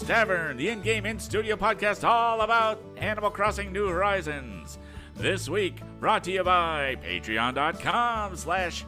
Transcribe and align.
Tavern, 0.00 0.56
the 0.56 0.68
in-game 0.68 1.06
in-studio 1.06 1.56
podcast 1.56 2.04
all 2.06 2.40
about 2.42 2.80
Animal 2.96 3.30
Crossing 3.30 3.72
New 3.72 3.88
Horizons. 3.88 4.78
This 5.16 5.48
week, 5.48 5.80
brought 6.00 6.24
to 6.24 6.32
you 6.32 6.44
by 6.44 6.96
patreon.com 7.02 8.36
slash 8.36 8.84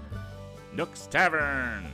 Nook's 0.73 1.07
Tavern. 1.07 1.91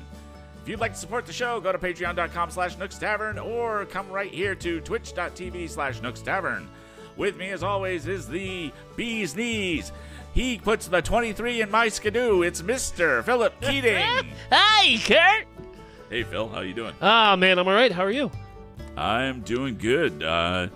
If 0.62 0.68
you'd 0.68 0.80
like 0.80 0.92
to 0.94 0.98
support 0.98 1.26
the 1.26 1.32
show, 1.32 1.60
go 1.60 1.72
to 1.72 1.78
patreon.com 1.78 2.50
slash 2.50 2.76
Nook's 2.76 2.98
Tavern 2.98 3.38
or 3.38 3.86
come 3.86 4.10
right 4.10 4.30
here 4.32 4.54
to 4.56 4.80
twitch.tv 4.80 5.70
slash 5.70 6.00
Nook's 6.02 6.22
Tavern. 6.22 6.68
With 7.16 7.36
me, 7.36 7.50
as 7.50 7.62
always, 7.62 8.06
is 8.06 8.28
the 8.28 8.72
Bee's 8.96 9.34
Knees. 9.34 9.92
He 10.34 10.58
puts 10.58 10.86
the 10.86 11.00
23 11.00 11.62
in 11.62 11.70
my 11.70 11.88
skidoo. 11.88 12.42
It's 12.42 12.60
Mr. 12.60 13.24
Philip 13.24 13.58
Keating. 13.62 14.02
Hi, 14.52 14.98
Kurt. 15.06 15.46
hey, 16.10 16.24
Phil, 16.24 16.48
how 16.48 16.60
you 16.60 16.74
doing? 16.74 16.94
Ah, 17.00 17.36
man, 17.36 17.58
I'm 17.58 17.66
all 17.66 17.74
right. 17.74 17.90
How 17.92 18.04
are 18.04 18.10
you? 18.10 18.30
I'm 18.96 19.40
doing 19.42 19.76
good. 19.78 20.22
Uh, 20.22 20.68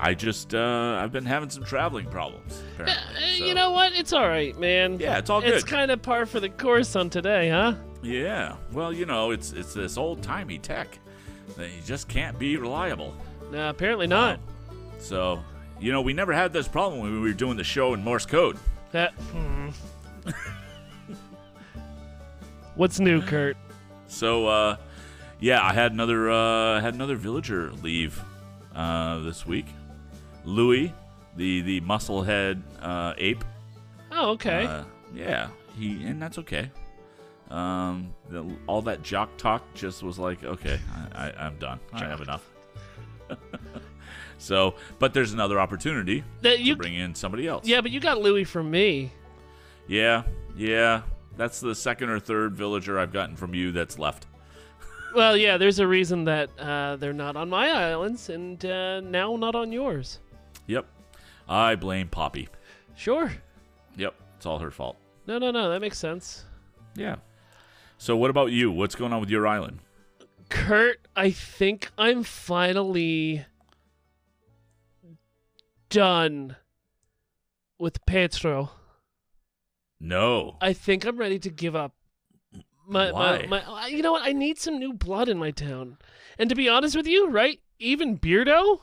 I 0.00 0.14
just 0.14 0.54
uh, 0.54 0.98
I've 1.00 1.12
been 1.12 1.24
having 1.26 1.50
some 1.50 1.64
traveling 1.64 2.06
problems. 2.06 2.60
Apparently, 2.74 3.38
so- 3.38 3.44
You 3.44 3.54
know 3.54 3.70
what? 3.70 3.92
It's 3.92 4.12
all 4.12 4.26
right, 4.28 4.58
man. 4.58 4.98
Yeah, 4.98 5.18
it's 5.18 5.30
all 5.30 5.40
good. 5.40 5.54
It's 5.54 5.64
kind 5.64 5.90
of 5.90 6.02
par 6.02 6.26
for 6.26 6.40
the 6.40 6.48
course 6.48 6.96
on 6.96 7.08
today, 7.10 7.48
huh? 7.50 7.74
Yeah. 8.02 8.56
Well, 8.72 8.92
you 8.92 9.06
know, 9.06 9.30
it's 9.30 9.52
it's 9.52 9.74
this 9.74 9.96
old 9.96 10.22
timey 10.22 10.58
tech 10.58 10.98
that 11.56 11.68
you 11.70 11.80
just 11.84 12.08
can't 12.08 12.38
be 12.38 12.56
reliable. 12.56 13.14
Nah, 13.52 13.68
apparently 13.70 14.06
not. 14.06 14.40
So, 14.98 15.42
you 15.78 15.92
know, 15.92 16.00
we 16.00 16.12
never 16.14 16.32
had 16.32 16.52
this 16.52 16.66
problem 16.66 17.00
when 17.02 17.12
we 17.12 17.20
were 17.20 17.32
doing 17.34 17.56
the 17.56 17.64
show 17.64 17.92
in 17.94 18.02
Morse 18.02 18.24
code. 18.26 18.56
That. 18.92 19.12
Hmm. 19.14 19.68
What's 22.74 22.98
new, 23.00 23.20
Kurt? 23.20 23.56
So, 24.08 24.46
uh, 24.46 24.76
yeah, 25.42 25.60
I 25.60 25.72
had 25.72 25.90
another 25.90 26.30
uh, 26.30 26.80
had 26.80 26.94
another 26.94 27.16
villager 27.16 27.72
leave 27.82 28.22
uh, 28.76 29.18
this 29.18 29.44
week. 29.44 29.66
Louie, 30.44 30.94
the 31.36 31.62
the 31.62 31.80
musclehead 31.80 32.62
uh, 32.80 33.14
ape. 33.18 33.44
Oh, 34.12 34.30
okay. 34.30 34.66
Uh, 34.66 34.84
yeah, 35.12 35.48
he 35.76 36.04
and 36.04 36.22
that's 36.22 36.38
okay. 36.38 36.70
Um, 37.50 38.14
the, 38.30 38.46
all 38.68 38.82
that 38.82 39.02
jock 39.02 39.36
talk 39.36 39.62
just 39.74 40.02
was 40.02 40.18
like, 40.18 40.42
okay, 40.44 40.78
I, 41.12 41.26
I, 41.26 41.46
I'm 41.46 41.58
done. 41.58 41.80
I 41.92 42.04
have 42.04 42.20
enough. 42.20 42.48
so, 44.38 44.76
but 45.00 45.12
there's 45.12 45.32
another 45.32 45.60
opportunity 45.60 46.22
that 46.40 46.60
you. 46.60 46.74
to 46.74 46.78
bring 46.78 46.94
in 46.94 47.14
somebody 47.16 47.48
else. 47.48 47.66
Yeah, 47.66 47.80
but 47.80 47.90
you 47.90 47.98
got 47.98 48.20
Louie 48.20 48.44
from 48.44 48.70
me. 48.70 49.10
yeah, 49.88 50.22
yeah. 50.56 51.02
That's 51.36 51.60
the 51.60 51.74
second 51.74 52.10
or 52.10 52.20
third 52.20 52.54
villager 52.54 52.98
I've 52.98 53.12
gotten 53.12 53.36
from 53.36 53.54
you 53.54 53.72
that's 53.72 53.98
left. 53.98 54.26
Well, 55.14 55.36
yeah, 55.36 55.56
there's 55.58 55.78
a 55.78 55.86
reason 55.86 56.24
that 56.24 56.50
uh, 56.58 56.96
they're 56.96 57.12
not 57.12 57.36
on 57.36 57.50
my 57.50 57.70
islands 57.70 58.30
and 58.30 58.64
uh, 58.64 59.00
now 59.00 59.36
not 59.36 59.54
on 59.54 59.72
yours. 59.72 60.20
Yep, 60.66 60.86
I 61.48 61.74
blame 61.74 62.08
Poppy. 62.08 62.48
Sure. 62.94 63.32
Yep, 63.96 64.14
it's 64.36 64.46
all 64.46 64.58
her 64.58 64.70
fault. 64.70 64.96
No, 65.26 65.38
no, 65.38 65.50
no. 65.50 65.70
That 65.70 65.80
makes 65.80 65.98
sense. 65.98 66.44
Yeah. 66.94 67.16
So, 67.98 68.16
what 68.16 68.30
about 68.30 68.50
you? 68.52 68.70
What's 68.70 68.94
going 68.94 69.12
on 69.12 69.20
with 69.20 69.30
your 69.30 69.46
island? 69.46 69.78
Kurt, 70.48 71.06
I 71.14 71.30
think 71.30 71.90
I'm 71.96 72.22
finally 72.22 73.44
done 75.88 76.56
with 77.78 78.04
Pietro. 78.06 78.70
No. 80.00 80.56
I 80.60 80.72
think 80.72 81.04
I'm 81.04 81.16
ready 81.16 81.38
to 81.38 81.50
give 81.50 81.76
up. 81.76 81.94
My, 82.92 83.10
Why? 83.12 83.46
my, 83.48 83.64
my, 83.66 83.86
you 83.88 84.02
know 84.02 84.12
what? 84.12 84.22
I 84.22 84.32
need 84.32 84.58
some 84.58 84.78
new 84.78 84.92
blood 84.92 85.28
in 85.28 85.38
my 85.38 85.50
town. 85.50 85.98
And 86.38 86.48
to 86.50 86.54
be 86.56 86.68
honest 86.68 86.96
with 86.96 87.06
you, 87.06 87.28
right? 87.28 87.60
Even 87.78 88.18
Beardo, 88.18 88.80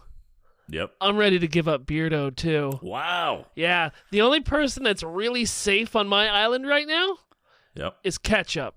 Yep. 0.71 0.91
I'm 1.01 1.17
ready 1.17 1.39
to 1.39 1.47
give 1.47 1.67
up 1.67 1.85
Beardo 1.85 2.35
too. 2.35 2.79
Wow. 2.83 3.47
Yeah, 3.55 3.89
the 4.11 4.21
only 4.21 4.41
person 4.41 4.83
that's 4.83 5.01
really 5.01 5.45
safe 5.45 5.95
on 5.95 6.07
my 6.07 6.27
island 6.29 6.67
right 6.67 6.87
now 6.87 7.17
Yep. 7.75 7.97
is 8.03 8.17
Ketchup. 8.17 8.75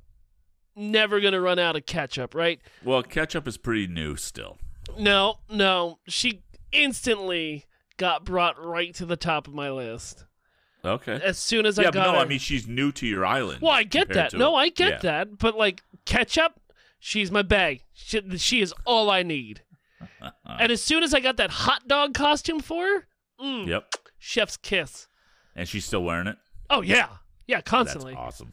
Never 0.74 1.20
gonna 1.20 1.40
run 1.40 1.58
out 1.58 1.76
of 1.76 1.84
ketchup, 1.84 2.34
right? 2.34 2.58
Well, 2.82 3.02
ketchup 3.02 3.46
is 3.46 3.58
pretty 3.58 3.86
new 3.88 4.16
still. 4.16 4.56
No, 4.98 5.40
no. 5.50 5.98
She 6.08 6.44
instantly 6.72 7.66
got 7.98 8.24
brought 8.24 8.58
right 8.58 8.94
to 8.94 9.04
the 9.04 9.16
top 9.18 9.46
of 9.46 9.52
my 9.54 9.70
list. 9.70 10.24
Okay. 10.84 11.20
As 11.22 11.38
soon 11.38 11.64
as 11.66 11.78
I 11.78 11.82
yeah, 11.82 11.90
got 11.92 12.04
but 12.06 12.12
no, 12.12 12.18
her. 12.18 12.24
I 12.24 12.24
mean 12.24 12.38
she's 12.38 12.66
new 12.66 12.90
to 12.92 13.06
your 13.06 13.24
island. 13.24 13.60
well, 13.62 13.72
I 13.72 13.84
get 13.84 14.08
that. 14.10 14.32
No, 14.34 14.54
I 14.54 14.68
get 14.68 14.90
yeah. 14.90 14.98
that. 14.98 15.38
But 15.38 15.56
like 15.56 15.82
ketchup, 16.04 16.60
she's 16.98 17.30
my 17.30 17.42
bag. 17.42 17.82
She, 17.92 18.20
she 18.38 18.60
is 18.60 18.74
all 18.84 19.10
I 19.10 19.22
need. 19.22 19.62
and 20.58 20.72
as 20.72 20.82
soon 20.82 21.02
as 21.02 21.14
I 21.14 21.20
got 21.20 21.36
that 21.36 21.50
hot 21.50 21.86
dog 21.86 22.14
costume 22.14 22.60
for 22.60 22.84
her, 22.84 23.06
mm, 23.40 23.66
Yep. 23.68 23.94
chef's 24.18 24.56
kiss. 24.56 25.06
And 25.54 25.68
she's 25.68 25.84
still 25.84 26.02
wearing 26.02 26.26
it. 26.26 26.36
Oh 26.68 26.80
yeah, 26.80 27.08
yeah, 27.46 27.58
That's 27.58 27.70
constantly. 27.70 28.14
awesome. 28.14 28.52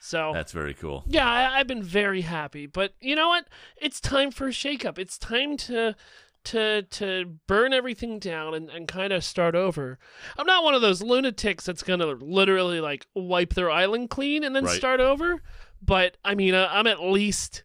So 0.00 0.30
That's 0.32 0.52
very 0.52 0.72
cool. 0.74 1.04
Yeah, 1.06 1.28
I, 1.28 1.58
I've 1.58 1.66
been 1.66 1.82
very 1.82 2.20
happy, 2.20 2.66
but 2.66 2.94
you 3.00 3.16
know 3.16 3.28
what? 3.28 3.46
It's 3.76 4.00
time 4.00 4.30
for 4.30 4.46
a 4.46 4.50
shakeup. 4.52 4.98
It's 4.98 5.18
time 5.18 5.56
to 5.58 5.96
to 6.46 6.82
to 6.82 7.36
burn 7.46 7.72
everything 7.72 8.18
down 8.18 8.54
and, 8.54 8.68
and 8.70 8.88
kind 8.88 9.12
of 9.12 9.22
start 9.24 9.54
over. 9.54 9.98
I'm 10.38 10.46
not 10.46 10.64
one 10.64 10.74
of 10.74 10.80
those 10.82 11.02
lunatics 11.02 11.64
that's 11.64 11.82
gonna 11.82 12.06
literally 12.06 12.80
like 12.80 13.06
wipe 13.14 13.54
their 13.54 13.70
island 13.70 14.10
clean 14.10 14.42
and 14.44 14.54
then 14.56 14.64
Right. 14.64 14.76
start 14.76 15.00
over. 15.00 15.42
But 15.82 16.16
I 16.24 16.34
mean, 16.34 16.54
uh, 16.54 16.68
I'm 16.70 16.86
at 16.86 17.02
least 17.02 17.62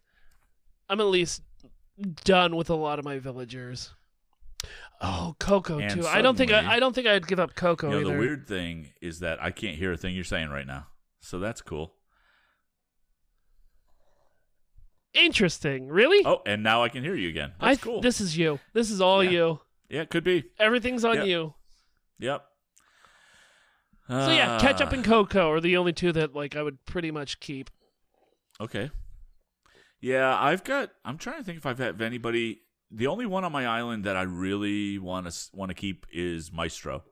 I'm 0.88 1.00
at 1.00 1.06
least 1.06 1.42
done 2.24 2.56
with 2.56 2.68
a 2.70 2.74
lot 2.74 2.98
of 2.98 3.04
my 3.04 3.18
villagers. 3.18 3.94
Oh, 5.00 5.34
Coco 5.40 5.78
And 5.80 6.02
too. 6.02 6.06
I 6.06 6.22
don't 6.22 6.36
think 6.36 6.52
I, 6.52 6.74
I 6.74 6.78
don't 6.80 6.94
think 6.94 7.06
I'd 7.08 7.26
give 7.26 7.40
up 7.40 7.54
Coco 7.56 7.88
You 7.88 7.94
know, 7.94 8.00
either. 8.02 8.12
the 8.12 8.18
weird 8.18 8.46
thing 8.46 8.92
is 9.00 9.18
that 9.20 9.42
I 9.42 9.50
can't 9.50 9.76
hear 9.76 9.92
a 9.92 9.96
thing 9.96 10.14
you're 10.14 10.22
saying 10.24 10.50
right 10.50 10.66
now. 10.66 10.86
So 11.20 11.38
that's 11.40 11.60
cool. 11.60 11.94
Interesting. 15.14 15.88
Really? 15.88 16.24
Oh, 16.24 16.42
and 16.46 16.62
now 16.62 16.82
I 16.82 16.88
can 16.88 17.04
hear 17.04 17.14
you 17.14 17.28
again. 17.28 17.52
That's 17.60 17.80
cool. 17.82 18.00
This 18.00 18.20
is 18.20 18.36
you. 18.36 18.58
This 18.72 18.90
is 18.90 19.00
all 19.00 19.22
Yeah. 19.22 19.30
you. 19.30 19.60
yeah, 19.90 20.00
it 20.02 20.10
could 20.10 20.24
be. 20.24 20.44
Everything's 20.58 21.04
on 21.04 21.16
Yep. 21.16 21.26
you. 21.26 21.54
Yep. 22.18 22.44
So 24.08 24.30
yeah, 24.30 24.58
ketchup 24.60 24.88
Ah, 24.90 24.94
and 24.94 25.04
Coco 25.04 25.50
are 25.50 25.60
the 25.60 25.76
only 25.76 25.92
two 25.92 26.12
that 26.12 26.34
like 26.34 26.56
I 26.56 26.62
would 26.62 26.84
pretty 26.86 27.10
much 27.10 27.40
keep. 27.40 27.70
Okay. 28.60 28.90
Yeah, 30.00 30.36
I've 30.38 30.64
got. 30.64 30.90
I'm 31.04 31.18
trying 31.18 31.38
to 31.38 31.44
think 31.44 31.58
if 31.58 31.66
I've 31.66 31.78
had 31.78 32.00
anybody. 32.02 32.62
The 32.90 33.06
only 33.06 33.24
one 33.24 33.44
on 33.44 33.52
my 33.52 33.66
island 33.66 34.04
that 34.04 34.16
I 34.16 34.22
really 34.22 34.98
want 34.98 35.30
to 35.30 35.50
want 35.54 35.70
to 35.70 35.74
keep 35.74 36.04
is 36.12 36.52
Maestro. 36.52 37.04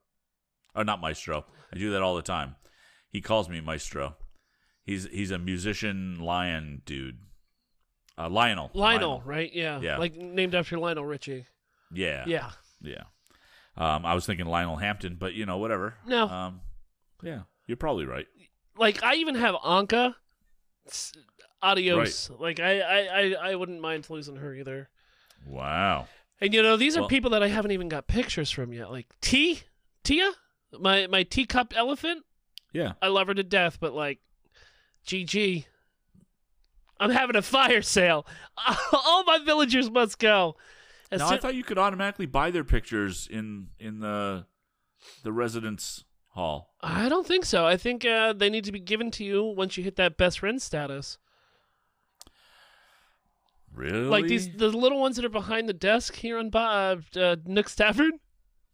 Or 0.74 0.84
not 0.84 1.00
Maestro. 1.00 1.46
I 1.72 1.78
do 1.78 1.90
that 1.92 2.02
all 2.02 2.16
the 2.16 2.22
time. 2.22 2.56
He 3.08 3.20
calls 3.20 3.48
me 3.48 3.60
Maestro. 3.60 4.16
He's 4.84 5.06
he's 5.10 5.30
a 5.30 5.38
musician 5.38 6.18
lion 6.18 6.82
dude. 6.84 7.18
Uh, 8.24 8.28
Lionel. 8.28 8.70
Lionel, 8.74 9.22
right? 9.24 9.50
Yeah. 9.52 9.80
Yeah. 9.80 9.96
Like 9.98 10.14
named 10.14 10.54
after 10.54 10.78
Lionel 10.78 11.04
Richie. 11.04 11.46
Yeah. 11.92 12.24
Yeah. 12.26 12.50
Yeah. 12.82 13.04
Um, 13.76 14.04
I 14.04 14.14
was 14.14 14.26
thinking 14.26 14.46
Lionel 14.46 14.76
Hampton, 14.76 15.16
but 15.18 15.32
you 15.34 15.46
know, 15.46 15.56
whatever. 15.58 15.94
No. 16.06 16.28
Um, 16.28 16.60
yeah, 17.22 17.42
you're 17.66 17.76
probably 17.76 18.04
right. 18.04 18.26
Like 18.76 19.02
I 19.02 19.14
even 19.16 19.34
have 19.36 19.54
Ankha. 19.54 20.14
S- 20.86 21.12
Adios. 21.62 22.30
Like 22.38 22.60
I, 22.60 22.80
I, 22.80 22.98
I, 22.98 23.50
I 23.50 23.54
wouldn't 23.54 23.80
mind 23.80 24.08
losing 24.10 24.36
her 24.36 24.54
either. 24.54 24.88
Wow. 25.46 26.08
And 26.40 26.52
you 26.52 26.62
know, 26.62 26.76
these 26.76 26.96
are 26.96 27.00
Well- 27.00 27.08
people 27.08 27.30
that 27.30 27.42
I 27.42 27.48
haven't 27.48 27.70
even 27.72 27.88
got 27.88 28.06
pictures 28.06 28.50
from 28.50 28.72
yet. 28.72 28.90
Like 28.90 29.06
T 29.20 29.60
Tia? 30.04 30.30
My 30.78 31.06
my 31.06 31.22
teacup 31.22 31.72
elephant? 31.76 32.24
Yeah. 32.72 32.92
I 33.02 33.08
love 33.08 33.26
her 33.28 33.34
to 33.34 33.42
death, 33.42 33.78
but 33.80 33.92
like 33.94 34.18
GG. 35.06 35.64
I'm 37.00 37.10
having 37.10 37.34
a 37.34 37.42
fire 37.42 37.82
sale. 37.82 38.26
All 38.92 39.24
my 39.24 39.38
villagers 39.44 39.90
must 39.90 40.18
go. 40.18 40.56
As 41.10 41.20
Now 41.20 41.30
I 41.30 41.38
thought 41.38 41.54
you 41.56 41.64
could 41.64 41.78
automatically 41.78 42.26
buy 42.26 42.50
their 42.52 42.62
pictures 42.62 43.26
in 43.28 43.68
in 43.80 43.98
the 44.00 44.46
the 45.24 45.32
residence 45.32 46.04
hall. 46.28 46.74
I 46.82 47.08
don't 47.08 47.26
think 47.26 47.44
so. 47.44 47.66
I 47.66 47.76
think 47.76 48.04
uh, 48.04 48.32
they 48.34 48.50
need 48.50 48.64
to 48.64 48.72
be 48.72 48.78
given 48.78 49.10
to 49.12 49.24
you 49.24 49.42
once 49.42 49.76
you 49.76 49.82
hit 49.82 49.96
that 49.96 50.16
best 50.16 50.38
friend 50.38 50.60
status. 50.62 51.18
Really? 53.74 54.00
Like 54.00 54.26
these, 54.26 54.50
the 54.56 54.68
little 54.68 55.00
ones 55.00 55.16
that 55.16 55.24
are 55.24 55.28
behind 55.30 55.68
the 55.68 55.72
desk 55.72 56.16
here 56.16 56.38
on 56.38 56.50
uh, 56.54 56.96
uh, 57.16 57.36
Nook's 57.46 57.74
Tavern. 57.74 58.18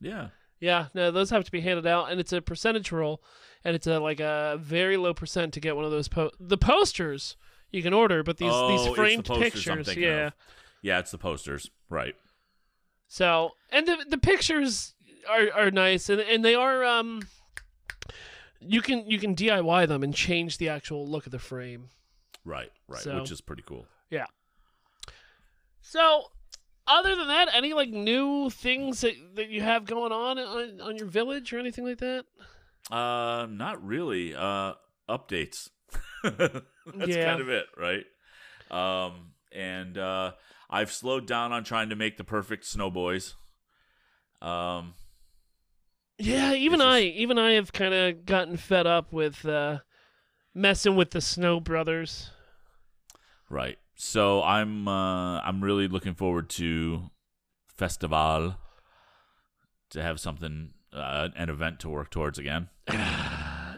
Yeah. 0.00 0.28
Yeah, 0.58 0.86
no, 0.94 1.10
those 1.10 1.28
have 1.30 1.44
to 1.44 1.50
be 1.50 1.60
handed 1.60 1.86
out, 1.86 2.10
and 2.10 2.18
it's 2.18 2.32
a 2.32 2.40
percentage 2.40 2.90
roll, 2.90 3.22
and 3.62 3.76
it's 3.76 3.86
a 3.86 3.98
like 4.00 4.20
a 4.20 4.56
very 4.58 4.96
low 4.96 5.12
percent 5.12 5.52
to 5.52 5.60
get 5.60 5.76
one 5.76 5.84
of 5.84 5.90
those. 5.90 6.08
Po- 6.08 6.30
the 6.40 6.56
posters 6.56 7.36
you 7.72 7.82
can 7.82 7.92
order, 7.92 8.22
but 8.22 8.36
these 8.38 8.50
Oh, 8.52 8.68
these 8.68 8.84
the 8.86 8.94
framed 8.94 9.30
I'm 9.30 9.40
pictures, 9.40 9.96
yeah. 9.96 10.26
of. 10.28 10.32
Yeah, 10.82 10.98
it's 10.98 11.10
the 11.10 11.18
posters. 11.18 11.70
Right. 11.88 12.14
So, 13.08 13.52
and 13.70 13.86
the 13.86 14.04
the 14.08 14.18
pictures 14.18 14.94
are 15.28 15.50
are 15.54 15.70
nice, 15.70 16.08
and 16.08 16.20
and 16.20 16.44
they 16.44 16.54
are 16.54 16.84
um. 16.84 17.22
You 18.60 18.80
can 18.82 19.08
you 19.08 19.18
can 19.18 19.34
DIY 19.36 19.86
them 19.88 20.02
and 20.02 20.14
change 20.14 20.58
the 20.58 20.68
actual 20.70 21.06
look 21.06 21.26
of 21.26 21.32
the 21.32 21.38
frame. 21.38 21.90
Right. 22.44 22.70
Right. 22.88 23.02
So- 23.02 23.20
Which 23.20 23.30
is 23.30 23.40
pretty 23.40 23.62
cool. 23.66 23.86
Yeah. 24.10 24.26
So, 25.82 26.24
other 26.86 27.14
than 27.14 27.28
that, 27.28 27.48
any 27.52 27.72
like 27.74 27.90
new 27.90 28.50
things 28.50 29.02
that, 29.02 29.14
that 29.34 29.48
you 29.50 29.60
have 29.60 29.84
going 29.84 30.10
on, 30.12 30.38
on 30.38 30.80
on 30.80 30.96
your 30.96 31.06
village 31.06 31.52
or 31.52 31.58
anything 31.58 31.84
like 31.84 31.98
that? 31.98 32.24
Uh, 32.90 33.46
not 33.50 33.84
really. 33.84 34.34
Uh, 34.34 34.74
updates. 35.08 35.68
That's 36.94 37.08
Yeah. 37.16 37.24
kind 37.26 37.40
of 37.40 37.48
it, 37.48 37.66
right? 37.76 38.04
Um, 38.70 39.32
and 39.52 39.96
uh, 39.98 40.32
I've 40.70 40.92
slowed 40.92 41.26
down 41.26 41.52
on 41.52 41.64
trying 41.64 41.88
to 41.90 41.96
make 41.96 42.16
the 42.16 42.24
perfect 42.24 42.64
snow 42.66 42.90
boys. 42.90 43.34
Um, 44.42 44.94
Yeah, 46.18 46.52
even 46.54 46.80
It's 46.80 46.86
I, 46.86 47.02
just- 47.02 47.16
even 47.16 47.38
I 47.38 47.52
have 47.52 47.72
kind 47.72 47.94
of 47.94 48.24
gotten 48.26 48.56
fed 48.56 48.86
up 48.86 49.12
with 49.12 49.44
uh, 49.46 49.78
messing 50.54 50.96
with 50.96 51.10
the 51.10 51.20
Snow 51.20 51.60
Brothers. 51.60 52.30
right. 53.50 53.78
So 53.98 54.42
I'm 54.42 54.86
uh, 54.88 55.40
I'm 55.40 55.62
really 55.64 55.88
looking 55.88 56.14
forward 56.14 56.50
to 56.50 57.10
festival 57.68 58.56
to 59.90 60.02
have 60.02 60.20
something 60.20 60.74
uh, 60.92 61.28
an 61.34 61.48
event 61.48 61.80
to 61.80 61.88
work 61.88 62.10
towards 62.10 62.38
again. 62.38 62.68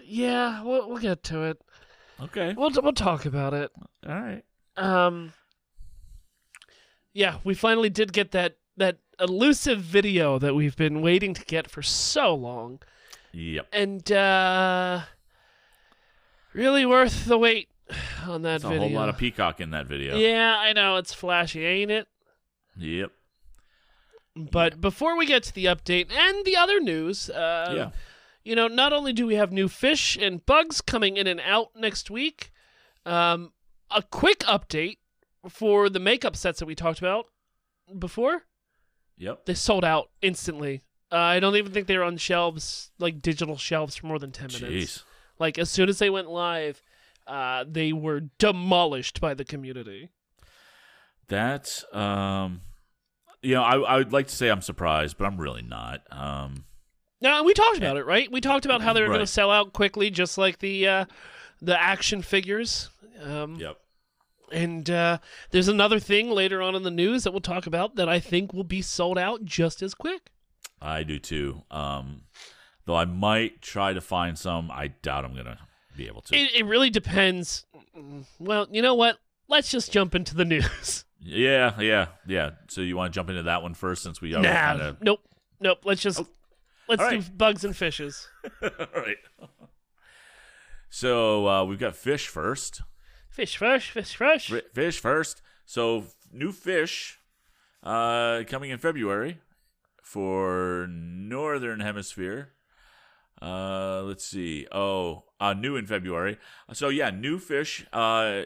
yeah, 0.05 0.63
we'll, 0.65 0.89
we'll 0.89 0.99
get 0.99 1.23
to 1.25 1.43
it. 1.43 1.61
Okay. 2.21 2.55
We'll 2.57 2.71
we'll 2.83 2.93
talk 2.93 3.25
about 3.27 3.55
it. 3.55 3.71
All 4.07 4.15
right. 4.15 4.43
Um, 4.77 5.33
yeah, 7.13 7.37
we 7.45 7.55
finally 7.55 7.91
did 7.91 8.13
get 8.13 8.33
that 8.33 8.57
that 8.77 8.99
elusive 9.21 9.81
video 9.81 10.39
that 10.39 10.55
we've 10.55 10.77
been 10.77 11.01
waiting 11.03 11.35
to 11.35 11.45
get 11.45 11.71
for 11.71 11.83
so 11.83 12.35
long, 12.35 12.81
Yep. 13.33 13.67
and 13.73 14.13
uh, 14.13 15.01
really 16.53 16.87
worth 16.87 17.27
the 17.27 17.39
wait 17.39 17.69
on 18.27 18.43
that 18.43 18.63
There's 18.63 18.77
a 18.77 18.79
whole 18.79 18.91
lot 18.91 19.09
of 19.09 19.17
peacock 19.19 19.61
in 19.61 19.71
that 19.71 19.87
video. 19.87 20.17
yeah, 20.17 20.57
I 20.59 20.73
know 20.73 20.97
it's 20.97 21.13
flashy, 21.13 21.65
ain't 21.65 21.91
it? 21.91 22.07
Yep. 22.77 23.11
But 24.37 24.81
before 24.81 25.17
we 25.17 25.27
get 25.27 25.43
to 25.45 25.53
the 25.55 25.65
update 25.65 26.13
and 26.13 26.45
the 26.45 26.57
other 26.57 26.79
news, 26.81 27.29
uh, 27.31 27.73
yeah. 27.75 27.91
You 28.49 28.57
know, 28.57 28.67
not 28.67 28.95
only 28.95 29.13
do 29.13 29.27
we 29.27 29.35
have 29.35 29.53
new 29.53 29.69
fish 29.69 30.17
and 30.19 30.45
bugs 30.47 30.81
coming 30.81 31.19
in 31.19 31.27
and 31.27 31.39
out 31.41 31.69
next 31.77 32.11
week, 32.11 32.51
um, 33.05 33.53
a 33.91 34.03
quick 34.03 34.39
update 34.41 34.97
for 35.47 35.91
the 35.91 36.01
makeup 36.01 36.35
sets 36.35 36.59
that 36.59 36.65
we 36.65 36.75
talked 36.75 36.99
about 36.99 37.27
before. 37.99 38.45
Yep. 39.19 39.45
They 39.45 39.53
sold 39.53 39.85
out 39.85 40.09
instantly. 40.23 40.83
Uh, 41.13 41.17
I 41.17 41.41
don't 41.41 41.57
even 41.57 41.73
think 41.73 41.89
they 41.89 41.99
were 41.99 42.05
on 42.05 42.17
shelves, 42.17 42.91
like 42.99 43.21
digital 43.21 43.59
shelves, 43.59 43.97
for 43.97 44.07
more 44.07 44.19
than 44.19 44.33
10 44.33 44.49
minutes. 44.63 45.05
Like, 45.39 45.59
as 45.59 45.71
soon 45.71 45.91
as 45.91 45.99
they 45.99 46.09
went 46.09 46.31
live, 46.31 46.83
uh, 47.27 47.67
they 47.69 47.93
were 47.93 48.21
demolished 48.39 49.21
by 49.21 49.35
the 49.35 49.45
community. 49.45 50.09
That 51.29 51.83
um, 51.93 52.63
you 53.43 53.55
know, 53.55 53.63
I 53.63 53.77
I 53.77 53.97
would 53.99 54.15
like 54.15 54.29
to 54.29 54.35
say 54.35 54.49
I'm 54.49 54.63
surprised, 54.63 55.19
but 55.19 55.27
I'm 55.27 55.37
really 55.37 55.61
not. 55.61 56.01
Um, 56.11 56.65
Now, 57.21 57.43
we 57.43 57.53
talked 57.53 57.79
about 57.79 57.97
it, 57.97 58.07
right? 58.07 58.31
We 58.31 58.41
talked 58.41 58.65
about 58.65 58.81
how 58.81 58.93
they 58.93 59.01
were 59.03 59.09
going 59.09 59.21
to 59.21 59.27
sell 59.27 59.51
out 59.51 59.73
quickly, 59.73 60.11
just 60.11 60.39
like 60.39 60.59
the 60.61 60.87
uh, 60.87 61.05
the 61.61 61.81
action 61.81 62.23
figures. 62.23 62.91
Um, 63.23 63.57
yep. 63.57 63.77
And 64.51 64.89
uh, 64.89 65.19
there's 65.51 65.69
another 65.69 65.99
thing 65.99 66.31
later 66.31 66.63
on 66.63 66.75
in 66.75 66.83
the 66.83 66.91
news 66.91 67.25
that 67.25 67.33
we'll 67.33 67.41
talk 67.41 67.67
about 67.67 67.97
that 67.97 68.09
I 68.09 68.19
think 68.19 68.55
will 68.55 68.65
be 68.65 68.81
sold 68.81 69.19
out 69.19 69.45
just 69.45 69.83
as 69.83 69.95
quick. 69.95 70.31
I 70.81 71.03
do 71.03 71.19
too. 71.19 71.63
Um, 71.71 72.23
though 72.87 72.97
I 72.97 73.05
might 73.05 73.61
try 73.61 73.93
to 73.93 74.01
find 74.01 74.39
some, 74.39 74.71
I 74.71 74.89
doubt 74.89 75.25
I'm 75.25 75.35
gonna 75.35 75.59
be 75.97 76.07
able 76.07 76.23
to. 76.23 76.37
It, 76.37 76.55
it 76.55 76.65
really 76.65 76.89
depends. 76.89 77.67
Well, 78.39 78.69
you 78.71 78.81
know 78.81 78.95
what? 78.95 79.19
Let's 79.49 79.71
just 79.71 79.93
jump 79.93 80.15
into 80.15 80.35
the 80.35 80.45
news. 80.45 81.05
yeah, 81.21 81.79
yeah, 81.81 82.07
yeah. 82.27 82.51
So 82.69 82.81
you 82.81 82.97
want 82.97 83.13
to 83.13 83.19
jump 83.19 83.29
into 83.29 83.43
that 83.43 83.63
one 83.63 83.75
first, 83.75 84.03
since 84.03 84.21
we 84.21 84.35
are 84.35 84.43
nah, 84.43 84.53
kind 84.53 84.81
of 84.81 85.03
nope, 85.03 85.21
nope. 85.61 85.81
Let's 85.85 86.01
just 86.01 86.23
let's 86.89 87.03
all 87.03 87.11
do 87.11 87.23
bugs 87.37 87.65
and 87.65 87.77
fishes. 87.77 88.29
all 88.63 88.71
right. 88.97 89.17
So 90.91 91.47
uh, 91.47 91.65
we've 91.65 91.79
got 91.79 91.97
fish 91.97 92.29
first. 92.29 92.83
Fish 93.31 93.57
first, 93.57 93.91
fish 93.91 94.17
first. 94.17 94.53
Fish 94.73 95.01
first. 95.01 95.43
So 95.65 95.99
f- 95.99 96.15
new 96.33 96.51
fish 96.51 97.19
uh, 97.83 98.43
coming 98.47 98.71
in 98.71 98.79
February 98.79 99.39
for 100.03 100.87
Northern 100.89 101.81
Hemisphere. 101.81 102.53
Uh, 103.41 104.03
let's 104.03 104.25
see. 104.25 104.67
Oh, 104.73 105.25
uh, 105.39 105.53
new 105.55 105.77
in 105.77 105.87
February. 105.87 106.39
So 106.73 106.89
yeah, 106.89 107.11
new 107.11 107.39
fish 107.39 107.87
uh, 107.93 108.43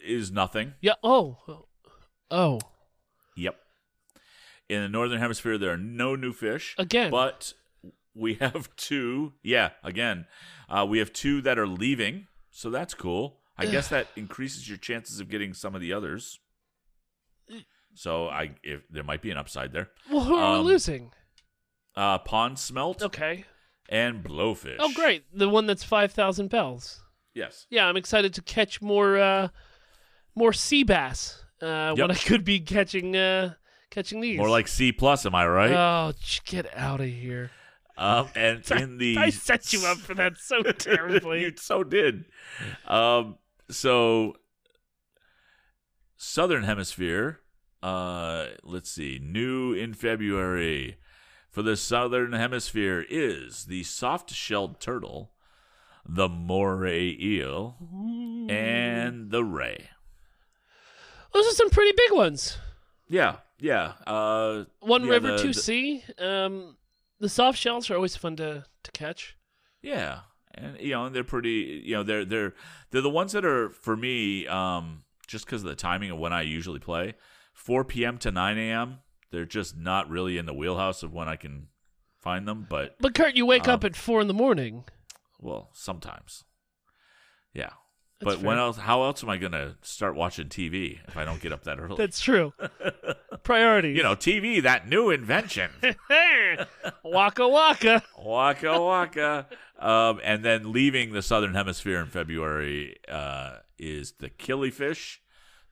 is 0.00 0.30
nothing. 0.30 0.74
Yeah. 0.80 0.94
Oh. 1.02 1.66
Oh. 2.30 2.60
Yep. 3.36 3.56
In 4.68 4.82
the 4.82 4.88
Northern 4.88 5.18
Hemisphere, 5.18 5.58
there 5.58 5.72
are 5.72 5.76
no 5.76 6.14
new 6.14 6.32
fish. 6.32 6.76
Again. 6.78 7.10
But 7.10 7.52
we 8.14 8.34
have 8.34 8.74
two. 8.76 9.32
Yeah, 9.42 9.70
again, 9.82 10.26
uh, 10.68 10.86
we 10.88 10.98
have 10.98 11.12
two 11.12 11.40
that 11.42 11.58
are 11.58 11.66
leaving. 11.66 12.26
So 12.50 12.70
that's 12.70 12.94
cool. 12.94 13.38
I 13.56 13.66
guess 13.66 13.88
that 13.88 14.08
increases 14.16 14.68
your 14.68 14.78
chances 14.78 15.20
of 15.20 15.28
getting 15.28 15.52
some 15.54 15.74
of 15.74 15.80
the 15.82 15.92
others. 15.92 16.38
So 17.94 18.28
I, 18.28 18.52
if 18.62 18.82
there 18.88 19.02
might 19.02 19.20
be 19.20 19.30
an 19.30 19.36
upside 19.36 19.72
there. 19.72 19.90
Well, 20.10 20.24
who 20.24 20.34
are 20.36 20.56
um, 20.56 20.64
we 20.64 20.72
losing? 20.72 21.10
Uh, 21.96 22.18
pond 22.18 22.58
smelt 22.58 23.02
Okay. 23.02 23.44
and 23.88 24.22
blowfish. 24.24 24.76
Oh, 24.78 24.92
great. 24.94 25.24
The 25.36 25.48
one 25.48 25.66
that's 25.66 25.84
five 25.84 26.12
thousand 26.12 26.48
bells. 26.48 27.02
Yes. 27.34 27.66
Yeah, 27.68 27.86
I'm 27.86 27.96
excited 27.96 28.32
to 28.34 28.42
catch 28.42 28.80
more 28.80 29.18
uh, 29.18 29.48
more 30.34 30.52
sea 30.52 30.84
bass. 30.84 31.44
Uh, 31.60 31.92
Yep. 31.94 31.98
when 31.98 32.10
I 32.10 32.14
could 32.14 32.44
be 32.44 32.60
catching 32.60 33.16
uh, 33.16 33.54
catching 33.90 34.20
these. 34.20 34.38
More 34.38 34.48
like 34.48 34.68
C 34.68 34.92
plus, 34.92 35.26
am 35.26 35.34
I 35.34 35.46
right? 35.46 35.72
Oh, 35.72 36.12
get 36.46 36.74
out 36.74 37.00
of 37.00 37.08
here! 37.08 37.50
Um, 38.00 38.28
and 38.34 38.68
in 38.72 38.98
the 38.98 39.16
I 39.18 39.30
set 39.30 39.72
you 39.72 39.86
up 39.86 39.98
for 39.98 40.14
that 40.14 40.38
so 40.38 40.62
terribly. 40.78 41.42
you 41.42 41.52
so 41.56 41.84
did. 41.84 42.24
Um, 42.88 43.36
so 43.70 44.34
Southern 46.16 46.64
Hemisphere. 46.64 47.40
Uh, 47.82 48.46
let's 48.62 48.90
see. 48.90 49.18
New 49.22 49.72
in 49.72 49.94
February 49.94 50.98
for 51.50 51.62
the 51.62 51.76
Southern 51.76 52.32
Hemisphere 52.32 53.04
is 53.08 53.64
the 53.66 53.82
soft-shelled 53.84 54.80
turtle, 54.80 55.32
the 56.06 56.28
moray 56.28 57.16
eel, 57.18 57.76
and 58.50 59.30
the 59.30 59.42
ray. 59.44 59.88
Those 61.32 61.46
are 61.46 61.54
some 61.54 61.70
pretty 61.70 61.92
big 61.96 62.12
ones. 62.16 62.58
Yeah, 63.08 63.36
yeah. 63.58 63.92
Uh, 64.06 64.64
One 64.80 65.04
Yeah, 65.04 65.10
river, 65.12 65.32
the- 65.32 65.38
two 65.42 65.52
the- 65.54 65.60
sea. 65.60 66.04
Um, 66.18 66.76
the 67.20 67.28
soft 67.28 67.58
shells 67.58 67.90
are 67.90 67.94
always 67.94 68.16
fun 68.16 68.36
to 68.36 68.64
to 68.82 68.90
catch. 68.92 69.36
Yeah, 69.82 70.20
and 70.54 70.78
you 70.80 70.90
know, 70.92 71.06
and 71.06 71.14
they're 71.14 71.24
pretty. 71.24 71.82
You 71.84 71.96
know, 71.96 72.02
they're 72.02 72.24
they're 72.24 72.54
they're 72.90 73.02
the 73.02 73.10
ones 73.10 73.32
that 73.32 73.44
are 73.44 73.68
for 73.70 73.96
me. 73.96 74.46
Um, 74.46 75.04
just 75.26 75.44
because 75.46 75.62
of 75.62 75.68
the 75.68 75.76
timing 75.76 76.10
of 76.10 76.18
when 76.18 76.32
I 76.32 76.42
usually 76.42 76.80
play, 76.80 77.14
4 77.52 77.84
p.m. 77.84 78.18
to 78.18 78.32
9 78.32 78.58
a.m. 78.58 78.98
They're 79.30 79.44
just 79.46 79.76
not 79.76 80.10
really 80.10 80.38
in 80.38 80.46
the 80.46 80.52
wheelhouse 80.52 81.04
of 81.04 81.12
when 81.12 81.28
I 81.28 81.36
can 81.36 81.68
find 82.18 82.48
them. 82.48 82.66
But 82.68 82.96
But 82.98 83.14
Kurt, 83.14 83.36
you 83.36 83.46
wake 83.46 83.68
Um, 83.68 83.74
up 83.74 83.84
at 83.84 83.94
four 83.94 84.20
in 84.20 84.26
the 84.26 84.34
morning. 84.34 84.84
well, 85.38 85.70
sometimes. 85.72 86.42
Yeah. 87.54 87.70
That's 88.20 88.34
but 88.36 88.44
when 88.44 88.58
else? 88.58 88.76
How 88.76 89.04
else 89.04 89.22
am 89.22 89.30
I 89.30 89.36
gonna 89.36 89.76
start 89.82 90.16
watching 90.16 90.48
TV 90.48 90.98
if 91.06 91.16
I 91.16 91.24
don't 91.24 91.40
get 91.40 91.52
up 91.52 91.62
that 91.62 91.78
early? 91.78 91.94
That's 91.96 92.20
true. 92.20 92.52
Priorities. 93.42 93.96
you 93.96 94.02
know, 94.02 94.14
TV, 94.14 94.62
that 94.62 94.88
new 94.88 95.10
invention. 95.10 95.70
waka 97.04 97.48
waka. 97.48 98.02
waka 98.18 98.80
waka. 98.80 99.46
Um, 99.78 100.20
and 100.22 100.44
then 100.44 100.72
leaving 100.72 101.12
the 101.12 101.22
southern 101.22 101.54
hemisphere 101.54 102.00
in 102.00 102.06
February 102.06 102.96
uh, 103.08 103.58
is 103.78 104.12
the 104.18 104.28
killifish, 104.28 105.18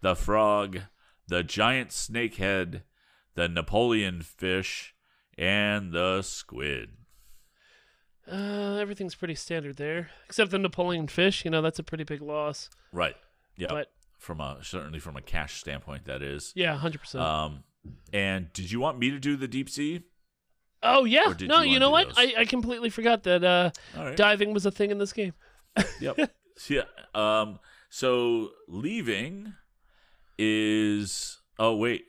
the 0.01 0.15
frog, 0.17 0.81
the 1.27 1.43
giant 1.43 1.91
snakehead, 1.91 2.83
the 3.35 3.49
Napoleon 3.49 4.23
fish, 4.23 4.95
and 5.37 5.93
the 5.93 6.23
squid. 6.23 6.91
Uh, 8.31 8.77
everything's 8.81 9.15
pretty 9.15 9.35
standard 9.35 9.77
there, 9.77 10.11
except 10.27 10.51
the 10.51 10.59
Napoleon 10.59 11.07
fish. 11.07 11.45
You 11.45 11.51
know, 11.51 11.63
that's 11.63 11.79
a 11.79 11.83
pretty 11.83 12.05
big 12.05 12.21
loss. 12.21 12.69
Right. 12.93 13.17
Yeah. 13.57 13.69
But 13.71 13.91
From 14.19 14.41
a 14.41 14.59
certainly 14.63 14.99
from 14.99 15.17
a 15.17 15.23
cash 15.23 15.61
standpoint, 15.61 16.05
that 16.07 16.23
is. 16.23 16.53
yeah, 16.57 16.77
hundred 16.77 17.01
percent. 17.01 17.25
Um, 17.25 17.65
and 18.13 18.53
did 18.53 18.71
you 18.71 18.81
want 18.81 18.99
me 18.99 19.11
to 19.11 19.19
do 19.19 19.37
the 19.37 19.49
deep 19.49 19.71
sea? 19.71 20.03
Oh 20.83 21.05
yeah, 21.05 21.33
no, 21.41 21.63
you 21.63 21.73
you, 21.73 21.79
know 21.79 21.91
what? 21.91 22.13
I, 22.17 22.35
I 22.39 22.45
completely 22.45 22.91
forgot 22.91 23.25
that 23.25 23.43
uh, 23.43 23.71
right. 23.97 24.17
diving 24.17 24.53
was 24.53 24.65
a 24.67 24.71
thing 24.71 24.91
in 24.91 24.99
this 24.99 25.13
game. 25.13 25.35
Yep. 26.01 26.31
yeah. 26.69 26.83
Um. 27.15 27.61
So 27.91 28.51
leaving 28.67 29.55
is. 30.39 31.41
Oh 31.59 31.77
wait. 31.77 32.07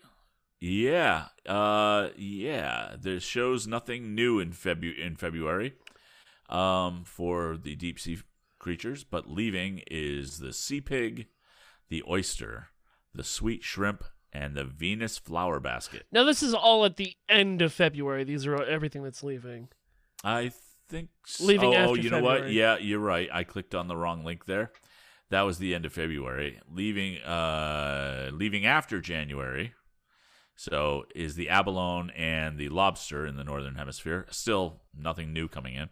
Yeah. 0.59 1.25
Uh. 1.47 2.09
Yeah. 2.17 2.95
There 2.99 3.19
shows 3.19 3.67
nothing 3.67 4.15
new 4.15 4.39
in 4.39 4.51
Febu 4.51 4.97
in 4.97 5.15
February. 5.15 5.73
Um. 6.49 7.03
For 7.05 7.57
the 7.57 7.75
deep 7.75 7.99
sea 7.99 8.19
creatures, 8.59 9.03
but 9.03 9.29
leaving 9.29 9.81
is 9.89 10.39
the 10.39 10.53
sea 10.53 10.81
pig, 10.81 11.27
the 11.89 12.03
oyster, 12.07 12.67
the 13.13 13.23
sweet 13.23 13.63
shrimp, 13.63 14.03
and 14.31 14.55
the 14.55 14.63
Venus 14.63 15.17
Flower 15.17 15.59
Basket. 15.59 16.05
Now 16.11 16.23
this 16.23 16.43
is 16.43 16.53
all 16.53 16.85
at 16.85 16.97
the 16.97 17.15
end 17.27 17.61
of 17.61 17.73
February. 17.73 18.23
These 18.23 18.45
are 18.45 18.61
everything 18.63 19.03
that's 19.03 19.23
leaving. 19.23 19.69
I 20.23 20.51
think 20.89 21.09
so. 21.25 21.45
Leaving 21.45 21.75
oh, 21.75 21.91
after 21.91 22.01
you 22.01 22.09
know 22.09 22.21
what? 22.21 22.51
Yeah, 22.51 22.77
you're 22.77 22.99
right. 22.99 23.29
I 23.31 23.43
clicked 23.43 23.73
on 23.75 23.87
the 23.87 23.95
wrong 23.95 24.23
link 24.23 24.45
there. 24.45 24.71
That 25.29 25.41
was 25.43 25.59
the 25.59 25.75
end 25.75 25.85
of 25.85 25.93
February. 25.93 26.59
Leaving 26.71 27.19
uh 27.19 28.29
leaving 28.33 28.65
after 28.65 28.99
January. 28.99 29.73
So 30.55 31.05
is 31.15 31.35
the 31.35 31.49
abalone 31.49 32.11
and 32.15 32.57
the 32.57 32.69
lobster 32.69 33.25
in 33.25 33.37
the 33.37 33.43
northern 33.43 33.75
hemisphere. 33.75 34.25
Still 34.29 34.81
nothing 34.97 35.31
new 35.31 35.47
coming 35.47 35.75
in. 35.75 35.89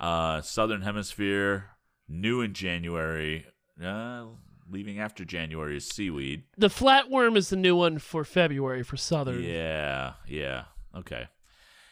Uh 0.00 0.40
southern 0.40 0.82
hemisphere 0.82 1.70
new 2.08 2.40
in 2.40 2.54
January. 2.54 3.46
Uh 3.82 4.26
leaving 4.70 4.98
after 4.98 5.24
January 5.24 5.76
is 5.76 5.86
seaweed. 5.86 6.44
The 6.56 6.68
flatworm 6.68 7.36
is 7.36 7.48
the 7.50 7.56
new 7.56 7.76
one 7.76 7.98
for 7.98 8.24
February 8.24 8.82
for 8.82 8.96
Southern. 8.96 9.42
Yeah, 9.42 10.14
yeah. 10.26 10.64
Okay. 10.96 11.28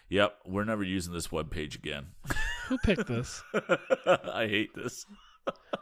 Yep, 0.08 0.38
we're 0.44 0.64
never 0.64 0.82
using 0.82 1.12
this 1.12 1.30
web 1.30 1.50
page 1.50 1.76
again. 1.76 2.08
Who 2.68 2.78
picked 2.78 3.06
this? 3.06 3.42
I 4.06 4.46
hate 4.48 4.74
this. 4.74 5.06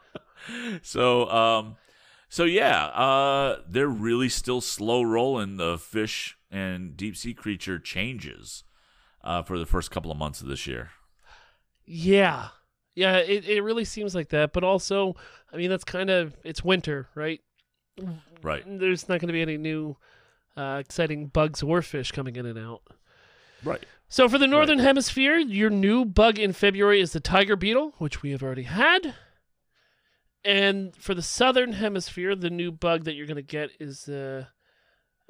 so, 0.82 1.28
um, 1.30 1.76
so 2.28 2.44
yeah, 2.44 2.86
uh, 2.86 3.60
they're 3.66 3.88
really 3.88 4.28
still 4.28 4.60
slow 4.60 5.02
rolling 5.02 5.56
the 5.56 5.78
fish 5.78 6.36
and 6.50 6.96
deep 6.96 7.16
sea 7.16 7.34
creature 7.34 7.78
changes 7.78 8.64
uh, 9.24 9.42
for 9.42 9.58
the 9.58 9.66
first 9.66 9.90
couple 9.90 10.10
of 10.10 10.18
months 10.18 10.40
of 10.40 10.48
this 10.48 10.66
year. 10.66 10.90
Yeah. 11.86 12.48
Yeah, 12.98 13.18
it, 13.18 13.48
it 13.48 13.62
really 13.62 13.84
seems 13.84 14.12
like 14.12 14.30
that. 14.30 14.52
But 14.52 14.64
also, 14.64 15.14
I 15.52 15.56
mean, 15.56 15.70
that's 15.70 15.84
kind 15.84 16.10
of, 16.10 16.36
it's 16.42 16.64
winter, 16.64 17.06
right? 17.14 17.40
Right. 18.42 18.64
There's 18.66 19.08
not 19.08 19.20
going 19.20 19.28
to 19.28 19.32
be 19.32 19.40
any 19.40 19.56
new 19.56 19.96
uh, 20.56 20.78
exciting 20.80 21.28
bugs 21.28 21.62
or 21.62 21.80
fish 21.80 22.10
coming 22.10 22.34
in 22.34 22.44
and 22.44 22.58
out. 22.58 22.82
Right. 23.62 23.84
So 24.08 24.28
for 24.28 24.36
the 24.36 24.48
Northern 24.48 24.80
Hemisphere, 24.80 25.38
your 25.38 25.70
new 25.70 26.04
bug 26.04 26.40
in 26.40 26.52
February 26.52 27.00
is 27.00 27.12
the 27.12 27.20
tiger 27.20 27.54
beetle, 27.54 27.94
which 27.98 28.20
we 28.20 28.32
have 28.32 28.42
already 28.42 28.64
had. 28.64 29.14
And 30.44 30.96
for 30.96 31.14
the 31.14 31.22
Southern 31.22 31.74
Hemisphere, 31.74 32.34
the 32.34 32.50
new 32.50 32.72
bug 32.72 33.04
that 33.04 33.14
you're 33.14 33.26
going 33.26 33.36
to 33.36 33.42
get 33.42 33.70
is 33.78 34.06
the 34.06 34.48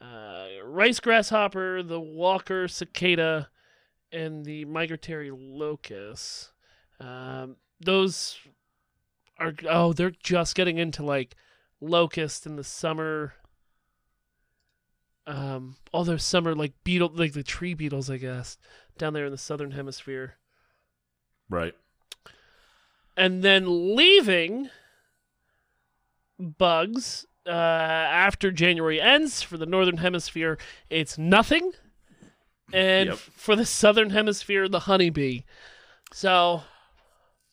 uh, 0.01 0.47
rice 0.65 1.01
grasshopper, 1.01 1.83
the 1.83 2.01
walker 2.01 2.67
cicada, 2.67 3.51
and 4.11 4.47
the 4.47 4.65
migratory 4.65 5.31
locust. 5.31 6.53
Um, 7.01 7.57
those 7.81 8.39
are 9.39 9.53
oh, 9.69 9.93
they're 9.93 10.13
just 10.23 10.55
getting 10.55 10.79
into 10.79 11.03
like 11.03 11.37
locust 11.81 12.45
in 12.47 12.57
the 12.57 12.65
summer. 12.65 13.35
Um, 15.27 15.77
all 15.93 16.05
those 16.05 16.25
summer 16.25 16.55
like 16.55 16.73
beetle, 16.85 17.11
like 17.15 17.35
the 17.35 17.43
tree 17.43 17.75
beetles, 17.75 18.09
I 18.09 18.17
guess, 18.17 18.57
down 18.97 19.13
there 19.13 19.27
in 19.27 19.31
the 19.31 19.37
southern 19.39 19.73
hemisphere, 19.73 20.35
Right. 21.51 21.75
and 23.17 23.43
then 23.43 23.95
leaving 23.95 24.71
bugs 26.39 27.27
uh, 27.47 27.51
after 27.51 28.51
January 28.51 29.01
ends 29.01 29.43
for 29.43 29.59
the 29.59 29.67
northern 29.67 29.99
hemisphere. 29.99 30.57
It's 30.89 31.19
nothing, 31.19 31.73
and 32.73 33.11
Yep. 33.11 33.19
for 33.19 33.55
the 33.55 33.67
southern 33.67 34.11
hemisphere, 34.11 34.67
the 34.69 34.81
honeybee. 34.81 35.41
So, 36.13 36.63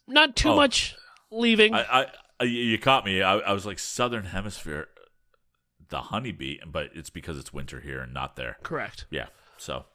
not 0.07 0.35
too 0.35 0.49
Oh. 0.49 0.55
much 0.55 0.95
leaving. 1.31 1.73
I, 1.73 2.07
I, 2.39 2.43
you 2.43 2.77
caught 2.77 3.05
me. 3.05 3.21
I, 3.21 3.37
I 3.37 3.53
was 3.53 3.65
like 3.65 3.79
Southern 3.79 4.25
Hemisphere, 4.25 4.87
the 5.89 6.01
honeybee, 6.01 6.57
but 6.65 6.89
it's 6.93 7.09
because 7.09 7.37
it's 7.37 7.53
winter 7.53 7.79
here 7.79 8.01
and 8.01 8.13
not 8.13 8.35
there. 8.35 8.57
Correct. 8.63 9.05
Yeah. 9.09 9.27
So, 9.57 9.85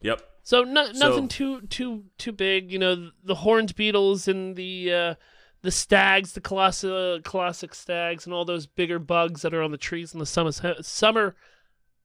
yep. 0.00 0.22
So 0.42 0.62
no, 0.62 0.92
So- 0.92 1.08
nothing 1.08 1.28
too 1.28 1.60
too 1.62 2.04
too 2.18 2.32
big. 2.32 2.72
You 2.72 2.78
know, 2.78 3.10
the 3.22 3.34
horned 3.36 3.74
beetles 3.76 4.26
and 4.28 4.56
the 4.56 4.92
uh, 4.92 5.14
the 5.62 5.70
stags, 5.70 6.32
the 6.32 6.40
colossa, 6.40 7.20
colossic 7.24 7.74
stags, 7.74 8.24
and 8.24 8.32
all 8.34 8.44
those 8.46 8.66
bigger 8.66 8.98
bugs 8.98 9.42
that 9.42 9.52
are 9.52 9.62
on 9.62 9.70
the 9.70 9.76
trees 9.76 10.14
in 10.14 10.18
the 10.18 10.26
summer 10.26 10.52
summer 10.80 11.36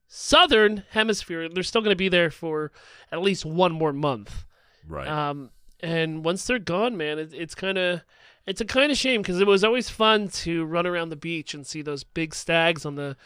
southern 0.08 0.84
hemisphere. 0.90 1.48
They're 1.48 1.62
still 1.62 1.80
going 1.80 1.90
to 1.92 1.96
be 1.96 2.08
there 2.08 2.30
for 2.30 2.70
at 3.10 3.22
least 3.22 3.44
one 3.44 3.72
more 3.72 3.92
month. 3.92 4.44
Right. 4.86 5.08
Um, 5.08 5.50
and 5.86 6.24
once 6.24 6.44
they're 6.46 6.58
gone, 6.58 6.96
man, 6.96 7.18
it, 7.18 7.32
it's 7.32 7.54
kind 7.54 7.78
of 7.78 8.02
it's 8.46 8.60
a 8.60 8.64
kind 8.64 8.92
of 8.92 8.98
shame 8.98 9.22
because 9.22 9.40
it 9.40 9.46
was 9.46 9.64
always 9.64 9.88
fun 9.90 10.28
to 10.28 10.64
run 10.64 10.86
around 10.86 11.08
the 11.08 11.16
beach 11.16 11.52
and 11.54 11.66
see 11.66 11.82
those 11.82 12.04
big 12.04 12.34
stags 12.34 12.84
on 12.86 12.94
the 12.94 13.16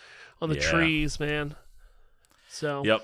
on 0.41 0.49
the 0.49 0.55
Yeah. 0.57 0.61
trees, 0.63 1.21
man. 1.21 1.55
So 2.49 2.85
Yep. 2.85 3.03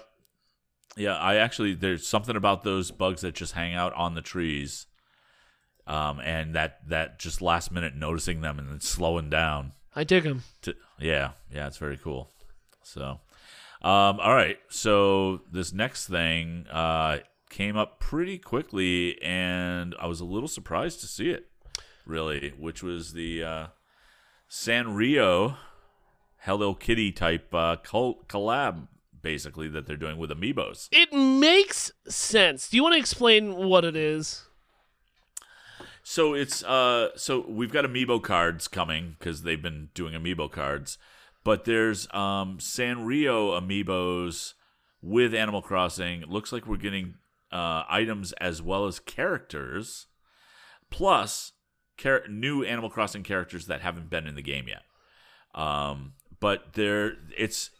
Yeah, 0.96 1.16
I 1.16 1.36
actually 1.36 1.74
there's 1.74 2.06
something 2.06 2.36
about 2.36 2.62
those 2.64 2.90
bugs 2.90 3.20
that 3.20 3.34
just 3.34 3.52
hang 3.52 3.74
out 3.74 3.92
on 3.94 4.14
the 4.14 4.22
trees. 4.22 4.86
Um 5.86 6.20
and 6.20 6.54
that 6.54 6.88
that 6.88 7.18
just 7.18 7.42
last 7.42 7.70
minute 7.70 7.94
noticing 7.94 8.40
them 8.40 8.58
and 8.58 8.68
then 8.70 8.80
slowing 8.80 9.30
down 9.30 9.72
I 9.94 10.04
dig 10.04 10.24
them. 10.24 10.42
to 10.62 10.74
yeah, 10.98 11.32
yeah, 11.52 11.66
it's 11.66 11.76
very 11.76 11.98
cool. 11.98 12.30
So 12.82 13.20
um 13.82 14.18
all 14.20 14.34
right. 14.34 14.58
So 14.70 15.42
this 15.52 15.72
next 15.72 16.06
thing 16.08 16.66
uh 16.70 17.18
came 17.50 17.76
up 17.76 18.00
pretty 18.00 18.38
quickly 18.38 19.20
and 19.22 19.94
I 20.00 20.06
was 20.06 20.20
a 20.20 20.24
little 20.24 20.48
surprised 20.48 21.00
to 21.00 21.06
see 21.06 21.30
it 21.30 21.46
really, 22.04 22.52
which 22.58 22.82
was 22.82 23.12
the 23.12 23.42
uh 23.42 23.66
Sanrio 24.50 25.56
Hello 26.38 26.74
Kitty 26.74 27.12
type 27.12 27.52
uh 27.54 27.76
col- 27.76 28.24
collab 28.28 28.88
basically 29.22 29.68
that 29.68 29.86
they're 29.86 29.96
doing 29.96 30.18
with 30.18 30.30
amiibos. 30.30 30.88
It 30.92 31.12
makes 31.12 31.90
sense. 32.08 32.68
Do 32.68 32.76
you 32.76 32.82
want 32.82 32.94
to 32.94 33.00
explain 33.00 33.56
what 33.56 33.84
it 33.84 33.96
is? 33.96 34.44
So 36.02 36.34
it's 36.34 36.62
uh 36.62 37.10
so 37.16 37.44
we've 37.48 37.72
got 37.72 37.84
amiibo 37.84 38.22
cards 38.22 38.68
coming 38.68 39.16
because 39.18 39.42
they've 39.42 39.60
been 39.60 39.88
doing 39.94 40.14
amiibo 40.14 40.50
cards, 40.50 40.98
but 41.42 41.64
there's 41.64 42.06
um 42.14 42.58
Sanrio 42.58 43.60
amiibos 43.60 44.54
with 45.02 45.34
Animal 45.34 45.62
Crossing. 45.62 46.22
It 46.22 46.28
looks 46.28 46.52
like 46.52 46.66
we're 46.66 46.76
getting 46.76 47.14
uh 47.52 47.84
items 47.88 48.32
as 48.34 48.60
well 48.60 48.86
as 48.86 48.98
characters, 48.98 50.06
plus 50.90 51.52
char- 51.96 52.26
new 52.28 52.64
Animal 52.64 52.90
Crossing 52.90 53.22
characters 53.22 53.66
that 53.66 53.80
haven't 53.80 54.10
been 54.10 54.26
in 54.26 54.34
the 54.34 54.42
game 54.42 54.66
yet. 54.68 54.82
Um, 55.54 56.12
but 56.40 56.74
they're 56.74 57.14
it's 57.36 57.70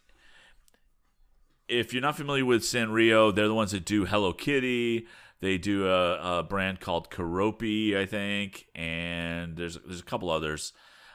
if 1.69 1.93
you're 1.93 2.03
not 2.03 2.17
familiar 2.17 2.45
with 2.45 2.63
Sanrio, 2.63 3.35
they're 3.35 3.49
the 3.49 3.55
ones 3.55 3.73
that 3.73 3.85
do 3.85 4.05
Hello 4.05 4.33
Kitty. 4.33 5.07
They 5.41 5.59
do 5.59 5.87
a, 5.87 6.39
a 6.39 6.43
brand 6.43 6.81
called 6.81 7.11
Keroppi, 7.11 7.97
I 7.97 8.07
think, 8.07 8.67
and 8.75 9.57
there's 9.57 9.79
there's 9.85 10.01
a 10.01 10.05
couple 10.05 10.31
others. 10.31 10.73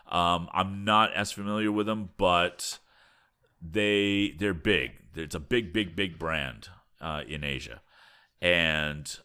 Um, 0.08 0.50
I'm 0.53 0.84
not 0.84 1.13
as 1.13 1.31
familiar 1.31 1.72
with 1.72 1.88
them, 1.88 2.10
but 2.17 2.79
they 3.62 4.36
they're 4.38 4.53
big. 4.53 4.91
It's 5.15 5.36
a 5.36 5.39
big, 5.39 5.74
big, 5.74 5.96
big 5.96 6.20
brand 6.20 6.70
uh, 7.00 7.22
in 7.27 7.43
Asia, 7.43 7.81
and 8.41 9.19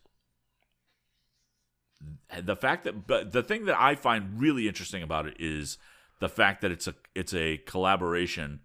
the 2.42 2.56
fact 2.56 2.84
that 2.84 3.06
but 3.06 3.32
the 3.32 3.42
thing 3.42 3.64
that 3.64 3.76
I 3.80 3.94
find 3.94 4.40
really 4.40 4.68
interesting 4.68 5.02
about 5.02 5.26
it 5.26 5.36
is 5.38 5.78
the 6.20 6.28
fact 6.28 6.60
that 6.62 6.70
it's 6.70 6.86
a 6.86 6.94
it's 7.14 7.32
a 7.34 7.58
collaboration 7.58 8.60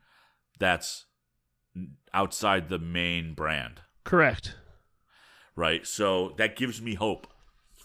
that's 0.59 1.05
outside 2.13 2.67
the 2.69 2.79
main 2.79 3.33
brand 3.33 3.81
Correct. 4.03 4.55
right? 5.55 5.85
So 5.87 6.33
that 6.37 6.55
gives 6.55 6.81
me 6.81 6.95
hope 6.95 7.27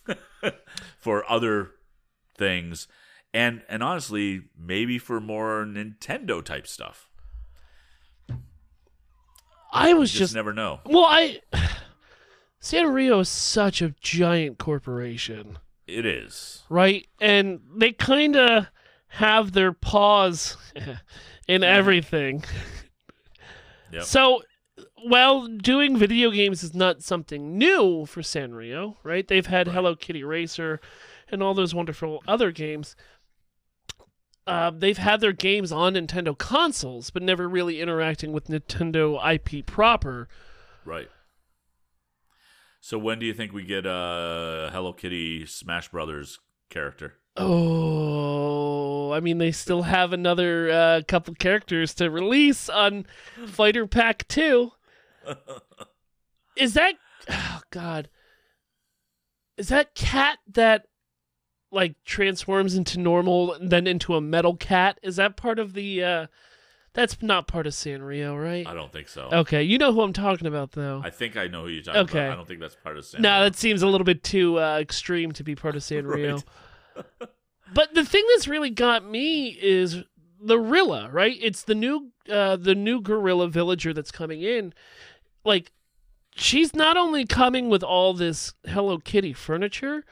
for 0.98 1.30
other 1.30 1.70
things, 2.36 2.88
and 3.32 3.62
and 3.68 3.82
honestly, 3.82 4.42
maybe 4.58 4.98
for 4.98 5.20
more 5.20 5.64
Nintendo 5.64 6.44
type 6.44 6.66
stuff. 6.66 7.08
I 9.72 9.94
was 9.94 10.10
Just, 10.10 10.18
just, 10.18 10.34
never 10.34 10.52
know. 10.52 10.80
well, 10.86 11.04
I 11.04 11.40
Sanrio 12.60 13.20
is 13.20 13.28
such 13.28 13.80
a 13.82 13.94
giant 14.00 14.58
corporation, 14.58 15.58
It 15.86 16.04
is 16.06 16.64
right? 16.68 17.06
And 17.20 17.60
they 17.76 17.92
kind 17.92 18.36
of 18.36 18.66
have 19.08 19.52
their 19.52 19.72
paws 19.72 20.56
in 21.48 21.62
everything. 21.64 22.44
Yep. 23.92 24.02
So, 24.02 24.42
well, 25.08 25.46
doing 25.46 25.96
video 25.96 26.32
games 26.32 26.64
is 26.64 26.74
not 26.74 27.02
something 27.02 27.56
new 27.56 28.04
for 28.04 28.20
Sanrio, 28.20 28.96
right? 29.04 29.26
They've 29.26 29.46
had 29.46 29.68
Right. 29.68 29.74
Hello 29.74 29.94
Kitty 29.94 30.24
Racer 30.24 30.80
and 31.30 31.40
all 31.40 31.54
those 31.54 31.72
wonderful 31.72 32.20
other 32.26 32.50
games. 32.50 32.96
Uh, 34.44 34.72
they've 34.74 34.98
had 34.98 35.20
their 35.20 35.32
games 35.32 35.70
on 35.70 35.94
Nintendo 35.94 36.36
consoles, 36.36 37.10
but 37.10 37.22
never 37.22 37.48
really 37.48 37.80
interacting 37.80 38.32
with 38.32 38.48
Nintendo 38.48 39.18
IP 39.34 39.64
proper. 39.64 40.28
right. 40.84 41.08
So 42.86 42.98
when 42.98 43.18
do 43.18 43.26
you 43.26 43.34
think 43.34 43.52
we 43.52 43.64
get 43.64 43.84
a 43.84 44.70
Hello 44.72 44.92
Kitty 44.92 45.44
Smash 45.44 45.88
Brothers 45.88 46.38
character? 46.70 47.14
Oh, 47.36 49.10
I 49.10 49.18
mean, 49.18 49.38
they 49.38 49.50
still 49.50 49.82
have 49.82 50.12
another 50.12 50.70
uh, 50.70 51.02
couple 51.08 51.34
characters 51.34 51.94
to 51.94 52.12
release 52.12 52.68
on 52.68 53.04
Fighter 53.44 53.88
Pack 53.88 54.28
2. 54.28 54.70
Is 56.56 56.74
that 56.74 56.94
oh 57.28 57.60
god. 57.70 58.08
Is 59.56 59.66
that 59.66 59.96
cat 59.96 60.38
that 60.52 60.86
like 61.72 61.96
transforms 62.04 62.76
into 62.76 63.00
normal 63.00 63.56
then 63.60 63.88
into 63.88 64.14
a 64.14 64.20
metal 64.20 64.54
cat? 64.54 65.00
Is 65.02 65.16
that 65.16 65.36
part 65.36 65.58
of 65.58 65.72
the 65.72 66.04
uh 66.04 66.26
that's 66.96 67.22
not 67.22 67.46
part 67.46 67.66
of 67.66 67.74
Sanrio, 67.74 68.42
right? 68.42 68.66
I 68.66 68.72
don't 68.72 68.90
think 68.90 69.08
so. 69.08 69.28
Okay, 69.30 69.62
you 69.62 69.76
know 69.76 69.92
who 69.92 70.00
I'm 70.00 70.14
talking 70.14 70.46
about 70.46 70.72
though. 70.72 71.02
I 71.04 71.10
think 71.10 71.36
I 71.36 71.46
know 71.46 71.64
who 71.64 71.68
you're 71.68 71.82
talking 71.82 72.00
Okay. 72.00 72.20
about. 72.24 72.32
I 72.32 72.36
don't 72.36 72.48
think 72.48 72.58
that's 72.60 72.74
part 72.74 72.96
of 72.96 73.04
Sanrio. 73.04 73.20
No, 73.20 73.44
that 73.44 73.54
seems 73.54 73.82
a 73.82 73.86
little 73.86 74.06
bit 74.06 74.24
too 74.24 74.58
uh, 74.58 74.78
extreme 74.80 75.30
to 75.32 75.44
be 75.44 75.54
part 75.54 75.76
of 75.76 75.82
Sanrio. 75.84 76.42
But 77.74 77.94
the 77.94 78.04
thing 78.04 78.24
that's 78.34 78.48
really 78.48 78.70
got 78.70 79.04
me 79.04 79.48
is 79.48 80.02
the 80.40 80.58
Rilla, 80.58 81.10
right? 81.10 81.36
It's 81.40 81.62
the 81.62 81.74
new 81.74 82.12
uh, 82.30 82.56
the 82.56 82.74
new 82.74 83.00
gorilla 83.00 83.48
villager 83.48 83.92
that's 83.92 84.10
coming 84.10 84.40
in. 84.42 84.72
Like 85.44 85.72
she's 86.34 86.74
not 86.74 86.96
only 86.96 87.26
coming 87.26 87.68
with 87.68 87.82
all 87.82 88.14
this 88.14 88.54
Hello 88.66 88.98
Kitty 88.98 89.32
furniture, 89.34 90.04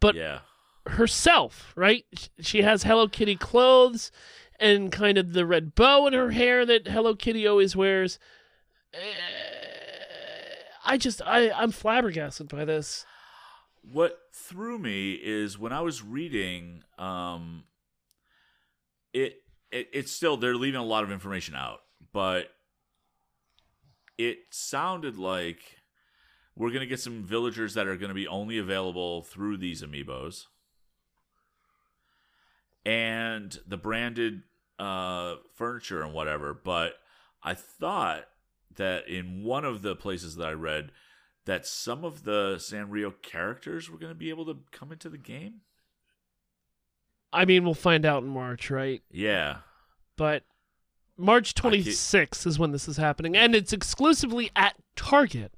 but 0.00 0.14
yeah. 0.14 0.38
herself, 0.86 1.72
right? 1.76 2.04
She 2.40 2.62
has 2.62 2.84
Hello 2.84 3.08
Kitty 3.08 3.36
clothes 3.36 4.10
and 4.60 4.92
kind 4.92 5.18
of 5.18 5.32
the 5.32 5.46
red 5.46 5.74
bow 5.74 6.06
in 6.06 6.12
her 6.12 6.30
hair 6.30 6.66
that 6.66 6.86
Hello 6.86 7.14
Kitty 7.14 7.46
always 7.46 7.74
wears. 7.74 8.18
Eh, 8.92 8.98
I 10.84 10.96
just 10.98 11.22
I 11.22 11.50
I'm 11.50 11.72
flabbergasted 11.72 12.48
by 12.48 12.64
this. 12.64 13.06
What 13.82 14.18
threw 14.32 14.78
me 14.78 15.14
is 15.14 15.58
when 15.58 15.72
I 15.72 15.80
was 15.80 16.02
reading, 16.02 16.82
um, 16.98 17.64
it, 19.14 19.42
it 19.72 19.88
it's 19.92 20.12
still 20.12 20.36
they're 20.36 20.54
leaving 20.54 20.80
a 20.80 20.84
lot 20.84 21.02
of 21.02 21.10
information 21.10 21.54
out, 21.54 21.80
but 22.12 22.50
it 24.18 24.38
sounded 24.50 25.16
like 25.16 25.78
we're 26.54 26.70
gonna 26.70 26.86
get 26.86 27.00
some 27.00 27.22
villagers 27.24 27.74
that 27.74 27.86
are 27.86 27.96
gonna 27.96 28.14
be 28.14 28.28
only 28.28 28.58
available 28.58 29.22
through 29.22 29.56
these 29.56 29.82
amiibos, 29.82 30.46
and 32.84 33.58
the 33.66 33.76
branded 33.76 34.42
uh, 34.78 35.36
furniture 35.54 36.02
and 36.02 36.12
whatever. 36.12 36.54
But 36.54 36.94
I 37.42 37.54
thought 37.54 38.24
that 38.76 39.08
in 39.08 39.42
one 39.44 39.64
of 39.64 39.82
the 39.82 39.94
places 39.96 40.36
that 40.36 40.46
I 40.48 40.52
read 40.52 40.92
that 41.46 41.66
some 41.66 42.04
of 42.04 42.24
the 42.24 42.56
Sanrio 42.56 43.12
characters 43.22 43.90
were 43.90 43.98
going 43.98 44.12
to 44.12 44.18
be 44.18 44.30
able 44.30 44.46
to 44.46 44.58
come 44.70 44.92
into 44.92 45.08
the 45.08 45.18
game. 45.18 45.60
I 47.32 47.44
mean, 47.44 47.64
we'll 47.64 47.74
find 47.74 48.04
out 48.04 48.22
in 48.22 48.28
March, 48.28 48.70
right? 48.70 49.02
Yeah, 49.10 49.58
But 50.16 50.42
March 51.16 51.54
26th 51.54 52.46
is 52.46 52.58
when 52.58 52.72
this 52.72 52.88
is 52.88 52.96
happening, 52.96 53.36
and 53.36 53.54
it's 53.54 53.72
exclusively 53.72 54.50
at 54.56 54.74
Target. 54.96 55.52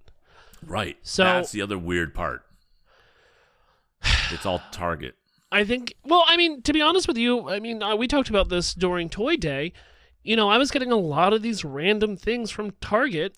right. 0.64 0.96
So- 1.02 1.24
that's 1.24 1.52
the 1.52 1.62
other 1.62 1.78
weird 1.78 2.14
part. 2.14 2.42
It's 4.30 4.44
all 4.46 4.62
Target. 4.72 5.14
I 5.52 5.64
think. 5.64 5.94
Well, 6.04 6.24
I 6.26 6.36
mean, 6.36 6.62
to 6.62 6.72
be 6.72 6.80
honest 6.82 7.06
with 7.06 7.16
you, 7.18 7.48
I 7.48 7.60
mean, 7.60 7.82
uh, 7.82 7.94
we 7.94 8.08
talked 8.08 8.30
about 8.30 8.48
this 8.48 8.74
during 8.74 9.08
Toy 9.08 9.36
Day. 9.36 9.72
You 10.24 10.36
know, 10.36 10.48
I 10.48 10.58
was 10.58 10.70
getting 10.70 10.90
a 10.92 10.96
lot 10.96 11.32
of 11.32 11.42
these 11.42 11.64
random 11.64 12.16
things 12.16 12.50
from 12.50 12.70
Target 12.80 13.36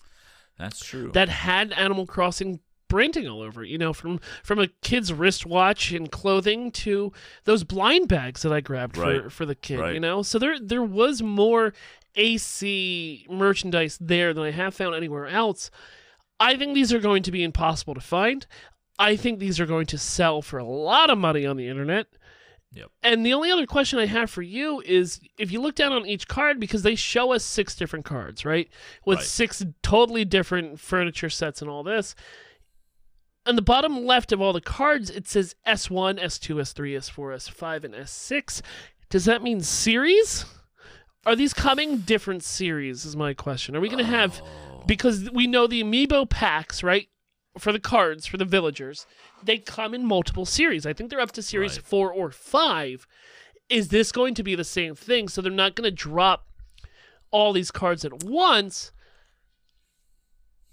That's 0.57 0.79
true. 0.83 1.11
that 1.13 1.29
had 1.29 1.73
Animal 1.73 2.05
Crossing 2.05 2.59
branding 2.87 3.27
all 3.27 3.41
over. 3.41 3.63
You 3.63 3.77
know, 3.77 3.91
from 3.91 4.19
from 4.43 4.59
a 4.59 4.67
kid's 4.81 5.11
wristwatch 5.11 5.91
and 5.91 6.11
clothing 6.11 6.71
to 6.71 7.11
those 7.43 7.63
blind 7.63 8.07
bags 8.07 8.43
that 8.43 8.53
I 8.53 8.61
grabbed 8.61 8.95
for 8.95 9.01
Right. 9.23 9.31
for 9.31 9.45
the 9.45 9.55
kid. 9.55 9.93
You 9.93 9.99
know, 9.99 10.21
so 10.21 10.39
there 10.39 10.59
there 10.59 10.83
was 10.83 11.21
more 11.21 11.73
AC 12.15 13.25
merchandise 13.29 13.97
there 13.99 14.33
than 14.33 14.43
I 14.43 14.51
have 14.51 14.73
found 14.75 14.95
anywhere 14.95 15.27
else. 15.27 15.69
I 16.39 16.57
think 16.57 16.73
these 16.73 16.93
are 16.93 16.99
going 16.99 17.23
to 17.23 17.31
be 17.31 17.43
impossible 17.43 17.93
to 17.93 18.01
find. 18.01 18.45
I 18.97 19.15
think 19.15 19.39
these 19.39 19.59
are 19.59 19.65
going 19.65 19.85
to 19.87 19.97
sell 19.97 20.41
for 20.41 20.57
a 20.57 20.63
lot 20.63 21.09
of 21.09 21.17
money 21.17 21.45
on 21.45 21.57
the 21.57 21.67
internet. 21.67 22.07
Yep. 22.71 22.87
And 23.03 23.25
the 23.25 23.33
only 23.33 23.51
other 23.51 23.65
question 23.65 23.99
I 23.99 24.05
have 24.05 24.29
for 24.29 24.41
you 24.41 24.81
is 24.85 25.19
if 25.37 25.51
you 25.51 25.61
look 25.61 25.75
down 25.75 25.93
on 25.93 26.05
each 26.05 26.27
card, 26.27 26.59
because 26.59 26.83
they 26.83 26.95
show 26.95 27.31
us 27.31 27.43
six 27.43 27.75
different 27.75 28.03
cards, 28.05 28.43
right? 28.45 28.69
With 29.05 29.19
Right. 29.19 29.25
six 29.27 29.63
totally 29.81 30.25
different 30.25 30.79
furniture 30.79 31.29
sets 31.29 31.61
and 31.61 31.69
all 31.71 31.83
this. 31.83 32.15
On 33.45 33.55
the 33.55 33.61
bottom 33.61 34.05
left 34.05 34.31
of 34.31 34.41
all 34.41 34.53
the 34.53 34.59
cards, 34.61 35.09
it 35.09 35.27
says 35.27 35.55
S1, 35.65 36.17
S2, 36.19 36.55
S3, 36.59 36.95
S4, 36.97 37.33
S5, 37.35 37.83
and 37.83 37.93
S6. 37.93 38.61
Does 39.09 39.25
that 39.25 39.43
mean 39.43 39.61
series? 39.61 40.45
Are 41.25 41.35
these 41.35 41.53
coming 41.53 41.99
different 41.99 42.43
series? 42.43 43.05
Is 43.05 43.15
my 43.15 43.33
question. 43.33 43.75
Are 43.75 43.79
we 43.79 43.87
going 43.89 44.03
to 44.03 44.09
have 44.09 44.41
Oh. 44.43 44.83
because 44.87 45.29
we 45.31 45.47
know 45.47 45.65
the 45.67 45.81
amiibo 45.83 46.29
packs, 46.29 46.83
right? 46.83 47.07
For 47.57 47.71
the 47.71 47.79
cards 47.79 48.25
for 48.25 48.37
the 48.37 48.45
villagers, 48.45 49.05
they 49.43 49.57
come 49.59 49.93
in 49.93 50.05
multiple 50.05 50.45
series. 50.45 50.85
I 50.85 50.93
think 50.93 51.09
they're 51.09 51.21
up 51.21 51.31
to 51.33 51.41
series 51.41 51.77
Right. 51.77 51.85
four 51.85 52.11
or 52.11 52.29
five. 52.31 53.07
Is 53.69 53.87
this 53.87 54.11
going 54.11 54.33
to 54.35 54.43
be 54.43 54.55
the 54.55 54.63
same 54.63 54.93
thing? 54.95 55.27
So 55.29 55.41
they're 55.41 55.51
not 55.51 55.75
going 55.75 55.89
to 55.89 55.95
drop 55.95 56.47
all 57.31 57.53
these 57.53 57.71
cards 57.71 58.03
at 58.05 58.23
once. 58.23 58.91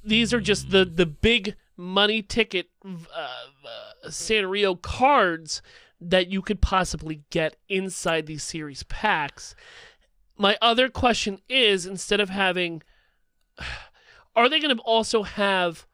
These 0.05 0.35
are 0.35 0.40
just 0.40 0.71
the 0.71 0.85
the 0.85 1.07
big 1.07 1.55
money 1.77 2.23
ticket 2.23 2.68
uh, 2.85 2.88
uh, 3.16 4.09
Sanrio 4.09 4.81
cards 4.81 5.62
that 6.01 6.29
you 6.29 6.42
could 6.42 6.61
possibly 6.61 7.23
get 7.31 7.57
inside 7.68 8.27
these 8.27 8.42
series 8.42 8.83
packs. 8.85 9.55
My 10.37 10.59
other 10.61 10.88
question 10.88 11.38
is 11.49 11.87
instead 11.87 12.18
of 12.21 12.29
having 12.31 12.83
are 14.37 14.49
they 14.49 14.59
going 14.61 14.77
to 14.77 14.83
also 14.83 15.23
have 15.23 15.87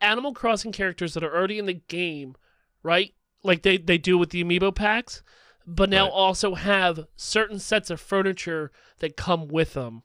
Animal 0.00 0.32
Crossing 0.34 0.72
characters 0.72 1.14
that 1.14 1.24
are 1.24 1.34
already 1.34 1.58
in 1.58 1.66
the 1.66 1.80
game, 1.88 2.34
right? 2.82 3.14
Like 3.42 3.62
they, 3.62 3.76
they 3.78 3.98
do 3.98 4.16
with 4.18 4.30
the 4.30 4.42
amiibo 4.44 4.74
packs, 4.74 5.22
but 5.66 5.88
now 5.90 6.04
Right. 6.04 6.12
also 6.12 6.54
have 6.54 7.06
certain 7.16 7.58
sets 7.58 7.90
of 7.90 8.00
furniture 8.00 8.70
that 9.00 9.16
come 9.16 9.48
with 9.48 9.74
them 9.74 10.02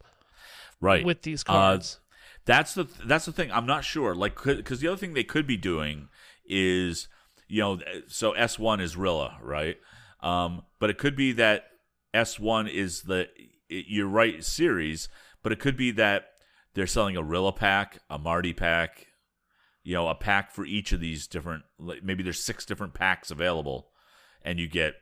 right. 0.80 1.06
with 1.06 1.23
these 1.23 1.43
Uh, 1.47 1.54
cards. 1.54 1.99
That's 2.45 2.73
the 2.73 2.88
that's 3.06 3.25
the 3.25 3.32
thing. 3.32 3.52
I'm 3.52 3.65
not 3.67 3.84
sure. 3.84 4.15
Like, 4.15 4.41
because 4.43 4.80
the 4.80 4.88
other 4.88 4.97
thing 4.97 5.13
they 5.13 5.23
could 5.23 5.45
be 5.45 5.58
doing 5.58 6.08
is, 6.45 7.08
you 7.47 7.62
know, 7.62 7.80
so 8.08 8.34
S1 8.34 8.82
is 8.82 8.97
Rilla, 8.97 9.38
right? 9.41 9.78
Um, 10.21 10.63
but 10.80 10.89
it 10.89 10.97
could 10.97 11.15
be 11.15 11.32
that 11.34 11.65
S1 12.13 12.69
is 12.73 13.04
the 13.04 13.28
you're 13.69 14.08
right 14.08 14.43
series, 14.43 15.10
but 15.43 15.52
it 15.52 15.60
could 15.60 15.78
be 15.78 15.91
that 15.91 16.30
they're 16.73 16.88
selling 16.88 17.15
a 17.17 17.21
Rilla 17.23 17.52
pack, 17.54 17.99
a 18.10 18.17
Marty 18.17 18.54
pack, 18.54 19.08
you 19.89 19.95
know, 19.95 20.08
a 20.08 20.13
pack 20.13 20.52
for 20.52 20.67
each 20.67 20.91
of 20.91 20.99
these 20.99 21.25
different. 21.25 21.63
like, 21.80 22.04
Maybe 22.04 22.21
there's 22.21 22.43
six 22.43 22.63
different 22.63 22.93
packs 22.93 23.32
available, 23.32 23.88
and 24.43 24.60
you 24.60 24.67
get 24.67 24.93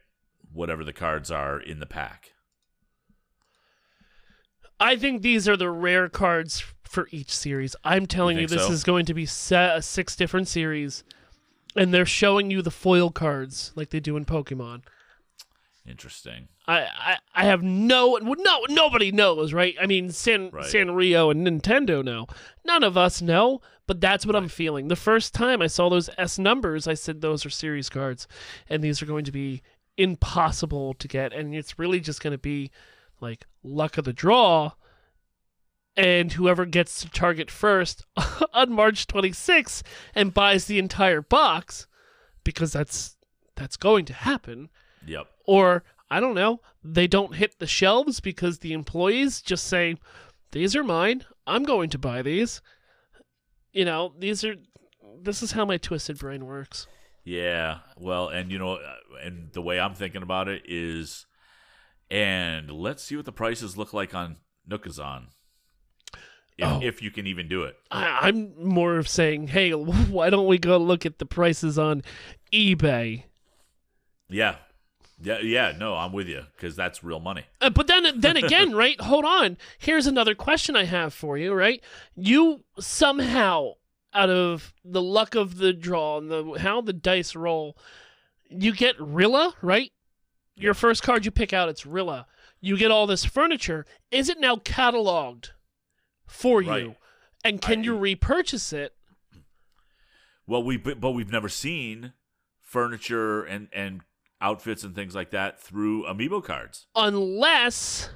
whatever 0.54 0.86
the 0.86 0.93
cards 0.93 1.30
are 1.30 1.60
in 1.60 1.82
the 1.82 1.86
pack. 1.86 2.32
I 4.80 4.95
think 4.95 5.21
these 5.21 5.45
are 5.50 5.58
the 5.58 5.69
rare 5.69 6.08
cards 6.08 6.63
for 6.84 7.10
each 7.12 7.36
series. 7.36 7.76
I'm 7.84 8.06
telling 8.06 8.38
you, 8.38 8.47
think 8.47 8.62
this 8.62 8.67
so? 8.67 8.71
is 8.71 8.86
going 8.86 9.06
to 9.08 9.13
be 9.13 9.26
set 9.26 9.71
uh, 9.71 9.82
six 9.82 10.15
different 10.15 10.47
series, 10.47 11.04
and 11.76 11.93
they're 11.93 12.06
showing 12.06 12.50
you 12.50 12.62
the 12.62 12.71
foil 12.71 13.12
cards 13.12 13.73
like 13.76 13.89
they 13.89 14.00
do 14.00 14.15
in 14.15 14.23
Pokemon. 14.23 14.84
Interesting. 15.86 16.47
I, 16.67 16.80
I, 16.82 17.17
I 17.34 17.45
have 17.45 17.63
no 17.63 18.17
no 18.21 18.65
nobody 18.69 19.12
knows, 19.12 19.53
right? 19.53 19.75
I 19.82 19.86
mean, 19.86 20.12
San 20.12 20.49
Right. 20.49 20.65
Sanrio 20.65 21.32
and 21.32 21.47
Nintendo 21.47 22.03
know. 22.03 22.27
None 22.65 22.84
of 22.84 22.97
us 22.97 23.21
know, 23.21 23.62
but 23.86 24.01
that's 24.01 24.25
what 24.25 24.36
I'm 24.36 24.49
feeling. 24.49 24.89
The 24.89 24.95
first 24.97 25.34
time 25.34 25.62
I 25.62 25.67
saw 25.67 25.89
those 25.89 26.10
S 26.17 26.38
numbers, 26.38 26.88
I 26.88 26.93
said 26.93 27.21
those 27.21 27.45
are 27.45 27.49
series 27.49 27.89
cards, 27.89 28.27
and 28.69 28.84
these 28.84 29.01
are 29.01 29.06
going 29.06 29.23
to 29.25 29.32
be 29.32 29.62
impossible 29.97 30.93
to 30.95 31.08
get, 31.08 31.32
and 31.34 31.56
it's 31.56 31.80
really 31.80 31.99
just 31.99 32.21
going 32.21 32.32
to 32.34 32.38
be 32.38 32.69
like 33.21 33.45
luck 33.63 33.97
of 33.97 34.03
the 34.06 34.13
draw. 34.13 34.71
And 35.95 36.34
whoever 36.34 36.65
gets 36.65 37.01
to 37.01 37.10
Target 37.10 37.49
first 37.49 38.06
on 38.53 38.71
March 38.71 39.08
26th 39.08 39.82
and 40.13 40.32
buys 40.34 40.65
the 40.65 40.77
entire 40.77 41.21
box, 41.21 41.88
because 42.43 42.71
that's 42.73 43.15
that's 43.56 43.77
going 43.77 44.06
to 44.06 44.13
happen 44.13 44.69
Yep. 45.08 45.25
or 45.45 45.84
I 46.10 46.20
don't 46.20 46.36
know, 46.36 46.62
they 46.84 47.08
don't 47.08 47.36
hit 47.36 47.60
the 47.60 47.67
shelves 47.67 48.20
because 48.20 48.60
the 48.60 48.74
employees 48.74 49.41
just 49.41 49.65
say, 49.65 49.96
"These 50.52 50.76
are 50.76 50.84
mine. 50.84 51.26
I'm 51.46 51.63
going 51.63 51.89
to 51.91 51.98
buy 51.98 52.22
these." 52.22 52.62
You 53.74 53.86
know, 53.86 54.13
these 54.17 54.43
are. 54.43 54.56
This 55.22 55.41
is 55.43 55.52
how 55.54 55.65
my 55.65 55.78
twisted 55.78 56.20
brain 56.20 56.46
works. 56.46 56.88
Yeah, 57.24 57.80
well, 57.98 58.30
and 58.30 58.52
you 58.52 58.58
know, 58.60 58.80
and 59.22 59.52
the 59.52 59.62
way 59.62 59.80
I'm 59.80 59.93
thinking 59.96 60.22
about 60.22 60.48
it 60.48 60.63
is, 60.65 61.26
and 62.10 62.72
let's 62.72 63.04
see 63.04 63.15
what 63.17 63.26
the 63.26 63.32
prices 63.34 63.76
look 63.78 63.93
like 63.93 64.15
on 64.15 64.38
Nookazon, 64.70 65.26
if, 66.58 66.65
Oh. 66.67 66.80
if 66.82 67.02
you 67.02 67.12
can 67.12 67.28
even 67.28 67.50
do 67.50 67.63
it. 67.63 67.76
I, 67.91 68.20
I'm 68.22 68.54
more 68.63 68.98
of 68.98 69.10
saying, 69.10 69.48
"Hey, 69.50 69.72
why 69.74 70.30
don't 70.30 70.48
we 70.48 70.58
go 70.58 70.78
look 70.78 71.06
at 71.06 71.20
the 71.20 71.26
prices 71.26 71.78
on 71.78 72.02
eBay?" 72.54 73.24
Yeah, 74.30 74.56
Yeah, 75.19 75.39
yeah, 75.39 75.73
no, 75.75 75.95
I'm 75.95 76.13
with 76.13 76.27
you 76.27 76.43
because 76.56 76.75
that's 76.75 77.03
real 77.03 77.19
money. 77.19 77.45
Uh, 77.60 77.71
but 77.71 77.88
then, 77.88 78.06
then 78.19 78.38
again, 78.38 78.75
right? 78.75 78.99
Hold 79.01 79.25
on. 79.25 79.58
Here's 79.80 80.06
another 80.06 80.36
question 80.36 80.75
I 80.75 80.86
have 80.86 81.13
for 81.13 81.38
you. 81.38 81.53
Right? 81.53 81.84
You 82.15 82.63
somehow, 82.80 83.73
out 84.13 84.30
of 84.30 84.73
the 84.86 85.01
luck 85.01 85.36
of 85.36 85.58
the 85.58 85.73
draw 85.73 86.17
and 86.19 86.30
the 86.30 86.60
how 86.60 86.82
the 86.82 86.93
dice 86.93 87.36
roll, 87.36 87.75
you 88.49 88.73
get 88.73 88.99
Rilla. 88.99 89.56
Right? 89.62 89.91
Your 90.56 90.73
first 90.73 91.01
card 91.03 91.25
you 91.25 91.32
pick 91.32 91.51
out, 91.53 91.69
it's 91.69 91.86
Rilla. 91.86 92.27
You 92.62 92.77
get 92.77 92.91
all 92.91 93.08
this 93.08 93.25
furniture. 93.25 93.86
Is 94.12 94.30
it 94.30 94.39
now 94.39 94.56
cataloged 94.56 95.49
for 96.25 96.62
you? 96.62 96.69
Right. 96.69 96.97
And 97.43 97.62
can 97.62 97.80
I- 97.80 97.84
you 97.84 97.97
repurchase 97.97 98.71
it? 98.73 98.93
Well, 100.45 100.63
we 100.63 100.77
but 100.77 101.12
we've 101.12 101.32
never 101.32 101.49
seen 101.49 102.13
furniture 102.62 103.43
and 103.43 103.67
and 103.73 104.01
outfits 104.41 104.84
and 104.84 104.93
things 104.95 105.15
like 105.15 105.32
that 105.32 105.60
through 105.60 106.04
amiibo 106.06 106.43
cards. 106.43 106.88
unless 106.95 108.10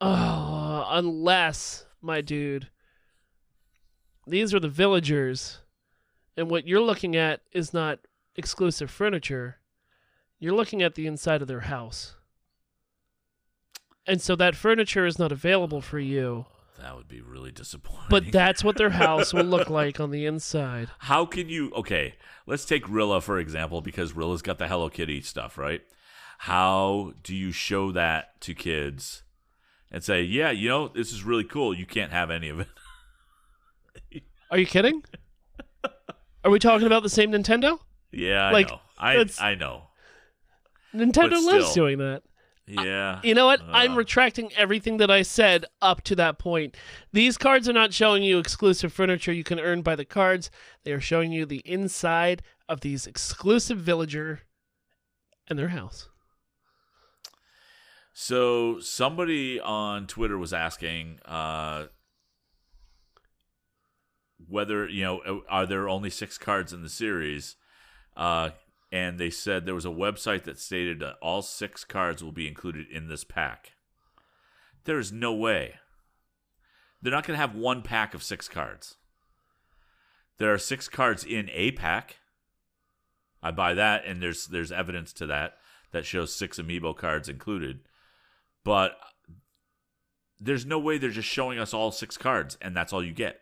oh 0.00 0.86
unless 0.90 1.86
my 2.02 2.20
dude 2.20 2.68
these 4.26 4.52
are 4.52 4.60
the 4.60 4.68
villagers 4.68 5.60
and 6.36 6.50
what 6.50 6.66
you're 6.66 6.80
looking 6.80 7.14
at 7.16 7.40
is 7.52 7.72
not 7.72 8.00
exclusive 8.36 8.90
furniture. 8.90 9.56
You're 10.38 10.54
looking 10.54 10.82
at 10.82 10.94
the 10.94 11.06
inside 11.06 11.42
of 11.42 11.48
their 11.48 11.60
house. 11.60 12.16
And 14.06 14.20
so 14.20 14.36
that 14.36 14.56
furniture 14.56 15.06
is 15.06 15.18
not 15.18 15.32
available 15.32 15.80
for 15.80 15.98
you 15.98 16.46
That 16.80 16.96
would 16.96 17.08
be 17.08 17.20
really 17.20 17.52
disappointing. 17.52 18.06
but 18.10 18.32
that's 18.32 18.62
what 18.64 18.76
their 18.76 18.90
house 18.90 19.32
will 19.32 19.44
look 19.44 19.70
like 19.70 20.00
on 20.00 20.10
the 20.10 20.26
inside 20.26 20.88
How 20.98 21.24
can 21.24 21.48
you? 21.48 21.70
Okay, 21.72 22.14
let's 22.46 22.64
take 22.64 22.88
Rilla 22.88 23.20
for 23.20 23.38
example 23.38 23.80
because 23.80 24.14
Rilla's 24.14 24.42
got 24.42 24.58
the 24.58 24.66
Hello 24.68 24.88
Kitty 24.90 25.20
stuff, 25.20 25.56
right? 25.56 25.82
How 26.38 27.12
do 27.22 27.34
you 27.34 27.52
show 27.52 27.92
that 27.92 28.40
to 28.42 28.54
kids 28.54 29.22
and 29.90 30.02
say, 30.02 30.22
"Yeah, 30.22 30.50
you 30.50 30.68
know, 30.68 30.88
this 30.88 31.12
is 31.12 31.22
really 31.24 31.44
cool. 31.44 31.72
You 31.74 31.86
can't 31.86 32.10
have 32.12 32.30
any 32.30 32.48
of 32.48 32.60
it." 32.60 32.68
are 34.50 34.58
you 34.58 34.66
kidding 34.66 35.02
are 36.44 36.50
we 36.50 36.58
talking 36.58 36.86
about 36.86 37.02
the 37.02 37.08
same 37.08 37.30
nintendo 37.32 37.78
yeah, 38.12 38.48
I 38.48 38.52
Like, 38.52 38.68
know. 38.68 38.80
I 38.98 39.24
I 39.40 39.54
know. 39.54 39.84
nintendo 40.94 41.42
loves 41.44 41.70
still. 41.70 41.84
doing 41.86 41.98
that 41.98 42.22
Yeah. 42.66 43.20
You 43.22 43.34
know 43.34 43.46
what? 43.46 43.60
I'm 43.68 43.92
Uh. 43.92 43.96
retracting 43.96 44.50
everything 44.56 44.96
that 44.96 45.10
I 45.10 45.20
said 45.22 45.66
up 45.82 46.02
to 46.04 46.16
that 46.16 46.38
point. 46.38 46.76
These 47.12 47.36
cards 47.36 47.68
are 47.68 47.74
not 47.74 47.92
showing 47.92 48.22
you 48.22 48.38
exclusive 48.38 48.92
furniture 48.92 49.32
you 49.32 49.44
can 49.44 49.60
earn 49.60 49.82
by 49.82 49.96
the 49.96 50.04
cards. 50.06 50.50
They 50.82 50.92
are 50.92 51.00
showing 51.00 51.30
you 51.30 51.44
the 51.44 51.62
inside 51.66 52.42
of 52.68 52.80
these 52.80 53.06
exclusive 53.06 53.78
villager 53.78 54.40
and 55.46 55.58
their 55.58 55.68
house. 55.68 56.08
So 58.14 58.80
somebody 58.80 59.60
on 59.60 60.06
Twitter 60.06 60.38
was 60.38 60.52
asking 60.54 61.18
uh, 61.26 61.86
whether 64.48 64.88
you 64.88 65.02
know 65.02 65.18
uh, 65.20 65.38
are 65.48 65.66
there 65.66 65.88
only 65.88 66.10
six 66.10 66.38
cards 66.38 66.72
in 66.72 66.82
the 66.82 66.88
series, 66.88 67.56
uh, 68.16 68.50
and 68.94 69.18
they 69.18 69.30
said 69.30 69.64
there 69.66 69.74
was 69.74 69.84
a 69.84 69.88
website 69.88 70.44
that 70.44 70.58
stated 70.58 71.00
that 71.00 71.16
all 71.20 71.42
six 71.42 71.84
cards 71.84 72.22
will 72.22 72.32
be 72.32 72.46
included 72.46 72.86
in 72.88 73.08
this 73.08 73.24
pack. 73.24 73.72
There 74.84 74.98
is 74.98 75.10
no 75.10 75.34
way. 75.34 75.74
They're 77.02 77.12
not 77.12 77.26
going 77.26 77.36
to 77.36 77.40
have 77.40 77.54
one 77.54 77.82
pack 77.82 78.14
of 78.14 78.22
six 78.22 78.48
cards. 78.48 78.96
There 80.38 80.52
are 80.52 80.58
six 80.58 80.88
cards 80.88 81.24
in 81.24 81.50
a 81.52 81.72
pack. 81.72 82.16
I 83.42 83.50
buy 83.50 83.74
that, 83.74 84.04
and 84.06 84.22
there's 84.22 84.46
there's 84.46 84.72
evidence 84.72 85.12
to 85.14 85.26
that 85.26 85.56
that 85.90 86.06
shows 86.06 86.34
six 86.34 86.58
amiibo 86.58 86.96
cards 86.96 87.28
included 87.28 87.80
but 88.64 88.96
there's 90.40 90.66
no 90.66 90.78
way 90.78 90.98
they're 90.98 91.10
just 91.10 91.28
showing 91.28 91.58
us 91.58 91.72
all 91.72 91.92
six 91.92 92.16
cards 92.16 92.58
and 92.60 92.74
that's 92.74 92.92
all 92.92 93.04
you 93.04 93.12
get. 93.12 93.40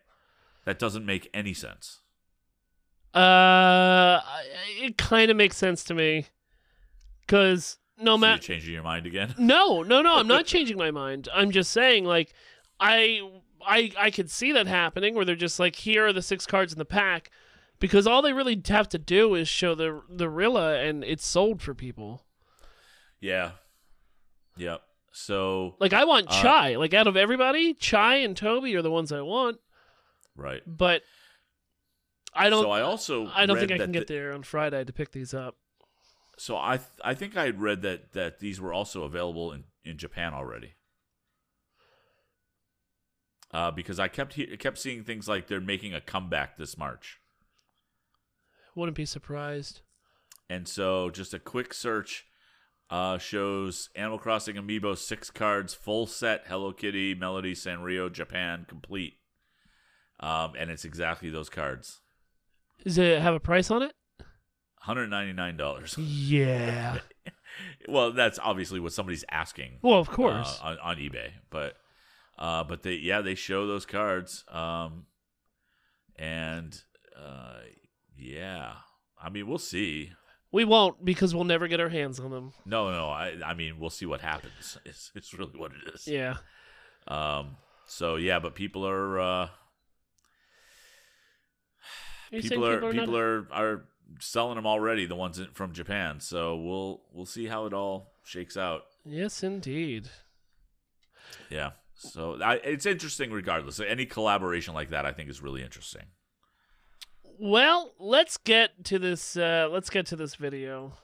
That 0.65 0.79
doesn't 0.79 1.07
make 1.07 1.31
any 1.33 1.55
sense. 1.55 2.01
Uh, 3.15 4.21
it 4.81 4.97
kind 4.97 5.31
of 5.31 5.37
makes 5.37 5.57
sense 5.57 5.85
to 5.85 5.95
me 5.95 6.27
because 7.21 7.79
no 7.99 8.15
So 8.15 8.19
matter 8.19 8.43
changing 8.43 8.73
your 8.75 8.83
mind 8.83 9.07
again? 9.07 9.35
No, 9.39 9.83
no, 9.83 10.03
no. 10.03 10.17
I'm 10.17 10.27
not 10.29 10.47
changing 10.47 10.77
my 10.79 10.91
mind. 10.91 11.29
I'm 11.33 11.51
just 11.51 11.71
saying, 11.71 12.05
like, 12.05 12.33
I, 12.81 13.21
I, 13.65 13.93
I 13.99 14.11
could 14.11 14.31
see 14.31 14.53
that 14.53 14.67
happening 14.67 15.15
where 15.15 15.25
they're 15.25 15.37
just 15.37 15.61
like, 15.61 15.77
here 15.77 16.07
are 16.07 16.13
the 16.13 16.23
six 16.23 16.47
cards 16.47 16.73
in 16.73 16.79
the 16.79 16.85
pack, 16.85 17.31
because 17.79 18.07
all 18.07 18.23
they 18.23 18.33
really 18.33 18.61
have 18.69 18.89
to 18.91 18.99
do 18.99 19.35
is 19.35 19.49
show 19.49 19.75
the 19.75 20.03
the 20.09 20.29
Rilla, 20.29 20.79
and 20.81 21.05
it's 21.05 21.27
sold 21.27 21.61
for 21.63 21.75
people. 21.75 22.25
Yeah. 23.21 23.53
Yep. 24.57 24.83
So 25.13 25.77
Like, 25.79 25.93
I 25.93 26.05
want 26.05 26.29
Uh, 26.29 26.43
Chai. 26.43 26.77
Like, 26.77 26.95
out 26.95 27.07
of 27.07 27.17
everybody, 27.17 27.75
Chai 27.75 28.17
and 28.17 28.37
Toby 28.37 28.75
are 28.75 28.83
the 28.83 28.91
ones 28.91 29.13
I 29.13 29.21
want, 29.21 29.59
right. 30.37 30.63
but 30.67 31.03
I 32.35 32.49
don't. 32.51 32.63
so 32.63 32.71
I 32.71 32.81
also 32.83 33.27
I 33.35 33.47
don't 33.47 33.59
think 33.59 33.73
I 33.73 33.79
can 33.79 33.93
get 33.93 34.07
the- 34.07 34.15
there 34.15 34.33
on 34.33 34.43
Friday 34.43 34.85
to 34.85 34.93
pick 34.93 35.13
these 35.13 35.35
up. 35.35 35.57
So 36.39 36.57
I 36.57 36.79
th- 36.79 36.89
I 37.05 37.15
think 37.15 37.37
I 37.37 37.45
had 37.45 37.61
read 37.61 37.83
that 37.83 38.13
that 38.15 38.39
these 38.41 38.61
were 38.61 38.73
also 38.73 39.05
available 39.05 39.53
in 39.53 39.65
in 39.85 39.99
Japan 39.99 40.33
already. 40.35 40.75
Uh, 43.53 43.71
because 43.71 43.99
I 44.01 44.09
kept 44.09 44.35
he- 44.35 44.57
kept 44.57 44.79
seeing 44.79 45.05
things 45.05 45.29
like 45.29 45.47
they're 45.47 45.61
making 45.61 45.93
a 45.95 46.01
comeback 46.01 46.57
this 46.57 46.79
March. 46.79 47.19
Wouldn't 48.75 48.97
be 48.97 49.05
surprised. 49.05 49.83
And 50.49 50.67
so 50.67 51.11
just 51.11 51.35
a 51.35 51.39
quick 51.39 51.75
search 51.75 52.25
uh, 52.89 53.19
shows 53.19 53.91
Animal 53.95 54.19
Crossing 54.19 54.57
Amiibo 54.57 54.97
six 54.97 55.31
cards, 55.31 55.75
full 55.75 56.07
set, 56.07 56.45
Hello 56.47 56.73
Kitty, 56.73 57.15
Melody, 57.15 57.55
Sanrio, 57.55 58.11
Japan, 58.11 58.65
complete. 58.69 59.15
Um, 60.21 60.53
and 60.59 60.71
it's 60.71 60.85
exactly 60.85 61.29
those 61.31 61.49
cards. 61.51 62.01
Does 62.85 62.99
it 62.99 63.21
have 63.23 63.35
a 63.35 63.41
price 63.41 63.71
on 63.71 63.83
it? 63.83 63.93
$199. 64.87 65.95
Yeah. 65.99 66.99
well, 67.89 68.13
that's 68.13 68.39
obviously 68.39 68.81
what 68.81 68.93
somebody's 68.93 69.25
asking. 69.31 69.79
Well, 69.83 69.99
of 70.01 70.11
course. 70.11 70.59
uh, 70.63 70.67
on, 70.67 70.79
on 70.79 70.97
eBay, 70.97 71.31
but 71.51 71.77
uh, 72.39 72.65
but 72.65 72.83
they 72.83 72.95
yeah 72.95 73.21
they 73.21 73.35
show 73.37 73.67
those 73.67 73.87
cards, 73.87 74.45
um, 74.51 75.07
and 76.17 76.81
uh, 77.17 77.59
yeah, 78.17 78.73
I 79.23 79.29
mean 79.31 79.47
we'll 79.47 79.59
see. 79.59 80.11
we 80.51 80.65
won't 80.65 81.05
because 81.05 81.35
we'll 81.35 81.45
never 81.45 81.69
get 81.69 81.79
our 81.79 81.91
hands 81.91 82.19
on 82.19 82.31
them. 82.31 82.53
No, 82.65 82.91
no, 82.91 83.07
I 83.11 83.35
I 83.45 83.55
mean 83.55 83.79
we'll 83.79 83.91
see 83.91 84.07
what 84.07 84.21
happens. 84.21 84.79
It's 84.85 85.13
it's 85.15 85.35
really 85.35 85.57
what 85.57 85.71
it 85.73 85.95
is. 85.95 86.09
Yeah. 86.09 86.37
Um. 87.07 87.57
So 87.87 88.17
yeah, 88.17 88.41
but 88.41 88.55
people 88.57 88.87
are 88.87 89.51
saying 92.41 92.43
people 92.43 92.67
are 92.67 92.93
not- 92.93 93.05
people 93.07 93.19
are 93.19 93.47
are 93.53 93.85
selling 94.21 94.57
them 94.57 94.67
already. 94.67 95.07
The 95.07 95.17
ones 95.17 95.39
in, 95.39 95.49
from 95.53 95.73
Japan. 95.73 96.21
So 96.21 96.57
we'll 96.57 97.03
we'll 97.13 97.27
see 97.27 97.47
how 97.47 97.67
it 97.67 97.73
all 97.73 98.13
shakes 98.25 98.57
out. 98.57 98.83
Yes, 99.05 99.43
indeed. 99.43 100.09
Yeah. 101.51 101.71
So 101.95 102.41
I, 102.43 102.55
it's 102.57 102.87
interesting 102.87 103.31
regardless. 103.31 103.79
Any 103.81 104.07
collaboration 104.07 104.75
like 104.75 104.91
that, 104.91 105.07
I 105.07 105.13
think, 105.13 105.31
is 105.31 105.43
really 105.43 105.63
interesting. 105.63 106.03
Well, 107.39 107.95
let's 107.99 108.37
get 108.37 108.85
to 108.85 108.99
this. 108.99 109.37
Uh, 109.37 109.69
let's 109.71 109.91
get 109.91 110.07
to 110.07 110.17
this 110.17 110.35
video 110.37 110.95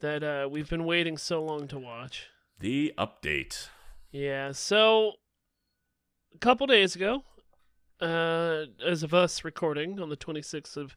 that 0.00 0.22
uh, 0.22 0.48
we've 0.50 0.68
been 0.68 0.84
waiting 0.84 1.16
so 1.16 1.42
long 1.42 1.68
to 1.68 1.78
watch. 1.78 2.26
The 2.58 2.92
update. 2.98 3.68
Yeah. 4.10 4.52
So, 4.52 5.12
a 6.34 6.38
couple 6.38 6.66
days 6.66 6.94
ago, 6.96 7.24
uh, 8.02 8.66
as 8.84 9.02
of 9.02 9.14
us 9.14 9.44
recording 9.44 10.00
on 10.00 10.08
the 10.10 10.16
26th 10.16 10.76
of 10.76 10.94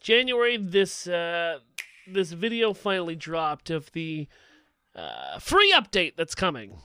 January, 0.00 0.56
this 0.56 1.06
uh, 1.06 1.58
this 2.06 2.32
video 2.32 2.72
finally 2.74 3.14
dropped 3.16 3.70
of 3.70 3.92
the 3.92 4.26
uh, 4.94 5.38
free 5.38 5.72
update 5.76 6.16
that's 6.16 6.34
coming. 6.34 6.78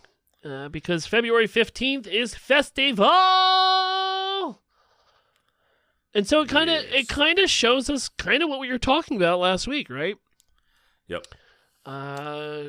Uh, 0.45 0.67
because 0.67 1.05
February 1.07 1.47
15th 1.47 2.05
is 2.05 2.35
Festival! 2.35 3.05
And 6.13 6.27
so 6.27 6.41
it 6.41 6.49
kind 6.49 6.69
of 6.69 6.83
Yes. 6.83 6.93
it 6.93 7.07
kind 7.07 7.39
of 7.39 7.49
shows 7.49 7.89
us 7.89 8.09
kind 8.09 8.43
of 8.43 8.49
what 8.49 8.59
we 8.59 8.69
were 8.69 8.77
talking 8.77 9.17
about 9.17 9.39
last 9.39 9.67
week, 9.67 9.89
right? 9.89 10.15
Yep. 11.07 11.25
Uh, 11.85 12.63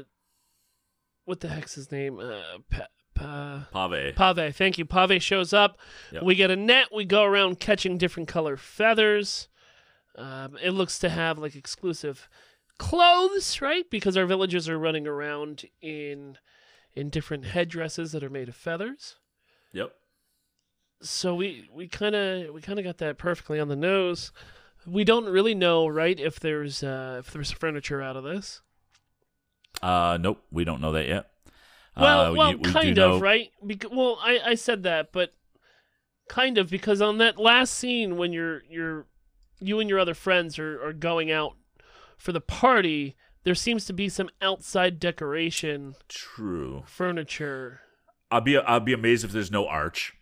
what 1.25 1.41
the 1.41 1.49
heck's 1.49 1.75
his 1.75 1.91
name? 1.93 2.19
Uh, 2.21 2.41
pa- 2.71 2.87
pa- 3.15 3.67
Pave. 3.73 4.15
Pave. 4.17 4.57
Thank 4.57 4.79
you. 4.79 4.85
Pave 4.85 5.23
shows 5.23 5.53
up. 5.53 5.79
Yep. 6.13 6.23
We 6.23 6.35
get 6.35 6.51
a 6.51 6.57
net. 6.57 6.89
We 6.93 7.05
go 7.05 7.23
around 7.23 7.61
catching 7.61 7.99
different 7.99 8.29
color 8.29 8.57
feathers. 8.57 9.49
Um, 10.17 10.57
it 10.63 10.71
looks 10.71 10.99
to 11.01 11.09
have 11.09 11.39
like 11.39 11.57
exclusive 11.57 12.29
clothes, 12.79 13.61
right? 13.61 13.89
Because 13.91 14.17
our 14.17 14.27
villagers 14.27 14.69
are 14.69 14.79
running 14.79 15.07
around 15.07 15.65
in 15.81 16.39
in 16.95 17.11
different 17.11 17.47
headdresses 17.47 18.13
that 18.13 18.23
are 18.23 18.31
made 18.31 18.49
of 18.49 18.55
feathers. 18.55 19.17
Yep. 19.73 19.93
So 21.03 21.35
we 21.35 21.69
we 21.73 21.89
kind 21.89 22.15
of 22.15 22.55
we 22.55 22.61
kind 22.61 22.79
of 22.79 22.85
got 22.85 22.99
that 22.99 23.19
perfectly 23.19 23.59
on 23.59 23.69
the 23.69 23.77
nose. 23.77 24.33
We 24.87 25.05
don't 25.05 25.27
really 25.27 25.55
know, 25.55 25.87
right? 25.87 26.19
If 26.19 26.41
there's 26.41 26.83
uh, 26.83 27.17
if 27.25 27.33
there's 27.33 27.51
furniture 27.51 28.03
out 28.03 28.17
of 28.17 28.25
this. 28.25 28.61
Uh, 29.83 30.19
nope, 30.21 30.43
we 30.53 30.65
don't 30.65 30.81
know 30.81 30.93
that 30.93 31.07
yet. 31.09 31.31
Well, 31.97 32.33
Uh, 32.33 32.35
well, 32.35 32.51
you- 32.53 32.59
we 32.59 32.73
kind 32.73 32.97
know- 32.97 33.15
of, 33.17 33.23
right? 33.23 33.51
Because 33.65 33.91
well, 33.93 34.19
I 34.23 34.41
I 34.45 34.55
said 34.55 34.83
that, 34.85 35.13
but 35.13 35.33
kind 36.29 36.59
of 36.59 36.71
because 36.71 37.01
on 37.03 37.19
that 37.19 37.39
last 37.39 37.75
scene 37.75 38.17
when 38.17 38.33
you're 38.33 38.63
you're 38.69 39.07
you 39.61 39.79
and 39.81 39.89
your 39.89 39.99
other 39.99 40.15
friends 40.15 40.59
are 40.59 40.83
are 40.85 40.93
going 40.93 41.31
out 41.31 41.57
for 42.19 42.33
the 42.33 42.41
party, 42.41 43.17
there 43.45 43.55
seems 43.55 43.85
to 43.87 43.93
be 43.93 44.09
some 44.09 44.29
outside 44.43 44.99
decoration, 44.99 45.95
True. 46.09 46.83
furniture. 46.87 47.81
I'll 48.31 48.41
be 48.41 48.57
I'll 48.59 48.81
be 48.81 48.93
amazed 48.93 49.25
if 49.25 49.31
there's 49.33 49.51
no 49.53 49.67
arch. 49.69 50.15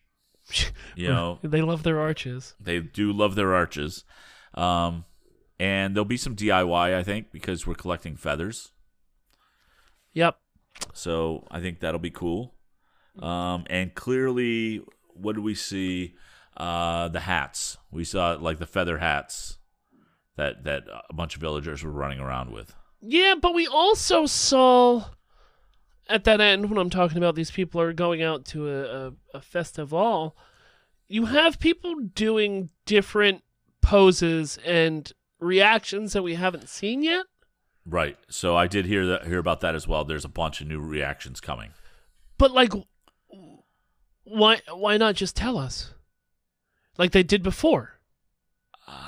You 0.96 1.08
know, 1.08 1.38
They 1.42 1.62
love 1.62 1.84
their 1.84 1.98
arches. 2.00 2.54
they 2.60 2.80
do 2.80 3.12
love 3.12 3.34
their 3.34 3.54
arches. 3.54 4.04
Um, 4.54 5.06
and 5.58 5.94
there'll 5.96 6.04
be 6.04 6.18
some 6.18 6.34
DIY, 6.36 6.94
I 6.94 7.02
think, 7.02 7.30
because 7.32 7.66
we're 7.66 7.74
collecting 7.76 8.16
feathers. 8.16 8.72
Yep. 10.12 10.36
So 10.92 11.46
I 11.50 11.60
think 11.60 11.80
that'll 11.80 12.00
be 12.00 12.10
cool. 12.10 12.54
Um, 13.18 13.64
and 13.68 13.94
clearly, 13.94 14.82
what 15.14 15.34
do 15.34 15.42
we 15.42 15.54
see? 15.54 16.14
Uh, 16.56 17.08
the 17.08 17.20
hats. 17.20 17.78
We 17.90 18.04
saw 18.04 18.32
like 18.32 18.58
the 18.58 18.66
feather 18.66 18.98
hats 18.98 19.58
that 20.36 20.64
that 20.64 20.84
a 21.08 21.14
bunch 21.14 21.34
of 21.34 21.40
villagers 21.40 21.82
were 21.82 21.90
running 21.90 22.20
around 22.20 22.52
with. 22.52 22.74
Yeah, 23.00 23.34
but 23.40 23.54
we 23.54 23.66
also 23.66 24.26
saw 24.26 25.06
at 26.08 26.24
that 26.24 26.40
end 26.40 26.68
when 26.68 26.78
I'm 26.78 26.90
talking 26.90 27.18
about 27.18 27.34
these 27.34 27.50
people 27.50 27.80
are 27.80 27.92
going 27.92 28.22
out 28.22 28.44
to 28.46 28.68
a, 28.68 29.06
a, 29.06 29.12
a 29.34 29.40
festival, 29.40 30.36
you 31.08 31.26
have 31.26 31.58
people 31.58 31.94
doing 32.14 32.70
different 32.86 33.42
poses 33.80 34.58
and 34.64 35.10
reactions 35.40 36.12
that 36.12 36.22
we 36.22 36.34
haven't 36.34 36.68
seen 36.68 37.02
yet. 37.02 37.26
Right. 37.84 38.16
So 38.28 38.56
I 38.56 38.66
did 38.66 38.86
hear 38.86 39.06
that 39.06 39.26
hear 39.26 39.38
about 39.38 39.60
that 39.60 39.74
as 39.74 39.88
well. 39.88 40.04
There's 40.04 40.24
a 40.24 40.28
bunch 40.28 40.60
of 40.60 40.68
new 40.68 40.80
reactions 40.80 41.40
coming. 41.40 41.70
But 42.38 42.52
like 42.52 42.72
why 44.24 44.60
why 44.72 44.96
not 44.96 45.14
just 45.14 45.36
tell 45.36 45.58
us? 45.58 45.92
Like 46.98 47.12
they 47.12 47.22
did 47.22 47.42
before. 47.42 47.98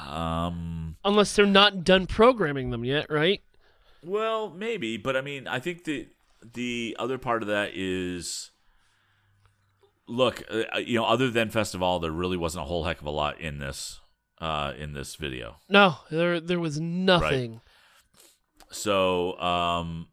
Um. 0.08 0.96
Unless 1.04 1.36
they're 1.36 1.46
not 1.46 1.84
done 1.84 2.06
programming 2.06 2.70
them 2.70 2.84
yet, 2.84 3.10
right? 3.10 3.42
Well, 4.02 4.50
maybe, 4.50 4.96
but 4.96 5.16
I 5.16 5.20
mean, 5.20 5.46
I 5.46 5.58
think 5.60 5.84
the 5.84 6.08
the 6.42 6.96
other 6.98 7.18
part 7.18 7.42
of 7.42 7.48
that 7.48 7.70
is, 7.74 8.50
look, 10.06 10.42
uh, 10.50 10.78
you 10.78 10.98
know, 10.98 11.04
other 11.04 11.30
than 11.30 11.50
Festival, 11.50 11.98
there 11.98 12.10
really 12.10 12.36
wasn't 12.36 12.64
a 12.64 12.66
whole 12.66 12.84
heck 12.84 13.00
of 13.00 13.06
a 13.06 13.10
lot 13.10 13.40
in 13.40 13.58
this 13.58 14.00
uh, 14.40 14.72
in 14.78 14.92
this 14.92 15.16
video. 15.16 15.56
No, 15.68 15.96
there 16.10 16.40
there 16.40 16.60
was 16.60 16.80
nothing. 16.80 17.60
So, 18.74 19.38
um, 19.40 20.08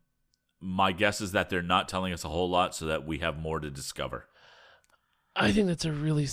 my 0.60 0.91
guess 0.91 1.21
is 1.21 1.32
that 1.32 1.50
they're 1.50 1.62
not 1.62 1.89
telling 1.89 2.13
us 2.13 2.24
a 2.24 2.30
whole 2.30 2.50
lot, 2.50 2.76
so 2.76 2.86
that 2.86 3.06
we 3.06 3.19
have 3.19 3.38
more 3.38 3.60
to 3.60 3.69
discover. 3.69 4.28
I 5.36 5.52
think 5.52 5.67
that's 5.67 5.86
a 5.86 5.91
really. 5.91 6.28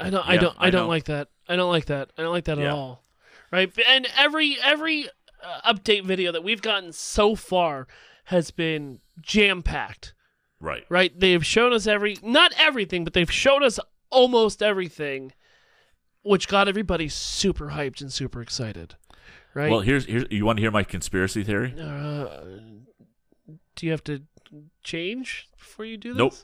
I 0.00 0.10
don't. 0.10 0.28
I 0.28 0.36
don't. 0.36 0.56
I, 0.58 0.66
I 0.66 0.70
don't 0.70 0.84
know. 0.84 0.88
like 0.88 1.04
that. 1.04 1.28
I 1.48 1.56
don't 1.56 1.70
like 1.70 1.86
that. 1.86 2.10
I 2.16 2.22
don't 2.22 2.32
like 2.32 2.44
that 2.44 2.58
at 2.58 2.68
all. 2.68 3.04
Right. 3.50 3.72
And 3.88 4.06
every 4.16 4.58
every 4.62 5.08
uh, 5.42 5.72
update 5.72 6.04
video 6.04 6.32
that 6.32 6.44
we've 6.44 6.62
gotten 6.62 6.92
so 6.92 7.34
far 7.34 7.86
has 8.24 8.50
been 8.50 9.00
jam 9.20 9.62
packed. 9.62 10.14
Right. 10.60 10.84
Right. 10.88 11.18
They've 11.18 11.44
shown 11.44 11.72
us 11.72 11.86
every 11.86 12.18
not 12.22 12.52
everything, 12.58 13.04
but 13.04 13.14
they've 13.14 13.30
shown 13.30 13.62
us 13.62 13.80
almost 14.10 14.62
everything, 14.62 15.32
which 16.22 16.48
got 16.48 16.68
everybody 16.68 17.08
super 17.08 17.70
hyped 17.70 18.00
and 18.00 18.12
super 18.12 18.42
excited. 18.42 18.96
Right. 19.58 19.72
Well, 19.72 19.80
here's 19.80 20.06
here's 20.06 20.24
you 20.30 20.44
want 20.44 20.58
to 20.58 20.60
hear 20.60 20.70
my 20.70 20.84
conspiracy 20.84 21.42
theory? 21.42 21.74
uh, 21.80 22.28
do 23.74 23.86
you 23.86 23.90
have 23.90 24.04
to 24.04 24.22
change 24.84 25.48
before 25.58 25.84
you 25.84 25.96
do 25.96 26.14
this? 26.14 26.18
Nope. 26.18 26.34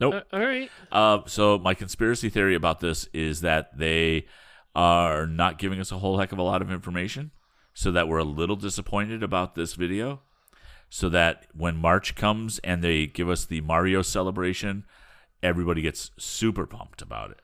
Nope. 0.00 0.14
Uh, 0.32 0.36
all 0.36 0.44
right. 0.44 0.68
Uh, 0.90 1.20
so 1.26 1.60
my 1.60 1.74
conspiracy 1.74 2.28
theory 2.28 2.56
about 2.56 2.80
this 2.80 3.08
is 3.12 3.40
that 3.42 3.78
they 3.78 4.26
are 4.74 5.28
not 5.28 5.58
giving 5.58 5.78
us 5.78 5.92
a 5.92 5.98
whole 5.98 6.18
heck 6.18 6.32
of 6.32 6.38
a 6.38 6.42
lot 6.42 6.60
of 6.60 6.72
information, 6.72 7.30
so 7.72 7.92
that 7.92 8.08
we're 8.08 8.18
a 8.18 8.24
little 8.24 8.56
disappointed 8.56 9.22
about 9.22 9.54
this 9.54 9.74
video. 9.74 10.22
So 10.90 11.08
that 11.10 11.46
when 11.54 11.76
March 11.76 12.16
comes 12.16 12.58
and 12.64 12.82
they 12.82 13.06
give 13.06 13.28
us 13.28 13.44
the 13.44 13.60
Mario 13.60 14.02
celebration, 14.02 14.84
everybody 15.40 15.82
gets 15.82 16.10
super 16.18 16.66
pumped 16.66 17.00
about 17.00 17.30
it, 17.30 17.40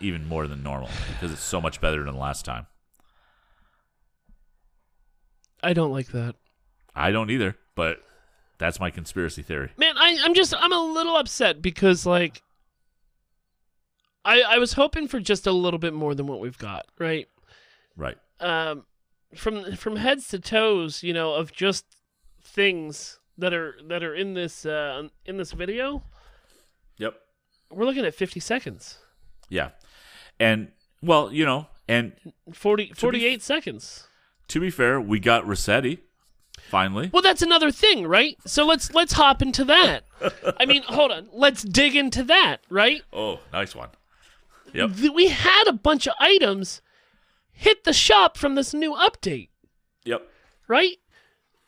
even 0.00 0.26
more 0.26 0.46
than 0.46 0.62
normal 0.62 0.88
because 1.12 1.30
it's 1.30 1.42
so 1.42 1.60
much 1.60 1.78
better 1.78 2.04
than 2.04 2.16
last 2.16 2.46
time. 2.46 2.66
I 5.62 5.72
don't 5.72 5.92
like 5.92 6.08
that. 6.08 6.34
I 6.94 7.10
don't 7.10 7.30
either, 7.30 7.56
but 7.74 8.02
that's 8.58 8.78
my 8.80 8.90
conspiracy 8.90 9.42
theory. 9.42 9.70
Man, 9.76 9.96
I, 9.96 10.18
I'm 10.22 10.34
just 10.34 10.54
I'm 10.56 10.72
a 10.72 10.78
little 10.80 11.16
upset 11.16 11.62
because 11.62 12.04
like 12.06 12.42
I 14.24 14.42
I 14.42 14.58
was 14.58 14.74
hoping 14.74 15.08
for 15.08 15.20
just 15.20 15.46
a 15.46 15.52
little 15.52 15.78
bit 15.78 15.94
more 15.94 16.14
than 16.14 16.26
what 16.26 16.40
we've 16.40 16.58
got, 16.58 16.86
right? 16.98 17.28
Right. 17.96 18.16
Um 18.40 18.84
from 19.34 19.76
from 19.76 19.96
heads 19.96 20.28
to 20.28 20.38
toes, 20.38 21.02
you 21.02 21.12
know, 21.12 21.34
of 21.34 21.52
just 21.52 21.84
things 22.42 23.18
that 23.38 23.54
are 23.54 23.76
that 23.88 24.02
are 24.04 24.14
in 24.14 24.34
this 24.34 24.66
uh 24.66 25.08
in 25.24 25.36
this 25.36 25.52
video, 25.52 26.02
Yep. 26.98 27.14
we're 27.70 27.84
looking 27.86 28.04
at 28.04 28.14
50 28.14 28.38
seconds. 28.40 28.98
Yeah. 29.48 29.70
And 30.38 30.72
well, 31.02 31.32
you 31.32 31.44
know, 31.44 31.66
and 31.88 32.12
40 32.52 32.92
48 32.94 33.42
seconds. 33.42 34.06
To 34.48 34.60
be 34.60 34.70
fair, 34.70 35.00
we 35.00 35.20
got 35.20 35.46
Rossetti 35.46 36.00
finally. 36.68 37.10
Well, 37.12 37.22
that's 37.22 37.42
another 37.42 37.70
thing, 37.70 38.06
right? 38.06 38.36
So 38.46 38.64
let's 38.66 38.92
let's 38.94 39.12
hop 39.12 39.42
into 39.42 39.64
that. 39.66 40.04
I 40.58 40.66
mean, 40.66 40.82
hold 40.84 41.10
on. 41.10 41.28
Let's 41.32 41.62
dig 41.62 41.96
into 41.96 42.22
that, 42.24 42.58
right? 42.70 43.02
Oh, 43.12 43.40
nice 43.52 43.74
one. 43.74 43.90
Yep. 44.72 44.90
We 45.14 45.28
had 45.28 45.64
a 45.68 45.72
bunch 45.72 46.06
of 46.06 46.14
items 46.18 46.80
hit 47.52 47.84
the 47.84 47.92
shop 47.92 48.36
from 48.38 48.54
this 48.54 48.72
new 48.72 48.94
update, 48.94 49.50
Yep. 50.04 50.26
right? 50.66 50.96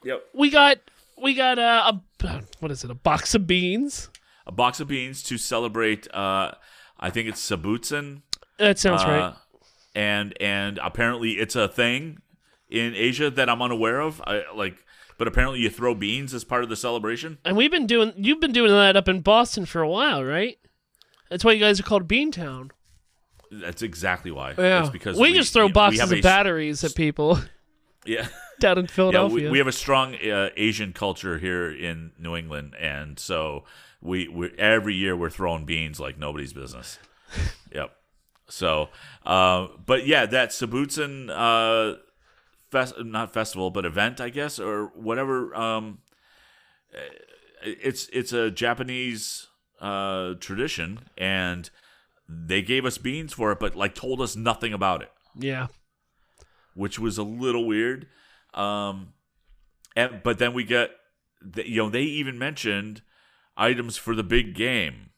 Yep. 0.04 0.24
We 0.34 0.50
got 0.50 0.78
we 1.20 1.34
got 1.34 1.58
uh, 1.58 1.92
a 2.22 2.42
what 2.60 2.70
is 2.70 2.84
it? 2.84 2.90
A 2.90 2.94
box 2.94 3.34
of 3.34 3.46
beans. 3.46 4.08
A 4.46 4.52
box 4.52 4.80
of 4.80 4.88
beans 4.88 5.22
to 5.24 5.38
celebrate. 5.38 6.12
Uh, 6.14 6.52
I 6.98 7.10
think 7.10 7.28
it's 7.28 7.46
Sabutsun. 7.50 8.22
That 8.58 8.78
sounds 8.78 9.02
uh, 9.02 9.06
right. 9.06 9.34
And 9.94 10.34
and 10.40 10.78
apparently 10.82 11.32
it's 11.32 11.56
a 11.56 11.68
thing 11.68 12.20
in 12.74 12.94
Asia 12.94 13.30
that 13.30 13.48
I'm 13.48 13.62
unaware 13.62 14.00
of. 14.00 14.20
I 14.26 14.42
like, 14.54 14.76
but 15.18 15.28
apparently 15.28 15.60
you 15.60 15.70
throw 15.70 15.94
beans 15.94 16.34
as 16.34 16.44
part 16.44 16.62
of 16.64 16.68
the 16.68 16.76
celebration. 16.76 17.38
And 17.44 17.56
we've 17.56 17.70
been 17.70 17.86
doing 17.86 18.12
you've 18.16 18.40
been 18.40 18.52
doing 18.52 18.70
that 18.72 18.96
up 18.96 19.08
in 19.08 19.20
Boston 19.20 19.64
for 19.66 19.80
a 19.82 19.88
while, 19.88 20.24
right? 20.24 20.58
That's 21.30 21.44
why 21.44 21.52
you 21.52 21.60
guys 21.60 21.80
are 21.80 21.84
called 21.84 22.06
Beantown. 22.08 22.70
That's 23.50 23.82
exactly 23.82 24.30
why. 24.30 24.54
Yeah, 24.58 24.80
It's 24.80 24.90
because 24.90 25.16
we, 25.18 25.32
just 25.32 25.52
throw 25.52 25.68
boxes 25.68 26.00
of 26.10 26.18
a- 26.18 26.20
batteries 26.20 26.82
at 26.82 26.94
people 26.94 27.38
Yeah. 28.04 28.26
down 28.60 28.78
in 28.78 28.84
Yeah, 28.88 28.90
Philadelphia. 28.90 29.44
we, 29.46 29.50
we 29.50 29.58
have 29.58 29.66
a 29.68 29.72
strong 29.72 30.14
uh, 30.16 30.50
Asian 30.56 30.92
culture 30.92 31.38
here 31.38 31.70
in 31.70 32.12
New 32.18 32.34
England, 32.36 32.74
and 32.78 33.18
so 33.18 33.64
we 34.02 34.28
we 34.28 34.50
every 34.58 34.94
year 34.94 35.16
we're 35.16 35.30
throwing 35.30 35.64
beans 35.64 36.00
like 36.00 36.18
nobody's 36.18 36.52
business. 36.52 36.98
yep. 37.72 37.94
So, 38.48 38.90
uh, 39.24 39.68
but 39.86 40.06
yeah, 40.06 40.26
that 40.26 40.50
Sabutsun 40.50 41.30
uh, 41.30 41.98
fest 42.74 42.94
not 42.98 43.32
festival, 43.32 43.70
but 43.70 43.84
event, 43.86 44.20
I 44.20 44.28
guess, 44.28 44.58
or 44.58 44.86
whatever. 44.94 45.54
Um, 45.54 45.98
it's 47.62 48.08
it's 48.12 48.32
a 48.32 48.50
Japanese 48.50 49.46
uh, 49.80 50.34
tradition, 50.40 51.08
and 51.16 51.70
they 52.28 52.62
gave 52.62 52.84
us 52.84 52.98
beans 52.98 53.32
for 53.32 53.52
it, 53.52 53.58
but 53.60 53.74
like 53.76 53.94
told 53.94 54.20
us 54.20 54.36
nothing 54.36 54.72
about 54.72 55.02
it 55.02 55.10
yeah. 55.38 55.66
which 56.74 56.98
was 56.98 57.18
a 57.18 57.22
little 57.22 57.66
weird. 57.66 58.06
Um, 58.54 59.14
and 59.96 60.20
but 60.22 60.38
then 60.38 60.52
we 60.54 60.64
get, 60.64 60.90
you 61.56 61.76
know, 61.82 61.90
they 61.90 62.02
even 62.02 62.38
mentioned 62.38 63.02
items 63.56 63.96
for 63.96 64.14
the 64.14 64.22
big 64.22 64.54
game. 64.54 65.10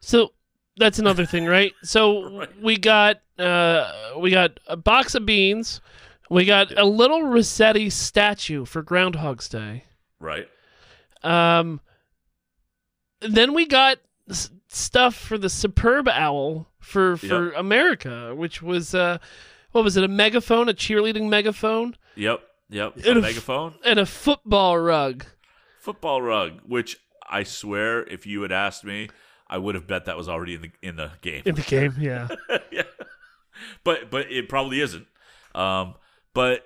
So 0.00 0.32
that's 0.76 0.98
another 0.98 1.26
thing, 1.26 1.46
right? 1.46 1.72
So 1.82 2.30
Right. 2.38 2.62
we 2.62 2.76
got 2.76 3.20
uh 3.38 3.90
we 4.18 4.30
got 4.30 4.60
a 4.66 4.76
box 4.76 5.14
of 5.14 5.24
beans. 5.26 5.80
We 6.34 6.44
got 6.44 6.76
a 6.78 6.84
little 6.84 7.22
Rossetti 7.24 7.90
statue 7.90 8.64
for 8.64 8.82
Groundhog's 8.82 9.48
Day. 9.48 9.84
Right. 10.20 10.48
Um 11.22 11.80
then 13.20 13.54
we 13.54 13.66
got 13.66 13.98
s- 14.28 14.50
stuff 14.68 15.14
for 15.14 15.38
the 15.38 15.48
superb 15.48 16.08
owl 16.08 16.68
for 16.80 17.16
for 17.16 17.52
America, 17.52 18.34
which 18.34 18.60
was 18.62 18.94
uh 18.94 19.18
what 19.72 19.84
was 19.84 19.96
it? 19.96 20.04
A 20.04 20.08
megaphone, 20.08 20.68
a 20.68 20.74
cheerleading 20.74 21.28
megaphone, 21.28 21.96
Yep. 22.16 22.40
Yep. 22.70 22.96
And 22.96 23.06
A 23.06 23.10
a 23.10 23.16
f- 23.16 23.22
megaphone, 23.22 23.74
and 23.84 23.98
a 23.98 24.06
football 24.06 24.78
rug. 24.78 25.24
football 25.80 26.20
rug, 26.22 26.60
which 26.66 26.96
I 27.28 27.42
swear, 27.42 28.04
if 28.06 28.26
you 28.26 28.42
had 28.42 28.52
asked 28.52 28.84
me, 28.84 29.08
I 29.48 29.58
would 29.58 29.74
have 29.74 29.86
bet 29.86 30.04
that 30.06 30.16
was 30.16 30.28
already 30.28 30.54
in 30.54 30.62
the 30.62 30.70
in 30.82 30.96
the 30.96 31.10
game. 31.22 31.42
In 31.46 31.54
the 31.54 31.62
game, 31.62 31.94
yeah. 31.98 32.28
yeah. 32.70 32.82
but 33.84 34.10
but 34.10 34.30
it 34.30 34.48
probably 34.48 34.80
isn't. 34.80 35.06
Um, 35.54 35.94
but 36.34 36.62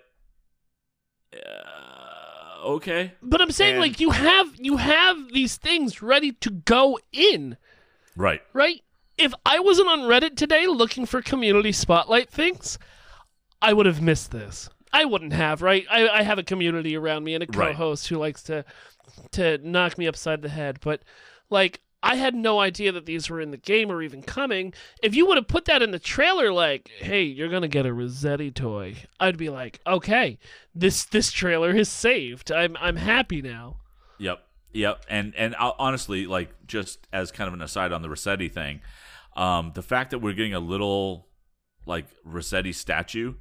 uh, 1.34 2.66
okay, 2.66 3.12
But 3.22 3.40
I'm 3.40 3.50
saying 3.50 3.74
And- 3.74 3.80
like 3.80 4.00
you 4.00 4.10
have 4.10 4.54
you 4.58 4.76
have 4.78 5.32
these 5.32 5.56
things 5.56 6.02
ready 6.02 6.32
to 6.32 6.50
go 6.50 6.98
in, 7.12 7.56
right. 8.16 8.42
right? 8.52 8.82
If 9.16 9.34
I 9.44 9.58
wasn't 9.58 9.88
on 9.88 10.00
Reddit 10.00 10.36
today 10.36 10.66
looking 10.66 11.04
for 11.06 11.20
community 11.22 11.72
spotlight 11.72 12.30
things, 12.30 12.78
I 13.60 13.72
would 13.72 13.86
have 13.86 14.00
missed 14.00 14.30
this. 14.30 14.68
I 14.92 15.04
wouldn't 15.04 15.32
have, 15.32 15.60
right? 15.60 15.84
I, 15.90 16.08
I 16.08 16.22
have 16.22 16.38
a 16.38 16.42
community 16.44 16.96
around 16.96 17.24
me 17.24 17.34
and 17.34 17.42
a 17.42 17.46
co-host 17.46 18.08
who 18.08 18.16
likes 18.16 18.42
to 18.44 18.64
to 19.32 19.58
knock 19.58 19.98
me 19.98 20.06
upside 20.06 20.42
the 20.42 20.48
head, 20.48 20.78
but 20.82 21.02
like 21.50 21.80
I 22.02 22.14
had 22.14 22.34
no 22.34 22.60
idea 22.60 22.92
that 22.92 23.06
these 23.06 23.28
were 23.28 23.40
in 23.40 23.50
the 23.50 23.56
game 23.56 23.90
or 23.90 24.02
even 24.02 24.22
coming. 24.22 24.72
If 25.02 25.14
you 25.14 25.26
would 25.26 25.36
have 25.36 25.48
put 25.48 25.64
that 25.64 25.82
in 25.82 25.90
the 25.90 25.98
trailer, 25.98 26.52
like, 26.52 26.88
"Hey, 26.98 27.22
you're 27.24 27.48
gonna 27.48 27.68
get 27.68 27.86
a 27.86 27.90
Resetti 27.90 28.54
toy," 28.54 28.96
I'd 29.18 29.36
be 29.36 29.48
like, 29.48 29.80
"Okay, 29.86 30.38
this 30.74 31.04
this 31.04 31.32
trailer 31.32 31.74
is 31.74 31.88
saved. 31.88 32.52
I'm 32.52 32.76
I'm 32.80 32.96
happy 32.96 33.42
now." 33.42 33.80
Yep. 34.18 34.44
Yep. 34.72 35.06
And 35.08 35.34
and 35.36 35.56
i 35.56 35.72
honestly, 35.78 36.26
like 36.26 36.50
just 36.66 37.06
as 37.12 37.32
kind 37.32 37.48
of 37.48 37.54
an 37.54 37.62
aside 37.62 37.92
on 37.92 38.02
the 38.02 38.08
Resetti 38.08 38.50
thing, 38.52 38.80
um, 39.36 39.72
the 39.74 39.82
fact 39.82 40.10
that 40.10 40.18
we're 40.18 40.34
getting 40.34 40.54
a 40.54 40.60
little 40.60 41.28
like 41.86 42.06
Resetti 42.24 42.74
statue 42.74 43.34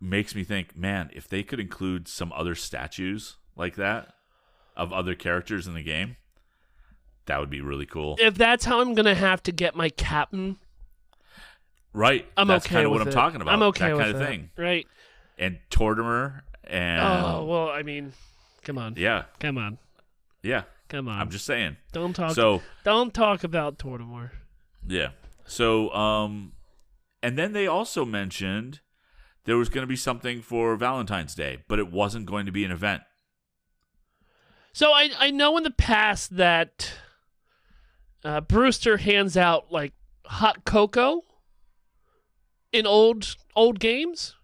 makes 0.00 0.34
me 0.34 0.44
think, 0.44 0.76
man, 0.76 1.10
if 1.12 1.28
they 1.28 1.42
could 1.42 1.60
include 1.60 2.08
some 2.08 2.32
other 2.32 2.54
statues 2.54 3.36
like 3.56 3.76
that 3.76 4.14
of 4.76 4.92
other 4.92 5.14
characters 5.14 5.66
in 5.66 5.74
the 5.74 5.82
game, 5.82 6.16
that 7.26 7.38
would 7.40 7.50
be 7.50 7.60
really 7.60 7.86
cool. 7.86 8.16
If 8.18 8.34
that's 8.34 8.64
how 8.64 8.80
I'm 8.80 8.94
gonna 8.94 9.14
have 9.14 9.42
to 9.44 9.52
get 9.52 9.74
my 9.76 9.88
captain, 9.90 10.56
right. 11.92 12.26
I'm 12.36 12.48
That's 12.48 12.66
okay 12.66 12.76
kind 12.76 12.86
of 12.86 12.92
with 12.92 13.00
what 13.00 13.06
I'm 13.06 13.12
it. 13.12 13.14
talking 13.14 13.40
about. 13.40 13.54
I'm 13.54 13.62
okay 13.64 13.88
that 13.88 13.96
with 13.96 14.04
kind 14.04 14.16
of 14.16 14.26
thing. 14.26 14.50
right? 14.56 14.86
And 15.38 15.58
Tortimer 15.70 16.42
and 16.64 17.00
oh 17.02 17.44
well, 17.44 17.68
I 17.68 17.82
mean, 17.82 18.12
come 18.62 18.78
on, 18.78 18.94
yeah, 18.96 19.24
come 19.38 19.58
on, 19.58 19.78
yeah. 20.42 20.62
come 20.88 21.08
on. 21.08 21.20
I'm 21.20 21.30
just 21.30 21.46
saying. 21.46 21.76
don't 21.92 22.14
talk. 22.14 22.32
So 22.32 22.62
don't 22.84 23.12
talk 23.14 23.44
about 23.44 23.78
Tortimer. 23.78 24.30
Yeah. 24.86 25.10
So, 25.44 25.90
um, 25.92 26.52
and 27.22 27.36
then 27.36 27.52
they 27.52 27.66
also 27.66 28.04
mentioned 28.04 28.80
there 29.44 29.56
was 29.56 29.68
going 29.68 29.82
to 29.82 29.88
be 29.88 29.96
something 29.96 30.42
for 30.42 30.76
Valentine's 30.76 31.34
Day, 31.34 31.58
but 31.66 31.78
it 31.78 31.90
wasn't 31.90 32.26
going 32.26 32.46
to 32.46 32.52
be 32.52 32.64
an 32.64 32.70
event. 32.70 33.02
So 34.72 34.92
I 34.92 35.10
I 35.18 35.30
know 35.30 35.56
in 35.56 35.64
the 35.64 35.70
past 35.72 36.36
that 36.36 36.92
uh, 38.24 38.40
Brewster 38.40 38.98
hands 38.98 39.36
out 39.36 39.72
like 39.72 39.92
hot 40.24 40.64
cocoa 40.64 41.22
in 42.72 42.86
old 42.86 43.36
old 43.56 43.80
games. 43.80 44.36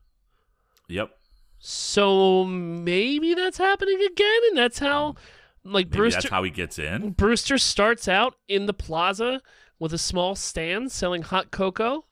Yep. 0.89 1.11
So 1.59 2.45
maybe 2.45 3.35
that's 3.35 3.59
happening 3.59 4.01
again, 4.01 4.41
and 4.49 4.59
that's 4.59 4.79
how 4.79 5.17
like 5.65 5.87
Maybe 5.87 5.97
Brewster 5.97 6.21
that's 6.23 6.31
how 6.31 6.43
he 6.43 6.51
gets 6.51 6.79
in. 6.79 7.11
Brewster 7.11 7.59
starts 7.59 8.09
out 8.09 8.35
in 8.49 8.67
the 8.67 8.75
plaza 8.75 9.43
with 9.79 9.93
a 9.93 9.99
small 9.99 10.35
stand 10.35 10.93
selling 10.93 11.23
hot 11.23 11.51
cocoa. 11.51 12.05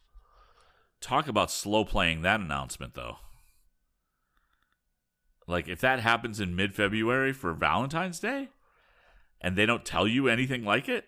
Talk 1.00 1.29
about 1.29 1.50
slow 1.50 1.85
playing 1.85 2.22
that 2.22 2.40
announcement, 2.40 2.94
though. 2.94 3.18
Like, 5.46 5.68
if 5.68 5.81
that 5.81 6.00
happens 6.00 6.40
in 6.40 6.57
mid 6.57 6.74
February 6.74 7.33
for 7.33 7.53
Valentine's 7.53 8.18
Day 8.18 8.48
and 9.40 9.57
they 9.57 9.66
don't 9.66 9.85
tell 9.85 10.09
you 10.09 10.29
anything 10.29 10.64
like 10.64 10.88
it, 10.88 11.07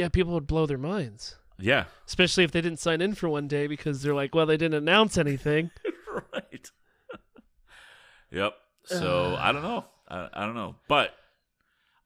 Yeah, 0.00 0.08
people 0.08 0.32
would 0.32 0.46
blow 0.46 0.64
their 0.64 0.78
minds, 0.78 1.36
yeah. 1.58 1.84
especially 2.06 2.42
if 2.42 2.52
they 2.52 2.62
didn't 2.62 2.78
sign 2.78 3.02
in 3.02 3.14
for 3.14 3.28
one 3.28 3.48
day 3.48 3.66
because 3.66 4.00
they're 4.00 4.14
like, 4.14 4.34
well, 4.34 4.46
they 4.46 4.56
didn't 4.56 4.78
announce 4.78 5.18
anything. 5.18 5.70
right. 6.32 6.70
yep. 8.30 8.54
So, 8.84 9.36
I 9.38 9.52
don't 9.52 9.60
know. 9.60 9.84
I, 10.08 10.28
I 10.32 10.46
don't 10.46 10.54
know. 10.54 10.76
But 10.88 11.10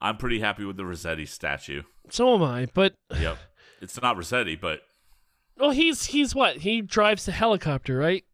I'm 0.00 0.16
pretty 0.16 0.40
happy 0.40 0.64
with 0.64 0.76
the 0.76 0.83
Resetti 0.83 1.28
statue. 1.28 1.83
so 2.11 2.35
am 2.35 2.42
I, 2.42 2.66
but 2.74 2.94
Yep. 3.16 3.38
It's 3.80 4.02
not 4.02 4.16
Resetti, 4.16 4.61
but 4.61 4.80
well, 5.57 5.70
he's 5.70 6.07
he's 6.07 6.35
what? 6.35 6.57
He 6.57 6.80
drives 6.80 7.26
the 7.26 7.33
helicopter, 7.33 7.96
right? 7.96 8.24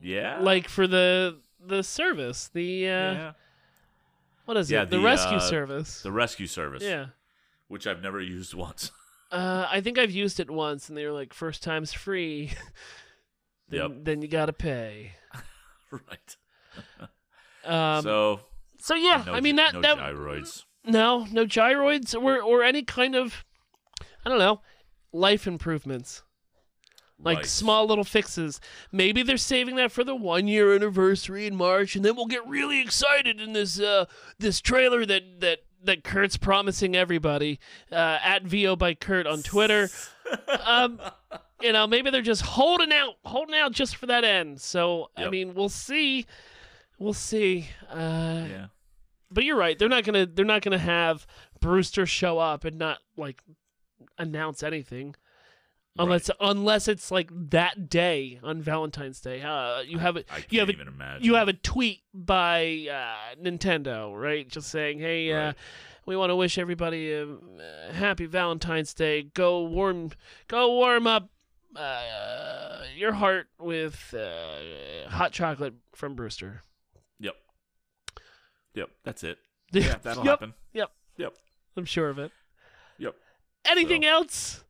yeah. 0.00 0.38
Like 0.40 0.68
for 0.68 0.86
the 0.86 1.40
the 1.58 1.82
service, 1.82 2.48
the 2.54 2.86
uh, 2.86 3.12
yeah. 3.12 3.32
What 4.48 4.56
is 4.56 4.70
Yeah, 4.70 4.82
it? 4.82 4.90
The, 4.90 4.96
the, 4.96 5.02
rescue 5.02 5.36
uh, 5.36 5.40
service. 5.40 6.00
The 6.02 6.10
rescue 6.12 6.46
service. 6.46 6.82
yeah. 6.82 7.06
Which 7.68 7.86
I've 7.86 8.02
never 8.02 8.18
used 8.20 8.54
once. 8.66 8.90
Uh, 9.30 9.66
I 9.70 9.82
think 9.82 9.98
I've 9.98 10.10
used 10.10 10.40
it 10.40 10.50
once, 10.50 10.88
and 10.88 10.96
they 10.96 11.04
were 11.04 11.12
like, 11.12 11.34
first 11.34 11.62
time's 11.62 11.92
free. 11.92 12.52
then, 13.68 13.80
Yep. 13.80 13.90
then 14.04 14.22
you 14.22 14.28
gotta 14.28 14.54
pay. 14.54 15.12
right. 15.90 16.36
Um, 17.64 18.02
so, 18.02 18.40
so 18.78 18.94
yeah, 18.94 19.22
no, 19.26 19.34
I 19.34 19.40
mean 19.40 19.56
that 19.56 19.74
no 19.74 19.82
that 19.82 19.98
gyroids. 19.98 20.64
no 20.84 21.26
no 21.30 21.44
gyroids 21.44 22.14
or 22.14 22.40
or 22.40 22.62
any 22.62 22.82
kind 22.82 23.14
of 23.14 23.44
I 24.24 24.30
don't 24.30 24.38
know 24.38 24.62
life 25.12 25.46
improvements. 25.46 26.22
Like 27.20 27.38
Right. 27.38 27.46
small 27.46 27.86
little 27.86 28.04
fixes. 28.04 28.60
Maybe 28.92 29.22
they're 29.24 29.36
saving 29.36 29.74
that 29.76 29.90
for 29.90 30.04
the 30.04 30.14
one 30.14 30.46
year 30.46 30.72
anniversary 30.74 31.46
in 31.46 31.56
March, 31.56 31.96
and 31.96 32.04
then 32.04 32.14
we'll 32.14 32.26
get 32.26 32.46
really 32.46 32.80
excited 32.80 33.40
in 33.40 33.52
this 33.54 33.80
uh 33.80 34.04
this 34.38 34.60
trailer 34.60 35.04
that 35.04 35.40
that 35.40 35.58
that 35.82 36.04
Kurt's 36.04 36.36
promising 36.36 36.94
everybody 36.96 37.58
uh, 37.92 38.18
at 38.22 38.42
VO 38.44 38.74
by 38.76 38.94
Kurt 38.94 39.26
on 39.28 39.42
Twitter. 39.42 39.88
um, 40.66 41.00
you 41.60 41.72
know, 41.72 41.86
maybe 41.86 42.10
they're 42.10 42.20
just 42.20 42.42
holding 42.42 42.92
out, 42.92 43.14
holding 43.24 43.54
out 43.54 43.70
just 43.72 43.94
for 43.96 44.06
that 44.06 44.24
end. 44.24 44.60
So 44.60 45.10
I 45.16 45.28
mean, 45.30 45.54
we'll 45.54 45.68
see, 45.68 46.26
we'll 46.98 47.12
see. 47.14 47.68
Uh, 47.90 48.44
Yeah. 48.48 48.66
but 49.30 49.44
you're 49.44 49.56
right. 49.56 49.76
They're 49.78 49.88
not 49.88 50.04
gonna 50.04 50.26
they're 50.26 50.44
not 50.44 50.62
gonna 50.62 50.78
have 50.78 51.26
Brewster 51.60 52.06
show 52.06 52.38
up 52.38 52.64
and 52.64 52.78
not 52.78 52.98
like 53.16 53.42
announce 54.18 54.62
anything. 54.62 55.14
Unless 55.98 56.30
unless 56.40 56.86
it's 56.88 57.10
like 57.10 57.28
that 57.50 57.88
day 57.90 58.38
on 58.42 58.62
Valentine's 58.62 59.20
Day. 59.20 59.42
Uh, 59.42 59.80
you 59.80 59.98
have 59.98 60.16
a 60.16 60.20
I 60.30 60.40
can't 60.40 60.52
you 60.52 60.60
have 60.60 60.68
a, 60.68 60.74
you 61.20 61.34
have 61.34 61.48
a 61.48 61.52
tweet 61.52 62.02
by 62.14 62.86
uh, 62.90 63.34
Nintendo, 63.42 64.14
right? 64.18 64.46
Just 64.48 64.70
saying, 64.70 65.00
"Hey, 65.00 65.32
uh, 65.32 65.52
we 66.06 66.16
want 66.16 66.30
to 66.30 66.36
wish 66.36 66.56
everybody 66.58 67.12
a, 67.12 67.24
uh 67.26 67.92
happy 67.92 68.26
Valentine's 68.26 68.94
Day. 68.94 69.22
Go 69.34 69.64
warm, 69.64 70.10
go 70.46 70.72
warm 70.74 71.06
up 71.06 71.30
uh, 71.74 72.82
your 72.96 73.12
heart 73.12 73.48
with 73.58 74.14
uh, 74.16 75.08
hot 75.10 75.32
chocolate 75.32 75.74
from 75.94 76.14
Brewster." 76.14 76.62
Yep. 77.18 77.34
Yep. 78.74 78.90
That's 79.04 79.24
it. 79.24 79.38
Yeah, 79.72 79.96
that'll 80.02 80.24
happen. 80.24 80.54
Yep, 80.72 80.90
Yep. 81.18 81.34
I'm 81.76 81.84
sure 81.84 82.08
of 82.08 82.18
it. 82.18 82.30
Yep. 82.98 83.14
Anything 83.66 84.02
So- 84.04 84.08
else? 84.08 84.64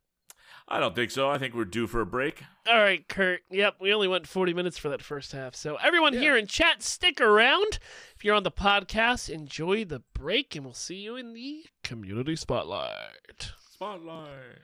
I 0.71 0.81
don't 0.81 0.95
think 0.95 1.11
so. 1.11 1.31
I 1.31 1.39
think 1.39 1.55
we're 1.55 1.65
due 1.65 1.87
for 1.87 2.01
a 2.03 2.07
break. 2.07 2.43
All 2.67 2.77
right, 2.79 3.07
Kurt. 3.09 3.41
Yep, 3.51 3.77
we 3.81 3.93
only 3.93 4.07
went 4.07 4.27
40 4.27 4.53
minutes 4.53 4.77
for 4.77 4.91
that 4.91 5.01
first 5.03 5.33
half. 5.33 5.55
So, 5.55 5.77
everyone 5.77 6.13
Yeah. 6.13 6.21
here 6.21 6.37
in 6.37 6.47
chat, 6.47 6.83
stick 6.83 7.21
around. 7.23 7.79
If 8.15 8.23
you're 8.23 8.35
on 8.35 8.43
the 8.43 8.51
podcast, 8.51 9.31
enjoy 9.31 9.87
the 9.87 10.01
break, 10.13 10.55
and 10.55 10.65
we'll 10.67 10.75
see 10.75 10.97
you 10.97 11.17
in 11.17 11.33
the 11.33 11.65
community 11.83 12.37
spotlight. 12.37 13.53
Spotlight. 13.73 14.59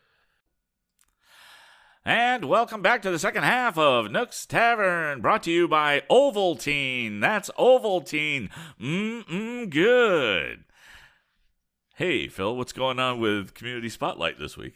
And 2.04 2.44
welcome 2.50 2.82
back 2.82 3.00
to 3.00 3.10
the 3.10 3.18
second 3.18 3.44
half 3.44 3.78
of 3.78 4.10
Nook's 4.10 4.44
Tavern, 4.44 5.22
brought 5.22 5.42
to 5.44 5.50
you 5.50 5.66
by 5.66 6.02
Ovaltine. 6.10 7.22
That's 7.22 7.48
Ovaltine. 7.58 8.50
Mmm, 8.78 9.70
good. 9.70 10.64
Hey, 11.94 12.28
Phil, 12.28 12.54
what's 12.56 12.74
going 12.74 12.98
on 12.98 13.20
with 13.20 13.54
Community 13.54 13.88
Spotlight 13.88 14.38
this 14.38 14.58
week? 14.58 14.74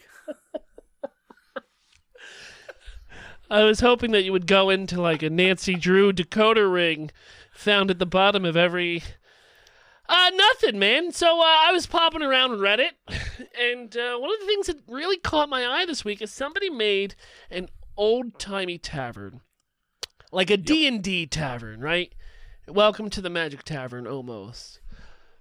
I 3.50 3.64
was 3.64 3.80
hoping 3.80 4.10
that 4.12 4.24
you 4.24 4.32
would 4.32 4.46
go 4.46 4.68
into 4.68 5.00
like 5.00 5.22
a 5.22 5.30
Nancy 5.30 5.74
Drew 5.74 6.12
decoder 6.12 6.70
ring 6.70 7.10
found 7.50 7.90
at 7.90 7.98
the 7.98 8.06
bottom 8.06 8.44
of 8.44 8.56
every. 8.56 9.02
Uh, 10.06 10.30
nothing, 10.34 10.78
man. 10.78 11.12
So 11.12 11.40
uh, 11.40 11.44
I 11.44 11.72
was 11.72 11.86
popping 11.86 12.22
around 12.22 12.58
Reddit, 12.58 12.92
and 13.60 13.96
uh, 13.96 14.18
one 14.18 14.30
of 14.32 14.40
the 14.40 14.46
things 14.46 14.66
that 14.66 14.82
really 14.86 15.18
caught 15.18 15.48
my 15.48 15.66
eye 15.66 15.86
this 15.86 16.04
week 16.04 16.20
is 16.20 16.30
somebody 16.30 16.68
made 16.70 17.14
an 17.50 17.68
old 17.96 18.38
timey 18.38 18.78
tavern, 18.78 19.40
like 20.30 20.50
a 20.50 20.56
D 20.56 20.86
and 20.86 21.02
D 21.02 21.26
tavern, 21.26 21.80
right? 21.80 22.12
Welcome 22.66 23.08
to 23.10 23.22
the 23.22 23.30
Magic 23.30 23.64
Tavern, 23.64 24.06
almost. 24.06 24.80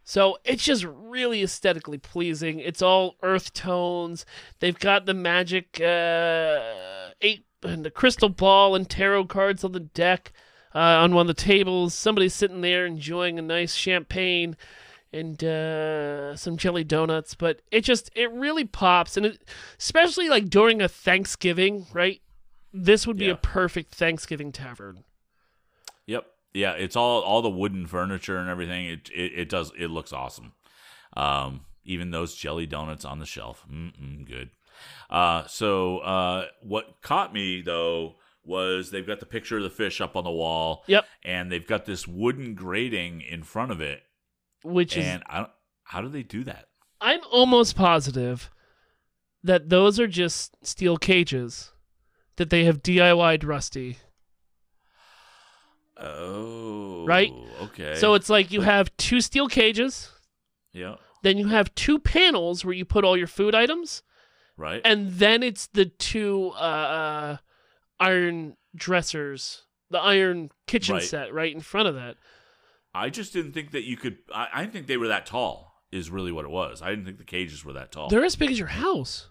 So 0.05 0.38
it's 0.45 0.64
just 0.64 0.86
really 0.86 1.43
aesthetically 1.43 1.97
pleasing. 1.97 2.60
It's 2.60 2.82
all 2.82 3.16
earth 3.22 3.51
tones. 3.51 4.26
They've 4.62 4.80
got 4.80 5.05
the 5.05 5.14
magic 5.14 5.82
uh, 5.82 7.10
eight 7.20 7.47
and 7.64 7.84
the 7.86 7.91
crystal 7.91 8.30
ball 8.30 8.76
and 8.76 8.89
tarot 8.89 9.26
cards 9.26 9.64
on 9.64 9.72
the 9.72 9.80
deck 9.80 10.32
uh, 10.76 10.80
on 10.80 11.14
one 11.16 11.30
of 11.30 11.36
the 11.36 11.41
tables. 11.41 11.93
Somebody's 11.93 12.34
sitting 12.34 12.62
there 12.62 12.86
enjoying 12.86 13.39
a 13.39 13.41
nice 13.41 13.74
champagne 13.74 14.55
and 15.14 15.41
uh, 15.43 16.36
some 16.36 16.58
jelly 16.58 16.84
donuts. 16.84 17.34
But 17.36 17.62
it 17.72 17.82
just 17.82 18.12
it 18.16 18.32
really 18.32 18.66
pops, 18.66 19.18
and 19.18 19.26
it, 19.26 19.43
especially 19.80 20.30
like 20.30 20.49
during 20.49 20.82
a 20.82 20.88
Thanksgiving, 20.88 21.88
right? 21.93 22.22
This 22.74 23.08
would 23.08 23.18
be 23.18 23.26
Yeah. 23.26 23.32
a 23.32 23.38
perfect 23.38 23.95
Thanksgiving 23.95 24.51
tavern. 24.51 25.03
Yep. 26.05 26.26
Yeah, 26.53 26.74
it's 26.74 26.95
all 26.95 27.22
all 27.22 27.41
the 27.41 27.49
wooden 27.49 27.88
furniture 27.88 28.38
and 28.38 28.49
everything. 28.49 28.86
It 28.88 29.10
it, 29.14 29.32
it 29.39 29.49
does 29.49 29.72
it 29.78 29.88
looks 29.88 30.12
awesome. 30.14 30.53
Um, 31.16 31.62
even 31.86 32.12
those 32.12 32.36
jelly 32.36 32.66
donuts 32.66 33.05
on 33.05 33.20
the 33.20 33.26
shelf, 33.26 33.66
Mm-mm, 33.72 34.28
good. 34.28 34.49
Uh, 35.09 35.45
so 35.47 35.99
uh, 35.99 36.45
what 36.61 37.01
caught 37.01 37.34
me 37.34 37.61
though 37.61 38.15
was 38.43 38.91
they've 38.91 39.05
got 39.05 39.19
the 39.19 39.25
picture 39.25 39.57
of 39.57 39.63
the 39.63 39.69
fish 39.69 39.99
up 39.99 40.15
on 40.15 40.23
the 40.23 40.32
wall. 40.32 40.84
Yep. 40.88 41.05
And 41.23 41.51
they've 41.51 41.67
got 41.67 41.86
this 41.86 42.07
wooden 42.07 42.55
grating 42.55 43.21
in 43.21 43.43
front 43.43 43.71
of 43.71 43.82
it. 43.82 44.03
Which 44.63 44.97
is 44.97 45.05
and 45.05 45.23
I 45.28 45.39
don't, 45.39 45.51
how 45.84 46.01
do 46.01 46.09
they 46.09 46.23
do 46.23 46.43
that? 46.45 46.67
I'm 46.99 47.19
almost 47.32 47.75
positive 47.75 48.49
that 49.43 49.69
those 49.69 49.99
are 49.99 50.07
just 50.07 50.57
steel 50.65 50.97
cages 50.97 51.71
that 52.38 52.49
they 52.49 52.65
have 52.65 52.82
DIY'd 52.82 53.43
rusty. 53.43 53.97
Oh, 55.99 57.05
Right? 57.05 57.32
Okay. 57.61 57.95
So 57.95 58.13
it's 58.13 58.30
like 58.30 58.51
you 58.51 58.61
have 58.61 58.95
two 58.97 59.21
steel 59.21 59.47
cages, 59.47 60.11
yeah, 60.73 60.95
then 61.23 61.38
you 61.38 61.47
have 61.47 61.73
two 61.73 61.97
panels 61.97 62.63
where 62.63 62.73
you 62.73 62.86
put 62.86 63.03
all 63.03 63.17
your 63.17 63.28
food 63.28 63.55
items, 63.55 64.03
right. 64.58 64.82
and 64.84 65.12
then 65.14 65.43
it's 65.43 65.68
the 65.68 65.86
two 65.86 66.51
uh, 66.55 66.60
uh, 66.60 67.38
iron 67.99 68.58
dressers, 68.76 69.64
the 69.89 69.99
iron 69.99 70.49
kitchen 70.68 70.95
Right. 70.95 71.03
set 71.03 71.34
right 71.34 71.53
in 71.53 71.62
front 71.62 71.88
of 71.88 71.95
that. 71.95 72.16
I 72.93 73.10
just 73.10 73.32
didn't 73.34 73.51
think 73.53 73.72
that 73.72 73.84
you 73.84 73.95
could. 73.97 74.18
I, 74.34 74.47
I 74.53 74.62
didn't 74.62 74.74
think 74.74 74.88
they 74.88 74.97
were 74.97 75.10
that 75.10 75.26
tall. 75.26 75.66
Is 75.89 76.10
really 76.10 76.34
what 76.34 76.43
it 76.43 76.51
was. 76.51 76.82
I 76.82 76.89
didn't 76.89 77.05
think 77.05 77.18
the 77.18 77.24
cages 77.24 77.64
were 77.64 77.72
that 77.74 77.93
tall. 77.93 78.10
They're 78.10 78.26
as 78.26 78.36
big 78.36 78.51
as 78.51 78.60
your 78.60 78.68
house, 78.68 79.30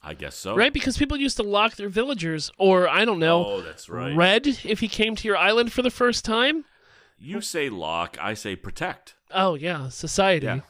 I 0.00 0.14
guess 0.14 0.36
so. 0.36 0.54
right? 0.54 0.72
Because 0.72 0.96
people 0.96 1.16
used 1.16 1.36
to 1.38 1.42
lock 1.42 1.74
their 1.74 1.88
villagers, 1.88 2.52
or 2.56 2.88
I 2.88 3.04
don't 3.04 3.18
know, 3.18 3.44
Oh, 3.44 3.60
that's 3.62 3.88
right. 3.88 4.14
Red 4.14 4.46
if 4.46 4.78
he 4.78 4.86
came 4.86 5.16
to 5.16 5.26
your 5.26 5.36
island 5.36 5.72
for 5.72 5.82
the 5.82 5.90
first 5.90 6.24
time. 6.24 6.64
You 7.18 7.40
say 7.40 7.68
lock. 7.68 8.16
I 8.20 8.34
say 8.34 8.54
protect. 8.54 9.16
Oh 9.32 9.54
yeah, 9.54 9.88
society. 9.88 10.46
Yeah. 10.46 10.60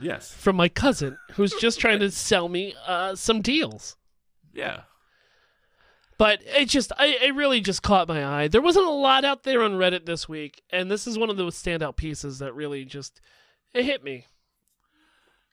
Yes. 0.00 0.32
From 0.32 0.56
my 0.56 0.68
cousin, 0.68 1.18
who's 1.32 1.52
just 1.54 1.78
trying 1.78 2.00
to 2.00 2.10
sell 2.10 2.48
me 2.48 2.74
uh, 2.86 3.14
some 3.14 3.40
deals. 3.40 3.96
Yeah. 4.52 4.82
But 6.18 6.40
it 6.44 6.68
just, 6.68 6.92
I, 6.98 7.06
it 7.22 7.34
really 7.34 7.60
just 7.60 7.82
caught 7.82 8.08
my 8.08 8.24
eye. 8.24 8.48
There 8.48 8.62
wasn't 8.62 8.86
a 8.86 8.90
lot 8.90 9.24
out 9.24 9.42
there 9.42 9.62
on 9.62 9.72
Reddit 9.72 10.06
this 10.06 10.28
week, 10.28 10.62
and 10.70 10.90
this 10.90 11.06
is 11.06 11.18
one 11.18 11.30
of 11.30 11.36
those 11.36 11.60
standout 11.60 11.96
pieces 11.96 12.38
that 12.38 12.54
really 12.54 12.84
just, 12.84 13.20
it 13.74 13.84
hit 13.84 14.04
me. 14.04 14.26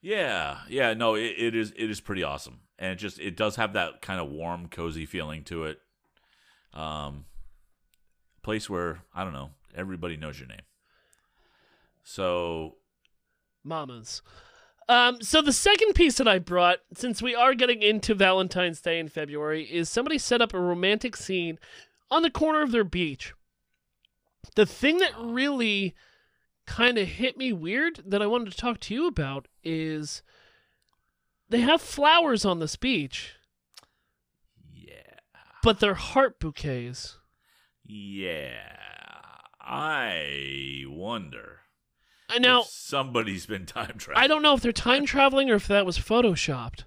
Yeah. 0.01 0.59
Yeah. 0.67 0.93
No, 0.93 1.15
it, 1.15 1.35
it 1.37 1.55
is. 1.55 1.73
It 1.75 1.89
is 1.89 1.99
pretty 1.99 2.23
awesome, 2.23 2.61
and 2.77 2.93
it 2.93 2.95
just 2.95 3.19
it 3.19 3.35
does 3.35 3.57
have 3.57 3.73
that 3.73 4.01
kind 4.01 4.21
of 4.21 4.29
warm, 4.29 4.67
cozy 4.67 5.05
feeling 5.05 5.43
to 5.45 5.65
it. 5.65 5.79
Um, 6.73 7.25
place 8.41 8.69
where 8.69 9.01
I 9.13 9.23
don't 9.23 9.33
know 9.33 9.49
everybody 9.75 10.17
knows 10.17 10.39
your 10.39 10.47
name. 10.47 10.61
So 12.03 12.75
Mamas. 13.63 14.21
Um, 14.87 15.21
so 15.21 15.41
the 15.41 15.53
second 15.53 15.93
piece 15.93 16.17
that 16.17 16.27
I 16.27 16.39
brought, 16.39 16.79
since 16.95 17.21
we 17.21 17.35
are 17.35 17.53
getting 17.53 17.83
into 17.83 18.15
Valentine's 18.15 18.81
Day 18.81 18.99
in 18.99 19.07
February, 19.07 19.63
is 19.63 19.87
somebody 19.87 20.17
set 20.17 20.41
up 20.41 20.53
a 20.53 20.59
romantic 20.59 21.15
scene 21.15 21.59
on 22.09 22.23
the 22.23 22.31
corner 22.31 22.63
of 22.63 22.71
their 22.71 22.83
beach. 22.83 23.33
The 24.55 24.65
thing 24.65 24.97
that 24.97 25.11
really 25.17 25.93
kind 26.65 26.97
of 26.97 27.07
hit 27.07 27.37
me 27.37 27.53
weird 27.53 28.01
that 28.05 28.21
I 28.21 28.27
wanted 28.27 28.51
to 28.51 28.57
talk 28.57 28.79
to 28.81 28.93
you 28.93 29.05
about 29.05 29.47
is 29.63 30.23
they 31.49 31.61
have 31.61 31.81
flowers 31.81 32.43
on 32.43 32.59
this 32.59 32.75
beach, 32.75 33.35
yeah. 34.73 35.19
but 35.61 35.79
they're 35.79 35.93
heart 35.93 36.39
bouquets. 36.39 37.17
Yeah. 37.85 38.61
I 39.61 40.83
wonder. 40.87 41.59
And 42.33 42.43
now 42.43 42.61
if 42.61 42.67
somebody's 42.67 43.45
been 43.45 43.65
time 43.65 43.95
traveling. 43.97 44.23
I 44.23 44.27
don't 44.27 44.41
know 44.41 44.53
if 44.53 44.61
they're 44.61 44.71
time 44.71 45.05
traveling 45.05 45.49
or 45.49 45.55
if 45.55 45.67
that 45.67 45.85
was 45.85 45.97
photoshopped. 45.97 46.83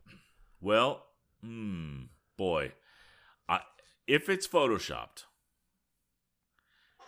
Well, 0.61 1.05
hmm, 1.43 2.03
boy, 2.37 2.73
I, 3.49 3.61
if 4.07 4.29
it's 4.29 4.47
photoshopped, 4.47 5.25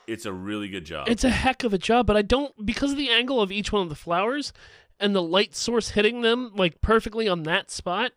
it's 0.06 0.26
a 0.26 0.32
really 0.32 0.68
good 0.68 0.84
job. 0.84 1.08
It's 1.08 1.24
a 1.24 1.30
heck 1.30 1.64
of 1.64 1.72
a 1.72 1.78
job, 1.78 2.06
but 2.06 2.16
I 2.16 2.22
don't 2.22 2.66
because 2.66 2.92
of 2.92 2.98
the 2.98 3.10
angle 3.10 3.40
of 3.40 3.52
each 3.52 3.72
one 3.72 3.82
of 3.82 3.88
the 3.88 3.94
flowers 3.94 4.52
and 5.00 5.14
the 5.14 5.22
light 5.22 5.54
source 5.54 5.90
hitting 5.90 6.22
them 6.22 6.52
like 6.54 6.80
perfectly 6.80 7.28
on 7.28 7.44
that 7.44 7.70
spot. 7.70 8.12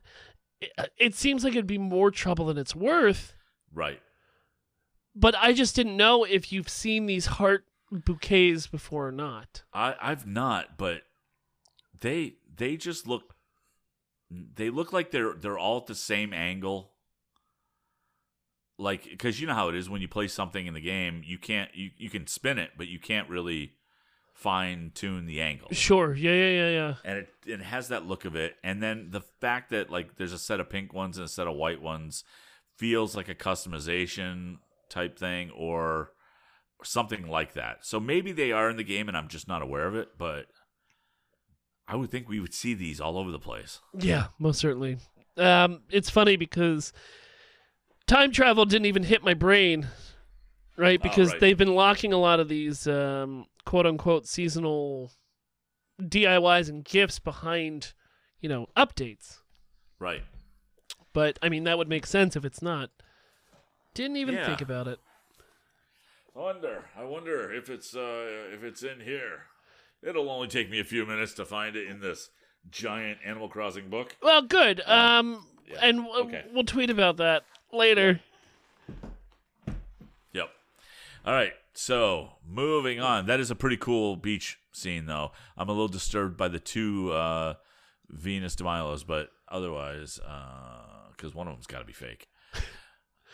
It, 0.59 0.71
it 0.97 1.15
seems 1.15 1.43
like 1.43 1.53
it'd 1.53 1.67
be 1.67 1.77
more 1.77 2.11
trouble 2.11 2.45
than 2.45 2.57
it's 2.57 2.75
worth. 2.75 3.33
right. 3.73 4.01
But 5.15 5.35
I 5.35 5.53
just 5.53 5.75
didn't 5.75 5.97
know 5.97 6.25
if 6.25 6.51
you've 6.51 6.69
seen 6.69 7.07
these 7.07 7.25
heart 7.25 7.65
bouquets 7.91 8.67
before 8.67 9.07
or 9.07 9.11
not. 9.11 9.63
I 9.73 9.95
I've 10.01 10.27
not, 10.27 10.77
but 10.77 11.03
they 11.99 12.35
they 12.55 12.77
just 12.77 13.07
look 13.07 13.35
they 14.29 14.69
look 14.69 14.93
like 14.93 15.11
they're 15.11 15.33
they're 15.33 15.57
all 15.57 15.77
at 15.77 15.87
the 15.87 15.95
same 15.95 16.33
angle. 16.33 16.91
Like 18.77 19.17
cuz 19.17 19.39
you 19.39 19.47
know 19.47 19.53
how 19.53 19.69
it 19.69 19.75
is 19.75 19.89
when 19.89 20.01
you 20.01 20.07
play 20.07 20.27
something 20.27 20.67
in 20.67 20.73
the 20.73 20.81
game, 20.81 21.21
you 21.25 21.37
can't 21.37 21.73
you 21.75 21.91
you 21.97 22.09
can 22.09 22.27
spin 22.27 22.57
it, 22.59 22.71
but 22.77 22.87
you 22.87 22.99
can't 22.99 23.29
really 23.29 23.73
fine 24.33 24.91
tune 24.93 25.25
the 25.25 25.41
angle. 25.41 25.67
Sure, 25.71 26.13
yeah, 26.13 26.31
yeah, 26.31 26.49
yeah, 26.49 26.69
yeah. 26.69 26.95
and 27.03 27.17
it, 27.19 27.29
it 27.47 27.61
has 27.61 27.87
that 27.87 28.05
look 28.05 28.23
of 28.23 28.35
it 28.35 28.55
and 28.63 28.83
then 28.83 29.09
the 29.09 29.21
fact 29.21 29.71
that 29.71 29.89
like 29.89 30.17
there's 30.17 30.33
a 30.33 30.37
set 30.37 30.59
of 30.59 30.69
pink 30.69 30.93
ones 30.93 31.17
and 31.17 31.25
a 31.25 31.27
set 31.27 31.47
of 31.47 31.55
white 31.55 31.81
ones 31.81 32.23
feels 32.77 33.15
like 33.15 33.29
a 33.29 33.33
customization 33.33 34.59
type 34.89 35.17
thing 35.17 35.49
or 35.51 36.11
something 36.83 37.27
like 37.27 37.53
that 37.53 37.85
so 37.85 37.99
maybe 37.99 38.31
they 38.31 38.51
are 38.51 38.69
in 38.69 38.77
the 38.77 38.83
game 38.83 39.07
and 39.07 39.17
i'm 39.17 39.27
just 39.27 39.47
not 39.47 39.61
aware 39.61 39.87
of 39.87 39.95
it 39.95 40.09
but 40.17 40.45
i 41.87 41.95
would 41.95 42.09
think 42.11 42.29
we 42.29 42.39
would 42.39 42.53
see 42.53 42.73
these 42.73 43.01
all 43.01 43.17
over 43.17 43.31
the 43.31 43.39
place 43.39 43.79
Yeah, 43.97 44.27
most 44.39 44.59
certainly. 44.59 44.97
Um, 45.37 45.81
it's 45.89 46.09
funny 46.09 46.35
because 46.35 46.93
time 48.07 48.31
travel 48.31 48.65
didn't 48.65 48.85
even 48.87 49.03
hit 49.03 49.23
my 49.23 49.33
brain, 49.33 49.87
right? 50.77 50.99
Oh, 50.99 51.03
Because 51.03 51.29
right. 51.31 51.39
they've 51.39 51.57
been 51.57 51.75
locking 51.75 52.13
a 52.13 52.17
lot 52.17 52.39
of 52.39 52.47
these 52.49 52.87
um, 52.87 53.45
quote 53.65 53.85
unquote 53.85 54.27
seasonal 54.27 55.11
DIYs 56.01 56.69
and 56.69 56.83
gifts 56.83 57.19
behind, 57.19 57.93
you 58.39 58.49
know, 58.49 58.67
updates. 58.75 59.39
right 59.99 60.23
But 61.13 61.37
I 61.41 61.49
mean, 61.49 61.63
that 61.65 61.77
would 61.77 61.89
make 61.89 62.05
sense 62.05 62.35
if 62.35 62.45
it's 62.45 62.61
not. 62.61 62.89
Didn't 63.93 64.17
even 64.17 64.35
Yeah. 64.35 64.45
think 64.45 64.61
about 64.61 64.87
it. 64.87 64.99
I 66.37 66.39
wonder 66.39 66.83
i 66.97 67.03
wonder 67.03 67.51
if 67.51 67.69
it's 67.69 67.95
uh 67.95 68.25
if 68.53 68.63
it's 68.63 68.83
in 68.83 68.99
here 68.99 69.43
it'll 70.03 70.29
only 70.29 70.47
take 70.47 70.69
me 70.69 70.79
a 70.79 70.83
few 70.83 71.05
minutes 71.05 71.33
to 71.33 71.45
find 71.45 71.75
it 71.75 71.87
in 71.87 71.99
this 71.99 72.29
giant 72.69 73.17
animal 73.25 73.47
crossing 73.49 73.89
book 73.89 74.15
Well, 74.21 74.41
good. 74.41 74.81
Um, 74.85 75.45
yeah, 75.65 75.79
and 75.81 76.03
w- 76.03 76.25
okay. 76.25 76.43
we'll 76.53 76.65
tweet 76.65 76.89
about 76.89 77.17
that 77.17 77.43
later. 77.71 78.19
Yep. 80.33 80.49
All 81.25 81.33
right. 81.33 81.53
So 81.73 82.29
moving 82.45 82.99
on. 82.99 83.25
That 83.25 83.39
is 83.39 83.49
a 83.51 83.55
pretty 83.55 83.77
cool 83.77 84.15
beach 84.17 84.59
scene, 84.71 85.05
though. 85.05 85.31
I'm 85.57 85.69
a 85.69 85.71
little 85.71 85.87
disturbed 85.87 86.35
by 86.37 86.47
the 86.49 86.59
two 86.59 87.11
uh, 87.13 87.53
Venus 88.09 88.55
de 88.55 88.63
Milos, 88.63 89.03
but 89.03 89.29
otherwise, 89.49 90.19
because 91.15 91.33
one 91.33 91.47
of 91.47 91.53
them's 91.53 91.67
got 91.67 91.79
to 91.79 91.85
be 91.85 91.93
fake. 91.93 92.27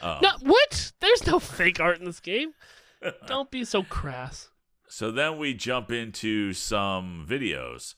Uh, 0.02 0.20
No, 0.24 0.30
what? 0.42 0.92
There's 1.00 1.26
no 1.26 1.40
fake 1.40 1.80
art 1.80 2.00
in 2.00 2.06
this 2.06 2.20
game. 2.20 2.54
Don't 3.28 3.52
be 3.52 3.66
so 3.66 3.84
crass. 3.84 4.50
So 4.88 5.12
then 5.12 5.38
we 5.38 5.54
jump 5.54 5.92
into 5.92 6.54
some 6.54 7.26
videos. 7.28 7.96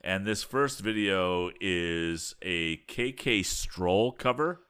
And 0.00 0.26
this 0.26 0.42
first 0.42 0.80
video 0.80 1.50
is 1.60 2.34
a 2.42 2.78
KK 2.88 3.44
Stroll 3.44 4.10
cover 4.12 4.62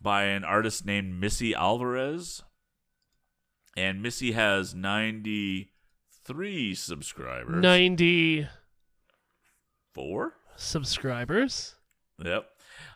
by 0.00 0.24
an 0.24 0.44
artist 0.44 0.84
named 0.84 1.18
Missy 1.18 1.54
Alvarez. 1.54 2.42
And 3.76 4.02
Missy 4.02 4.32
has 4.32 4.74
93 4.74 6.74
subscribers. 6.74 7.62
94 7.62 10.34
subscribers. 10.56 11.76
Yep. 12.22 12.46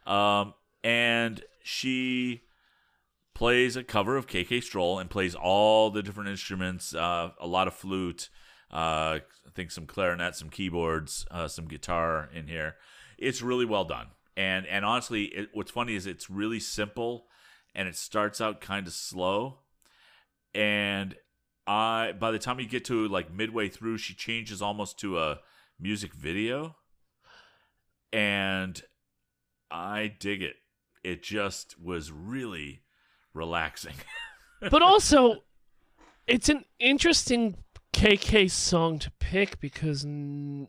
Um, 0.06 0.52
and 0.84 1.42
she 1.62 2.42
plays 3.36 3.76
a 3.76 3.84
cover 3.84 4.16
of 4.16 4.26
KK 4.26 4.62
Stroll 4.62 4.98
and 4.98 5.10
plays 5.10 5.34
all 5.34 5.90
the 5.90 6.02
different 6.02 6.30
instruments, 6.30 6.94
uh, 6.94 7.32
a 7.38 7.46
lot 7.46 7.68
of 7.68 7.74
flute, 7.74 8.30
uh, 8.72 9.20
I 9.20 9.50
think 9.54 9.70
some 9.70 9.84
clarinet, 9.84 10.34
some 10.34 10.48
keyboards, 10.48 11.26
uh, 11.30 11.46
some 11.46 11.66
guitar 11.66 12.30
in 12.34 12.48
here. 12.48 12.76
It's 13.18 13.42
really 13.42 13.66
well 13.66 13.84
done. 13.84 14.06
And 14.38 14.66
and 14.66 14.86
honestly, 14.86 15.24
it, 15.24 15.50
what's 15.52 15.70
funny 15.70 15.96
is 15.96 16.06
it's 16.06 16.30
really 16.30 16.58
simple, 16.58 17.26
and 17.74 17.86
it 17.86 17.96
starts 17.96 18.40
out 18.40 18.62
kind 18.62 18.86
of 18.86 18.94
slow, 18.94 19.58
and 20.54 21.14
I 21.66 22.12
by 22.18 22.30
the 22.30 22.38
time 22.38 22.58
you 22.58 22.66
get 22.66 22.86
to 22.86 23.06
like 23.06 23.30
midway 23.30 23.68
through, 23.68 23.98
she 23.98 24.14
changes 24.14 24.62
almost 24.62 24.98
to 25.00 25.18
a 25.18 25.40
music 25.78 26.14
video, 26.14 26.76
and 28.14 28.82
I 29.70 30.14
dig 30.18 30.40
it. 30.40 30.56
It 31.04 31.22
just 31.22 31.78
was 31.78 32.10
really 32.10 32.80
relaxing. 33.36 33.94
but 34.70 34.82
also, 34.82 35.42
it's 36.26 36.48
an 36.48 36.64
interesting 36.78 37.56
KK 37.92 38.50
song 38.50 38.98
to 39.00 39.10
pick 39.20 39.60
because 39.60 40.04
n- 40.04 40.68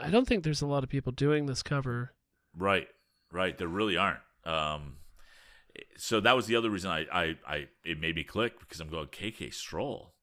I 0.00 0.10
don't 0.10 0.26
think 0.28 0.44
there's 0.44 0.62
a 0.62 0.66
lot 0.66 0.82
of 0.84 0.90
people 0.90 1.12
doing 1.12 1.46
this 1.46 1.62
cover. 1.62 2.12
right, 2.56 2.88
right. 3.32 3.56
There 3.56 3.68
really 3.68 3.96
aren't. 3.96 4.20
Um, 4.44 4.96
so 5.96 6.20
that 6.20 6.34
was 6.36 6.46
the 6.46 6.56
other 6.56 6.70
reason 6.70 6.90
I, 6.90 7.06
I, 7.12 7.36
I, 7.46 7.66
it 7.84 8.00
made 8.00 8.16
me 8.16 8.24
click 8.24 8.58
because 8.60 8.80
I'm 8.80 8.88
going 8.90 9.06
KK 9.08 9.52
Stroll. 9.54 10.14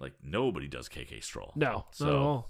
Like 0.00 0.14
nobody 0.22 0.66
does 0.68 0.88
KK 0.88 1.22
Stroll. 1.22 1.52
No, 1.56 1.86
So- 1.92 2.04
not 2.06 2.12
at 2.12 2.18
all. 2.18 2.48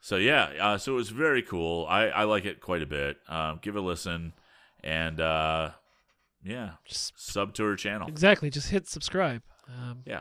So 0.00 0.16
yeah, 0.16 0.52
uh, 0.60 0.76
so 0.78 0.92
it 0.92 0.96
was 0.96 1.08
very 1.08 1.40
cool. 1.42 1.86
I, 1.88 2.08
I 2.08 2.24
like 2.24 2.44
it 2.44 2.60
quite 2.60 2.82
a 2.82 2.86
bit. 2.86 3.16
Um, 3.26 3.58
give 3.62 3.74
it 3.74 3.78
a 3.78 3.82
listen, 3.82 4.34
and 4.82 5.18
uh, 5.18 5.70
yeah, 6.44 6.72
Just 6.84 7.12
sub 7.16 7.54
to 7.54 7.64
her 7.64 7.76
channel. 7.76 8.06
exactly, 8.08 8.50
just 8.50 8.70
hit 8.70 8.86
subscribe. 8.86 9.42
Um, 9.68 10.02
Yeah, 10.04 10.20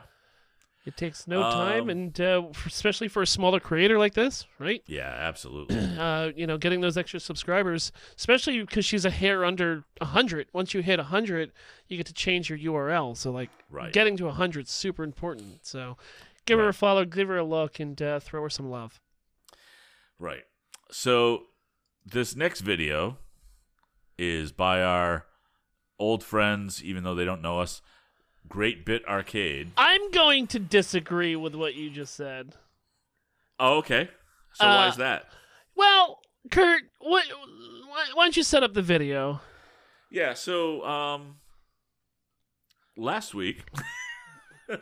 it 0.85 0.95
takes 0.97 1.27
no 1.27 1.41
time, 1.41 1.83
Um, 1.83 1.89
and 1.89 2.21
uh, 2.21 2.43
especially 2.65 3.07
for 3.09 3.21
a 3.21 3.27
smaller 3.27 3.59
creator 3.59 3.97
like 3.99 4.13
this, 4.13 4.45
right? 4.59 4.81
yeah, 4.87 5.13
absolutely. 5.17 5.77
uh, 5.99 6.31
you 6.35 6.47
know, 6.47 6.57
getting 6.57 6.81
those 6.81 6.97
extra 6.97 7.19
subscribers, 7.19 7.91
especially 8.17 8.59
because 8.61 8.85
she's 8.85 9.05
a 9.05 9.09
hair 9.09 9.43
under 9.45 9.83
100. 9.99 10.47
Once 10.53 10.73
you 10.73 10.81
hit 10.81 10.99
100, 10.99 11.51
you 11.87 11.97
get 11.97 12.05
to 12.07 12.13
change 12.13 12.49
your 12.49 12.57
URL. 12.59 13.15
So, 13.17 13.31
like, 13.31 13.49
Right. 13.69 13.91
getting 13.93 14.15
to 14.17 14.25
100 14.25 14.65
is 14.65 14.71
super 14.71 15.03
important. 15.03 15.65
So, 15.65 15.97
give 16.45 16.57
her 16.59 16.67
a 16.69 16.73
follow, 16.73 17.05
give 17.05 17.27
her 17.27 17.37
a 17.37 17.43
look, 17.45 17.79
and 17.79 18.01
uh, 18.01 18.19
throw 18.19 18.41
her 18.43 18.49
some 18.49 18.69
love. 18.69 18.99
Right. 20.19 20.43
So 20.91 21.43
this 22.05 22.35
next 22.35 22.61
video 22.61 23.17
is 24.17 24.51
by 24.51 24.81
our 24.83 25.25
old 25.99 26.23
friends, 26.23 26.83
even 26.83 27.03
though 27.03 27.15
they 27.15 27.25
don't 27.25 27.41
know 27.41 27.59
us. 27.59 27.81
Great 28.47 28.85
Bit 28.85 29.07
Arcade. 29.07 29.71
I'm 29.77 30.11
going 30.11 30.47
to 30.47 30.59
disagree 30.59 31.35
with 31.35 31.55
what 31.55 31.75
you 31.75 31.89
just 31.89 32.13
said. 32.15 32.55
Oh, 33.59 33.77
okay. 33.77 34.09
So 34.53 34.65
why 34.65 34.85
Uh, 34.85 34.89
is 34.89 34.97
that? 34.97 35.29
Well, 35.75 36.19
Kurt, 36.51 36.81
what, 36.99 37.25
why, 37.87 38.05
why 38.13 38.25
don't 38.25 38.35
you 38.37 38.43
set 38.43 38.63
up 38.63 38.73
the 38.73 38.81
video? 38.81 39.39
Yeah. 40.11 40.33
So 40.33 40.83
um, 40.85 41.37
last 42.97 43.33
week, 43.33 43.63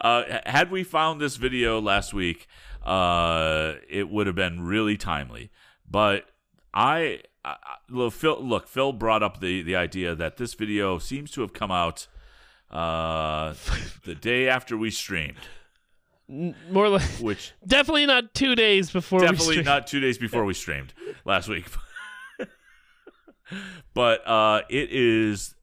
uh, 0.00 0.22
had 0.46 0.70
we 0.70 0.82
found 0.84 1.20
this 1.20 1.36
video 1.36 1.80
last 1.80 2.14
week, 2.14 2.46
uh, 2.84 3.74
it 3.88 4.08
would 4.08 4.26
have 4.26 4.36
been 4.36 4.60
really 4.62 4.96
timely. 4.96 5.50
But 5.88 6.24
I- 6.74 7.20
look, 7.88 8.12
Phil, 8.12 8.42
look, 8.42 8.68
Phil 8.68 8.92
brought 8.92 9.22
up 9.22 9.40
the 9.40 9.62
the 9.62 9.76
idea 9.76 10.14
that 10.14 10.36
this 10.36 10.54
video 10.54 10.98
seems 10.98 11.30
to 11.32 11.40
have 11.40 11.52
come 11.52 11.70
out 11.70 12.06
uh, 12.70 13.54
the 14.04 14.14
day 14.14 14.48
after 14.48 14.76
we 14.76 14.90
streamed, 14.90 15.36
More 16.28 16.88
like, 16.88 17.02
which 17.20 17.52
definitely 17.66 18.06
not 18.06 18.34
two 18.34 18.54
days 18.54 18.90
before 18.90 19.20
we 19.20 19.26
definitely 19.26 19.62
not 19.62 19.86
two 19.86 20.00
days 20.00 20.18
before 20.18 20.44
we 20.44 20.54
streamed 20.54 20.92
last 21.24 21.48
week. 21.48 21.66
but 23.94 24.26
uh, 24.26 24.62
it 24.68 24.90
is 24.90 25.54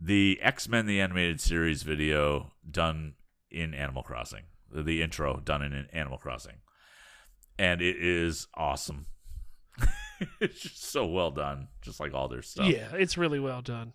the 0.00 0.38
X 0.40 0.68
Men 0.68 0.86
the 0.86 1.00
Animated 1.00 1.40
Series 1.40 1.82
video 1.82 2.52
done 2.68 3.14
in 3.50 3.74
Animal 3.74 4.02
Crossing. 4.02 4.44
The 4.72 5.02
intro 5.02 5.40
done 5.44 5.62
in 5.62 5.86
Animal 5.92 6.18
Crossing, 6.18 6.56
and 7.58 7.80
it 7.80 7.96
is 7.96 8.48
awesome. 8.54 9.06
it's 10.40 10.60
just 10.60 10.90
so 10.90 11.06
well 11.06 11.30
done, 11.30 11.68
just 11.82 12.00
like 12.00 12.14
all 12.14 12.28
their 12.28 12.42
stuff. 12.42 12.68
Yeah, 12.68 12.88
it's 12.94 13.16
really 13.16 13.40
well 13.40 13.62
done. 13.62 13.92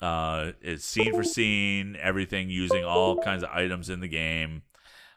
Uh, 0.00 0.52
it's 0.60 0.84
scene 0.84 1.14
for 1.14 1.22
scene, 1.22 1.96
everything 2.00 2.50
using 2.50 2.84
all 2.84 3.18
kinds 3.18 3.44
of 3.44 3.50
items 3.50 3.88
in 3.88 4.00
the 4.00 4.08
game. 4.08 4.62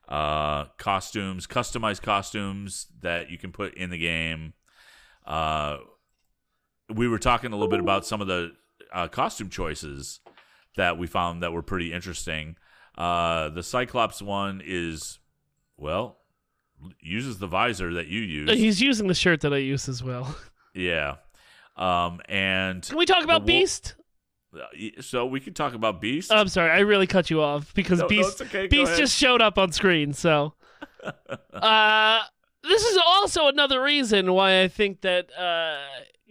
Uh, 0.07 0.65
costumes, 0.77 1.47
customized 1.47 2.03
costumes 2.03 2.87
that 3.01 3.31
you 3.31 3.39
can 3.39 3.51
put 3.51 3.73
in 3.73 3.89
the 3.89 3.97
game. 3.97 4.53
Uh, 5.25 5.77
we 6.93 7.07
were 7.07 7.17
talking 7.17 7.51
a 7.51 7.55
little 7.55 7.69
bit 7.69 7.79
about 7.79 8.05
some 8.05 8.21
of 8.21 8.27
the 8.27 8.51
uh, 8.93 9.07
costume 9.07 9.49
choices 9.49 10.19
that 10.77 10.99
we 10.99 11.07
found 11.07 11.41
that 11.41 11.51
were 11.51 11.63
pretty 11.63 11.91
interesting. 11.91 12.55
Uh, 12.95 13.49
the 13.49 13.63
Cyclops 13.63 14.21
one 14.21 14.61
is, 14.63 15.17
well, 15.77 16.19
uses 16.99 17.37
the 17.39 17.47
visor 17.47 17.93
that 17.93 18.07
you 18.07 18.21
use. 18.21 18.49
He's 18.51 18.81
using 18.81 19.07
the 19.07 19.13
shirt 19.13 19.41
that 19.41 19.53
I 19.53 19.57
use 19.57 19.87
as 19.89 20.03
well. 20.03 20.35
yeah. 20.73 21.15
Um, 21.77 22.21
and 22.29 22.83
Can 22.83 22.97
we 22.97 23.05
talk 23.05 23.23
about 23.23 23.41
wo- 23.41 23.47
Beast? 23.47 23.95
uh, 24.55 25.01
so 25.01 25.25
we 25.25 25.39
could 25.39 25.55
talk 25.55 25.73
about 25.73 25.99
Beast. 26.01 26.31
I'm 26.31 26.47
sorry, 26.47 26.71
I 26.71 26.79
really 26.79 27.07
cut 27.07 27.29
you 27.29 27.41
off 27.41 27.73
because 27.73 27.99
No, 27.99 28.05
no, 28.05 28.09
Beast 28.09 28.41
it's 28.41 28.41
okay, 28.49 28.67
Beast 28.67 28.89
ahead. 28.89 28.99
just 28.99 29.17
showed 29.17 29.41
up 29.41 29.57
on 29.57 29.71
screen. 29.73 30.13
So, 30.13 30.53
uh, 31.53 32.19
this 32.63 32.83
is 32.83 32.97
also 33.05 33.47
another 33.47 33.81
reason 33.81 34.31
why 34.33 34.61
I 34.61 34.67
think 34.69 35.01
that 35.01 35.27
uh, 35.37 35.77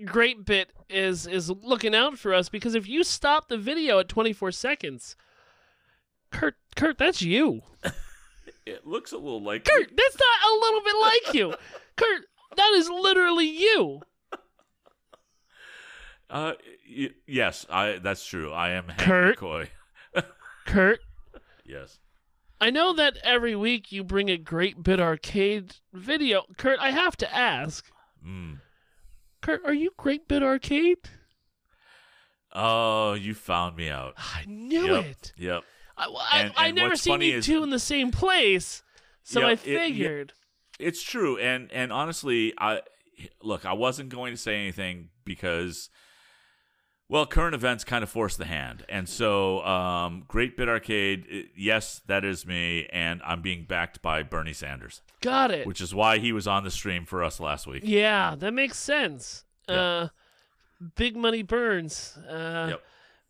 Great 0.07 0.45
Bit 0.45 0.71
is 0.89 1.27
is 1.27 1.51
looking 1.51 1.95
out 1.95 2.19
for 2.19 2.33
us 2.33 2.49
because 2.49 2.75
if 2.75 2.89
you 2.89 3.05
stop 3.05 3.49
the 3.49 3.59
video 3.59 3.99
at 3.99 4.09
24 4.09 4.53
seconds, 4.53 5.17
Kurt, 6.31 6.55
Kurt, 6.77 6.97
that's 6.99 7.21
you. 7.23 7.63
It 8.67 8.87
looks 8.87 9.13
a 9.13 9.17
little 9.19 9.43
like 9.43 9.65
Kurt, 9.65 9.91
that's 9.95 10.17
not 10.19 10.51
a 10.51 10.61
little 10.61 10.81
bit 10.83 10.97
like 11.01 11.35
you. 11.35 11.55
Kurt, 11.97 12.23
that 12.57 12.73
is 12.77 12.89
literally 12.89 13.47
you. 13.47 14.01
Uh, 16.31 16.55
y- 16.89 17.11
yes, 17.27 17.67
I. 17.71 17.99
That's 18.03 18.25
true. 18.27 18.53
I 18.53 18.71
am 18.71 18.85
Hank 18.89 18.99
Kurt? 19.01 19.39
McCoy. 19.39 19.69
Kurt, 20.67 21.01
Yes. 21.65 21.99
I 22.61 22.71
know 22.71 22.95
that 22.95 23.19
every 23.23 23.55
week 23.55 23.93
you 23.93 24.03
bring 24.03 24.31
a 24.31 24.39
Great 24.39 24.83
Bit 24.83 24.99
Arcade 25.01 25.77
video. 25.93 26.45
Kurt, 26.57 26.79
I 26.81 26.91
have 26.93 27.17
to 27.19 27.35
ask. 27.35 27.85
Mm. 28.27 28.61
Kurt, 29.43 29.61
are 29.67 29.75
you 29.75 29.91
Great 29.99 30.27
Bit 30.29 30.43
Arcade? 30.43 30.97
Oh, 32.55 33.13
you 33.15 33.35
found 33.35 33.77
me 33.77 33.91
out. 33.91 34.15
I 34.17 34.45
knew 34.47 34.95
Yep. 34.95 35.05
it. 35.05 35.33
Yep. 35.37 35.65
I, 35.97 36.05
I, 36.07 36.41
And- 36.41 36.53
I 36.57 36.71
never 36.71 36.97
seen 36.97 37.21
you 37.21 37.39
is- 37.39 37.47
two 37.47 37.63
in 37.63 37.71
the 37.71 37.79
same 37.79 38.11
place, 38.11 38.83
so 39.23 39.43
I 39.43 39.53
it- 39.53 39.67
yeah. 39.67 39.79
figured. 39.79 40.33
It's 40.79 41.03
true, 41.03 41.39
and 41.39 41.71
and 41.73 41.93
honestly, 41.93 42.53
I 42.59 42.81
look. 43.43 43.65
I 43.65 43.73
wasn't 43.75 44.09
going 44.09 44.33
to 44.35 44.37
say 44.37 44.57
anything 44.57 45.11
because, 45.25 45.89
well, 47.09 47.27
current 47.27 47.55
events 47.55 47.85
kind 47.85 48.03
of 48.03 48.11
forced 48.11 48.39
the 48.39 48.45
hand, 48.47 48.85
and 48.89 49.09
so 49.09 49.65
um, 49.65 50.25
Great 50.27 50.57
Bit 50.57 50.69
Arcade. 50.69 51.51
Yes, 51.57 52.01
that 52.09 52.25
is 52.25 52.45
me, 52.45 52.89
and 52.93 53.21
I'm 53.25 53.41
being 53.41 53.67
backed 53.67 54.03
by 54.03 54.25
Bernie 54.25 54.53
Sanders, 54.53 55.01
Got 55.21 55.53
it. 55.53 55.65
which 55.65 55.81
is 55.81 55.95
why 55.95 56.19
he 56.19 56.33
was 56.33 56.49
on 56.49 56.65
the 56.65 56.73
stream 56.73 57.05
for 57.07 57.23
us 57.23 57.39
last 57.39 57.69
week. 57.69 57.83
yeah, 57.87 58.35
that 58.37 58.53
makes 58.53 58.77
sense. 58.79 59.45
Yeah. 59.69 59.75
Uh, 59.77 60.09
big 60.97 61.17
money 61.17 61.43
burns. 61.43 62.19
Uh, 62.29 62.67
Yep. 62.71 62.83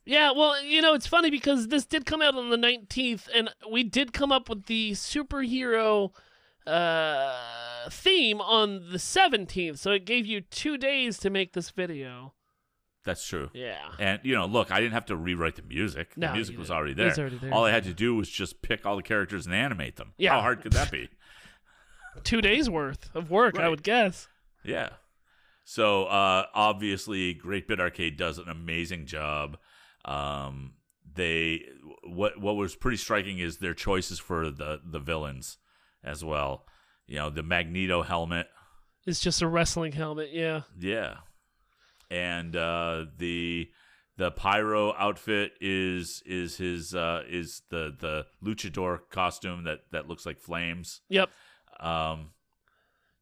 Yeah, 0.06 0.32
well, 0.32 0.62
you 0.62 0.82
know, 0.82 0.94
it's 0.94 1.06
funny 1.06 1.30
because 1.30 1.68
this 1.68 1.86
did 1.86 2.04
come 2.04 2.20
out 2.20 2.34
on 2.34 2.50
the 2.50 2.58
19th, 2.58 3.28
and 3.34 3.48
we 3.70 3.82
did 3.82 4.12
come 4.12 4.30
up 4.32 4.48
with 4.50 4.66
the 4.66 4.92
superhero 4.92 6.10
uh, 6.66 7.88
theme 7.90 8.40
on 8.40 8.90
the 8.90 8.98
17th, 8.98 9.78
so 9.78 9.92
it 9.92 10.04
gave 10.04 10.26
you 10.26 10.40
two 10.42 10.76
days 10.76 11.18
to 11.18 11.30
make 11.30 11.52
this 11.54 11.70
video. 11.70 12.34
That's 13.04 13.26
true. 13.26 13.50
Yeah. 13.52 13.76
And 13.98 14.20
you 14.22 14.34
know, 14.34 14.46
look, 14.46 14.70
I 14.70 14.80
didn't 14.80 14.94
have 14.94 15.04
to 15.06 15.16
rewrite 15.16 15.56
the 15.56 15.62
music. 15.62 16.16
No, 16.16 16.28
the 16.28 16.32
music 16.34 16.58
was 16.58 16.70
already 16.70 16.94
there. 16.94 17.08
was 17.08 17.18
already 17.18 17.36
there. 17.36 17.52
All 17.52 17.64
I 17.64 17.70
had 17.70 17.84
to 17.84 17.92
do 17.92 18.14
was 18.14 18.30
just 18.30 18.62
pick 18.62 18.86
all 18.86 18.96
the 18.96 19.02
characters 19.02 19.44
and 19.44 19.54
animate 19.54 19.96
them. 19.96 20.12
Yeah. 20.16 20.30
How 20.32 20.40
hard 20.40 20.62
could 20.62 20.72
that 20.72 20.90
be? 20.90 21.10
Two 22.24 22.40
days 22.40 22.70
worth 22.70 23.10
of 23.14 23.30
work, 23.30 23.58
I 23.58 23.68
would 23.68 23.82
guess. 23.82 24.28
yeah. 24.64 24.90
So 25.66 26.04
uh, 26.04 26.46
obviously, 26.54 27.32
Great 27.34 27.66
Bit 27.66 27.80
Arcade 27.80 28.16
does 28.18 28.38
an 28.38 28.48
amazing 28.48 29.06
job. 29.06 29.56
Um, 30.04 30.74
they 31.14 31.62
what 32.04 32.40
what 32.40 32.56
was 32.56 32.74
pretty 32.76 32.96
striking 32.96 33.38
is 33.38 33.58
their 33.58 33.74
choices 33.74 34.18
for 34.18 34.50
the 34.50 34.80
the 34.84 34.98
villains 34.98 35.58
as 36.02 36.24
well. 36.24 36.66
You 37.06 37.16
know, 37.16 37.30
the 37.30 37.42
Magneto 37.42 38.02
helmet. 38.02 38.48
It's 39.06 39.20
just 39.20 39.42
a 39.42 39.46
wrestling 39.48 39.92
helmet, 39.92 40.30
yeah. 40.32 40.62
Yeah. 40.78 41.16
And 42.10 42.56
uh, 42.56 43.06
the 43.18 43.68
the 44.16 44.30
pyro 44.30 44.94
outfit 44.94 45.52
is 45.60 46.22
is 46.26 46.56
his 46.56 46.94
uh, 46.94 47.22
is 47.28 47.62
the 47.70 47.94
the 47.98 48.26
luchador 48.42 49.00
costume 49.10 49.64
that 49.64 49.80
that 49.92 50.08
looks 50.08 50.24
like 50.26 50.38
flames. 50.38 51.00
Yep. 51.08 51.30
Um, 51.80 52.30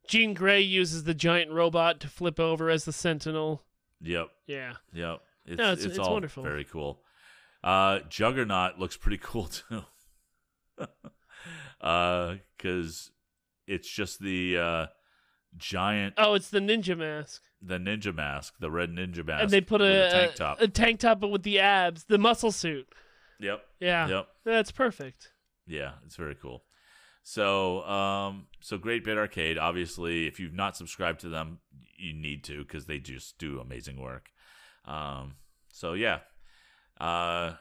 Jean 0.07 0.33
Grey 0.33 0.61
uses 0.61 1.03
the 1.05 1.13
giant 1.13 1.51
robot 1.51 1.99
to 2.01 2.07
flip 2.07 2.39
over 2.39 2.69
as 2.69 2.85
the 2.85 2.93
Sentinel. 2.93 3.63
yep, 4.01 4.29
Yeah. 4.47 4.73
yep. 4.93 5.21
It's 5.45 5.57
No, 5.57 5.71
it's- 5.73 5.79
it's, 5.85 5.97
it's 5.97 5.99
all 5.99 6.13
wonderful. 6.13 6.43
very 6.43 6.63
cool. 6.63 7.01
Uh, 7.63 7.99
Juggernaut 8.09 8.77
looks 8.79 8.97
pretty 8.97 9.17
cool 9.21 9.45
too. 9.47 9.83
Uh, 11.81 12.35
because 12.57 13.11
it's 13.67 13.89
just 13.89 14.19
the 14.21 14.57
uh, 14.57 14.85
giant, 15.57 16.13
Oh, 16.17 16.33
it's 16.33 16.49
the 16.49 16.59
ninja 16.59 16.97
mask. 16.97 17.41
the 17.61 17.77
ninja 17.77 18.15
mask, 18.15 18.53
the 18.59 18.71
red 18.71 18.89
ninja 18.89 19.25
mask, 19.25 19.43
and 19.43 19.51
they 19.51 19.59
put 19.59 19.81
with 19.81 19.89
a, 19.91 20.09
tank 20.09 20.35
top. 20.35 20.61
a 20.61 20.67
tank 20.69 20.99
top 21.01 21.19
but 21.19 21.27
with 21.27 21.43
the 21.43 21.59
abs, 21.59 22.05
the 22.05 22.17
muscle 22.17 22.53
suit. 22.53 22.87
yep, 23.39 23.65
Yeah. 23.81 24.07
yep, 24.07 24.27
That's 24.45 24.71
perfect. 24.71 25.33
yeah. 25.67 25.93
It's 26.05 26.15
very 26.15 26.35
cool. 26.35 26.63
So, 27.23 27.83
um, 27.83 28.47
so 28.61 28.77
Great 28.77 29.03
Bit 29.03 29.17
Arcade. 29.17 29.57
Obviously, 29.57 30.25
if 30.27 30.39
you've 30.39 30.53
not 30.53 30.77
subscribed 30.77 31.19
to 31.21 31.29
them, 31.29 31.59
you 31.97 32.13
need 32.13 32.45
to 32.45 32.59
because 32.63 32.85
they 32.85 32.99
just 32.99 33.37
do 33.37 33.59
amazing 33.59 33.99
work. 33.99 34.29
Um, 34.85 35.35
so 35.71 35.93
yeah, 35.93 36.19
uh, 36.99 37.53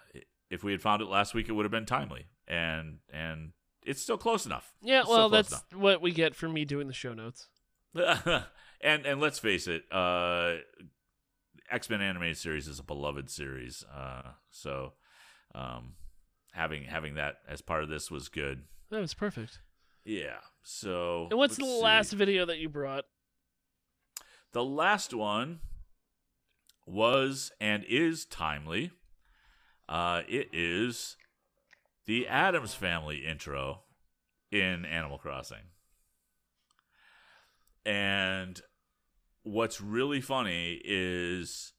if 0.50 0.62
we 0.64 0.72
had 0.72 0.82
found 0.82 1.02
it 1.02 1.08
last 1.08 1.34
week, 1.34 1.48
it 1.48 1.52
would 1.52 1.64
have 1.64 1.72
been 1.72 1.86
timely, 1.86 2.26
and 2.46 2.98
and 3.12 3.52
it's 3.84 4.02
still 4.02 4.18
close 4.18 4.46
enough. 4.46 4.72
Yeah, 4.82 5.00
It's 5.00 5.08
well, 5.08 5.28
that's 5.28 5.62
what 5.74 6.00
we 6.00 6.12
get 6.12 6.34
from 6.34 6.52
me 6.52 6.64
doing 6.64 6.86
the 6.86 6.92
show 6.94 7.14
notes. 7.14 7.48
and 7.94 9.06
and 9.06 9.20
let's 9.20 9.38
face 9.38 9.66
it, 9.66 9.84
uh, 9.92 10.54
X 11.70 11.88
Men 11.90 12.00
animated 12.00 12.36
series 12.36 12.68
is 12.68 12.78
a 12.78 12.82
beloved 12.84 13.30
series. 13.30 13.84
Uh, 13.92 14.22
so 14.50 14.92
um, 15.54 15.94
having 16.52 16.84
having 16.84 17.14
that 17.14 17.36
as 17.48 17.60
part 17.60 17.82
of 17.82 17.88
this 17.88 18.10
was 18.10 18.28
good. 18.28 18.62
That 18.90 19.00
was 19.00 19.14
perfect. 19.14 19.60
Yeah. 20.04 20.38
So 20.62 21.28
And 21.30 21.38
what's 21.38 21.56
the 21.56 21.64
see. 21.64 21.80
last 21.82 22.12
video 22.12 22.44
that 22.46 22.58
you 22.58 22.68
brought? 22.68 23.04
The 24.52 24.64
last 24.64 25.14
one 25.14 25.60
was 26.86 27.52
and 27.60 27.84
is 27.88 28.24
timely. 28.24 28.90
Uh, 29.88 30.22
it 30.28 30.48
is 30.52 31.16
the 32.06 32.26
Addams 32.26 32.74
Family 32.74 33.24
intro 33.26 33.82
in 34.50 34.84
Animal 34.84 35.18
Crossing. 35.18 35.70
And 37.84 38.60
what's 39.42 39.80
really 39.80 40.20
funny 40.20 40.80
is 40.84 41.72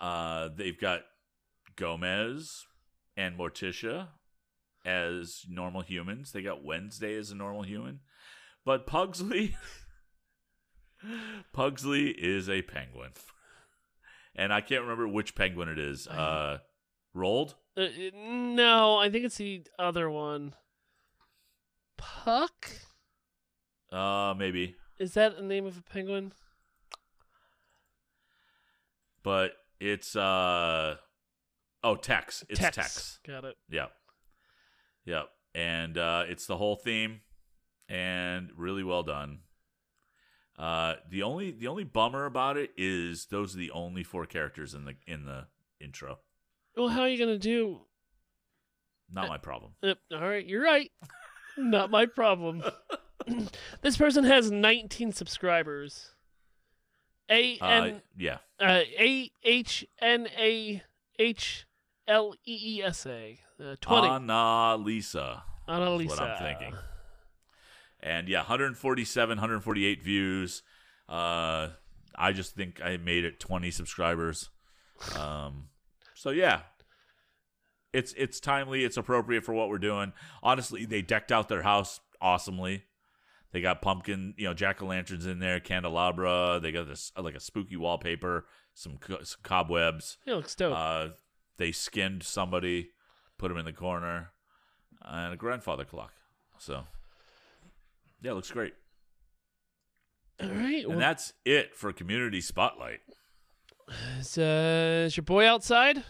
uh, 0.00 0.48
they've 0.54 0.78
got 0.78 1.02
Gomez 1.76 2.66
and 3.16 3.38
Morticia 3.38 4.08
as 4.84 5.44
normal 5.48 5.80
humans. 5.82 6.32
They 6.32 6.42
got 6.42 6.64
Wednesday 6.64 7.16
as 7.16 7.30
a 7.30 7.34
normal 7.34 7.62
human. 7.62 8.00
But 8.64 8.86
Pugsley 8.86 9.56
Pugsley 11.52 12.10
is 12.10 12.48
a 12.48 12.62
penguin. 12.62 13.12
And 14.34 14.52
I 14.52 14.60
can't 14.60 14.82
remember 14.82 15.06
which 15.06 15.34
penguin 15.34 15.68
it 15.68 15.78
is. 15.78 16.06
Uh 16.08 16.58
Roald? 17.14 17.54
Uh, 17.76 17.86
no, 18.14 18.96
I 18.96 19.10
think 19.10 19.24
it's 19.24 19.36
the 19.36 19.62
other 19.78 20.10
one. 20.10 20.54
Puck? 21.98 22.70
Uh 23.90 24.34
maybe. 24.36 24.76
Is 24.98 25.14
that 25.14 25.36
the 25.36 25.42
name 25.42 25.66
of 25.66 25.76
a 25.78 25.82
penguin? 25.82 26.32
But 29.22 29.52
it's 29.80 30.16
uh 30.16 30.96
oh 31.84 31.96
Tex. 31.96 32.44
It's 32.48 32.58
Tex. 32.58 32.76
Tex. 32.76 33.20
Got 33.26 33.44
it. 33.44 33.56
Yep. 33.68 33.92
Yep. 35.04 35.28
And 35.54 35.98
uh 35.98 36.24
it's 36.28 36.46
the 36.46 36.56
whole 36.56 36.76
theme 36.76 37.20
and 37.88 38.50
really 38.56 38.82
well 38.82 39.02
done. 39.02 39.40
Uh 40.62 40.94
the 41.10 41.24
only 41.24 41.50
the 41.50 41.66
only 41.66 41.82
bummer 41.82 42.24
about 42.24 42.56
it 42.56 42.70
is 42.76 43.26
those 43.26 43.54
are 43.56 43.58
the 43.58 43.72
only 43.72 44.04
four 44.04 44.26
characters 44.26 44.74
in 44.74 44.84
the 44.84 44.94
in 45.08 45.24
the 45.24 45.46
intro. 45.80 46.20
Well, 46.76 46.88
how 46.88 47.00
are 47.00 47.08
you 47.08 47.18
gonna 47.18 47.36
do? 47.38 47.80
Not 49.10 49.28
my 49.28 49.38
problem. 49.38 49.72
Uh, 49.82 49.94
all 50.12 50.20
right, 50.20 50.46
you're 50.46 50.62
right. 50.62 50.90
Not 51.58 51.90
my 51.90 52.06
problem. 52.06 52.62
this 53.82 53.96
person 53.96 54.24
has 54.24 54.50
19 54.50 55.12
subscribers. 55.12 56.10
A 57.28 57.58
Uh 57.58 57.66
N 57.68 58.02
yeah. 58.16 58.38
uh, 58.60 58.82
A 58.98 59.30
H 59.42 59.84
N 60.00 60.28
A 60.38 60.82
H 61.18 61.66
L 62.06 62.34
E 62.46 62.76
E 62.78 62.82
S 62.82 63.04
A. 63.06 63.40
Uh, 63.60 63.76
20. 63.80 64.08
Anna 64.08 64.76
Lisa. 64.76 65.42
Annalisa. 65.68 66.08
what 66.08 66.20
I'm 66.20 66.38
thinking. 66.38 66.78
And 68.02 68.28
yeah, 68.28 68.40
147, 68.40 69.36
148 69.36 70.02
views. 70.02 70.62
Uh, 71.08 71.68
I 72.16 72.32
just 72.32 72.54
think 72.54 72.80
I 72.82 72.96
made 72.96 73.24
it 73.24 73.38
20 73.38 73.70
subscribers. 73.70 74.50
Um, 75.16 75.68
so 76.14 76.30
yeah, 76.30 76.62
it's 77.92 78.12
it's 78.14 78.40
timely. 78.40 78.84
It's 78.84 78.96
appropriate 78.96 79.44
for 79.44 79.52
what 79.52 79.68
we're 79.68 79.78
doing. 79.78 80.12
Honestly, 80.42 80.84
they 80.84 81.02
decked 81.02 81.32
out 81.32 81.48
their 81.48 81.62
house 81.62 82.00
awesomely. 82.20 82.84
They 83.52 83.60
got 83.60 83.82
pumpkin, 83.82 84.34
you 84.38 84.46
know, 84.46 84.54
jack 84.54 84.82
o' 84.82 84.86
lanterns 84.86 85.26
in 85.26 85.38
there, 85.38 85.60
candelabra. 85.60 86.58
They 86.62 86.72
got 86.72 86.88
this 86.88 87.12
like 87.18 87.34
a 87.34 87.40
spooky 87.40 87.76
wallpaper, 87.76 88.46
some, 88.72 88.96
co- 88.96 89.22
some 89.22 89.40
cobwebs. 89.42 90.16
It 90.26 90.32
looks 90.32 90.54
dope. 90.54 90.74
Uh, 90.74 91.08
they 91.58 91.70
skinned 91.70 92.22
somebody, 92.22 92.90
put 93.36 93.50
him 93.50 93.58
in 93.58 93.66
the 93.66 93.72
corner, 93.72 94.30
and 95.02 95.34
a 95.34 95.36
grandfather 95.36 95.84
clock. 95.84 96.12
So, 96.58 96.84
yeah, 98.22 98.30
it 98.30 98.34
looks 98.34 98.50
great. 98.50 98.74
all 100.42 100.48
right. 100.48 100.84
Well, 100.86 100.92
And 100.92 101.00
that's 101.02 101.32
it 101.44 101.74
for 101.76 101.92
Community 101.92 102.40
Spotlight. 102.40 103.00
is, 104.18 104.38
uh, 104.38 105.04
is 105.06 105.16
your 105.16 105.24
boy 105.24 105.46
outside? 105.46 106.04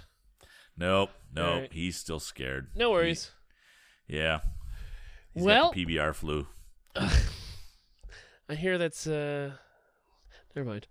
Nope, 0.77 1.11
nope, 1.35 1.47
Alright. 1.47 1.73
he's 1.73 1.97
still 1.97 2.21
scared. 2.21 2.69
No 2.75 2.91
worries. 2.91 3.31
He- 4.07 4.17
yeah. 4.19 4.41
He's 5.35 5.43
Well- 5.43 5.73
PBR 5.73 6.15
flu. 6.15 6.47
I 8.49 8.55
hear 8.55 8.77
that's 8.79 9.07
uh 9.07 9.53
never 10.55 10.69
mind. 10.69 10.87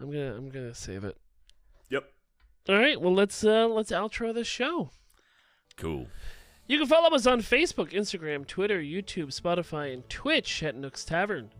I'm 0.00 0.10
gonna 0.10 0.34
I'm 0.34 0.48
gonna 0.50 0.72
save 0.74 1.04
it. 1.04 1.16
Yep. 1.90 2.04
All 2.68 2.76
right, 2.78 2.98
well 3.00 3.12
let's 3.14 3.44
uh 3.44 3.66
let's 3.66 3.90
outro 3.90 4.32
the 4.32 4.44
show. 4.44 4.90
Cool. 5.76 6.06
You 6.68 6.76
can 6.76 6.86
follow 6.86 7.16
us 7.16 7.26
on 7.26 7.40
Facebook, 7.40 7.92
Instagram, 7.92 8.46
Twitter, 8.46 8.78
YouTube, 8.78 9.28
Spotify, 9.28 9.90
and 9.94 10.06
Twitch 10.10 10.62
at 10.62 10.76
Nook's 10.76 11.02
Tavern. 11.02 11.50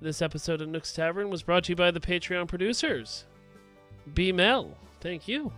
This 0.00 0.20
episode 0.20 0.60
of 0.60 0.68
Nook's 0.68 0.92
Tavern 0.92 1.30
was 1.30 1.44
brought 1.44 1.62
to 1.64 1.72
you 1.72 1.76
by 1.76 1.92
the 1.92 2.00
Patreon 2.00 2.48
producers. 2.48 3.24
B 4.14 4.32
Mel, 4.32 4.76
thank 5.00 5.28
you. 5.28 5.52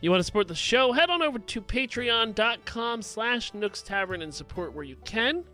You 0.00 0.10
want 0.10 0.18
to 0.18 0.24
support 0.24 0.48
the 0.48 0.56
show? 0.56 0.90
Head 0.90 1.10
on 1.10 1.22
over 1.22 1.38
to 1.38 1.60
patreon.com 1.60 3.02
slash 3.02 3.54
Nook's 3.54 3.82
Tavern 3.82 4.20
and 4.20 4.34
support 4.34 4.74
where 4.74 4.84
you 4.84 4.96
can. 5.04 5.44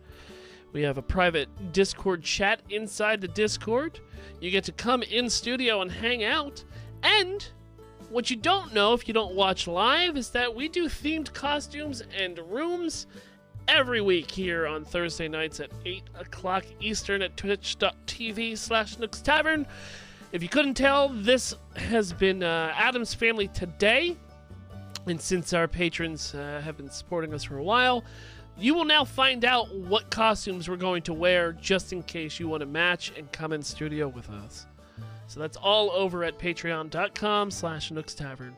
We 0.72 0.80
have 0.80 0.96
a 0.96 1.02
private 1.02 1.74
Discord 1.74 2.22
chat 2.22 2.62
inside 2.70 3.20
the 3.20 3.28
Discord. 3.28 4.00
You 4.40 4.50
get 4.50 4.64
to 4.64 4.72
come 4.72 5.02
in 5.02 5.28
studio 5.28 5.82
and 5.82 5.92
hang 5.92 6.24
out. 6.24 6.64
And 7.02 7.46
what 8.10 8.30
you 8.30 8.36
don't 8.36 8.72
know 8.72 8.92
if 8.92 9.08
you 9.08 9.14
don't 9.14 9.34
watch 9.34 9.66
live 9.66 10.16
is 10.16 10.30
that 10.30 10.54
we 10.54 10.68
do 10.68 10.86
themed 10.86 11.32
costumes 11.32 12.02
and 12.16 12.38
rooms 12.38 13.06
every 13.68 14.00
week 14.00 14.30
here 14.30 14.66
on 14.66 14.84
Thursday 14.84 15.28
nights 15.28 15.60
at 15.60 15.70
8 15.84 16.02
o'clock 16.18 16.64
Eastern 16.80 17.22
at 17.22 17.36
twitch.tv 17.36 18.56
slash 18.56 18.98
Nooks 18.98 19.20
Tavern. 19.20 19.66
If 20.32 20.42
you 20.42 20.48
couldn't 20.48 20.74
tell, 20.74 21.08
this 21.08 21.54
has 21.76 22.12
been 22.12 22.42
uh, 22.42 22.72
Addams 22.76 23.14
Family 23.14 23.48
Today. 23.48 24.16
And 25.06 25.20
since 25.20 25.52
our 25.52 25.68
patrons 25.68 26.34
uh, 26.34 26.60
have 26.64 26.76
been 26.76 26.90
supporting 26.90 27.32
us 27.32 27.44
for 27.44 27.58
a 27.58 27.62
while, 27.62 28.04
you 28.58 28.74
will 28.74 28.84
now 28.84 29.04
find 29.04 29.44
out 29.44 29.74
what 29.74 30.10
costumes 30.10 30.68
we're 30.68 30.76
going 30.76 31.02
to 31.02 31.12
wear 31.12 31.52
just 31.52 31.92
in 31.92 32.02
case 32.02 32.40
you 32.40 32.48
want 32.48 32.60
to 32.60 32.66
match 32.66 33.12
and 33.16 33.30
come 33.32 33.52
in 33.52 33.62
studio 33.62 34.08
with 34.08 34.28
us. 34.30 34.66
So 35.26 35.40
that's 35.40 35.56
all 35.56 35.90
over 35.90 36.24
at 36.24 36.38
patreon.com 36.38 37.50
slash 37.50 37.90
Nooks 37.90 38.14
Tavern. 38.14 38.56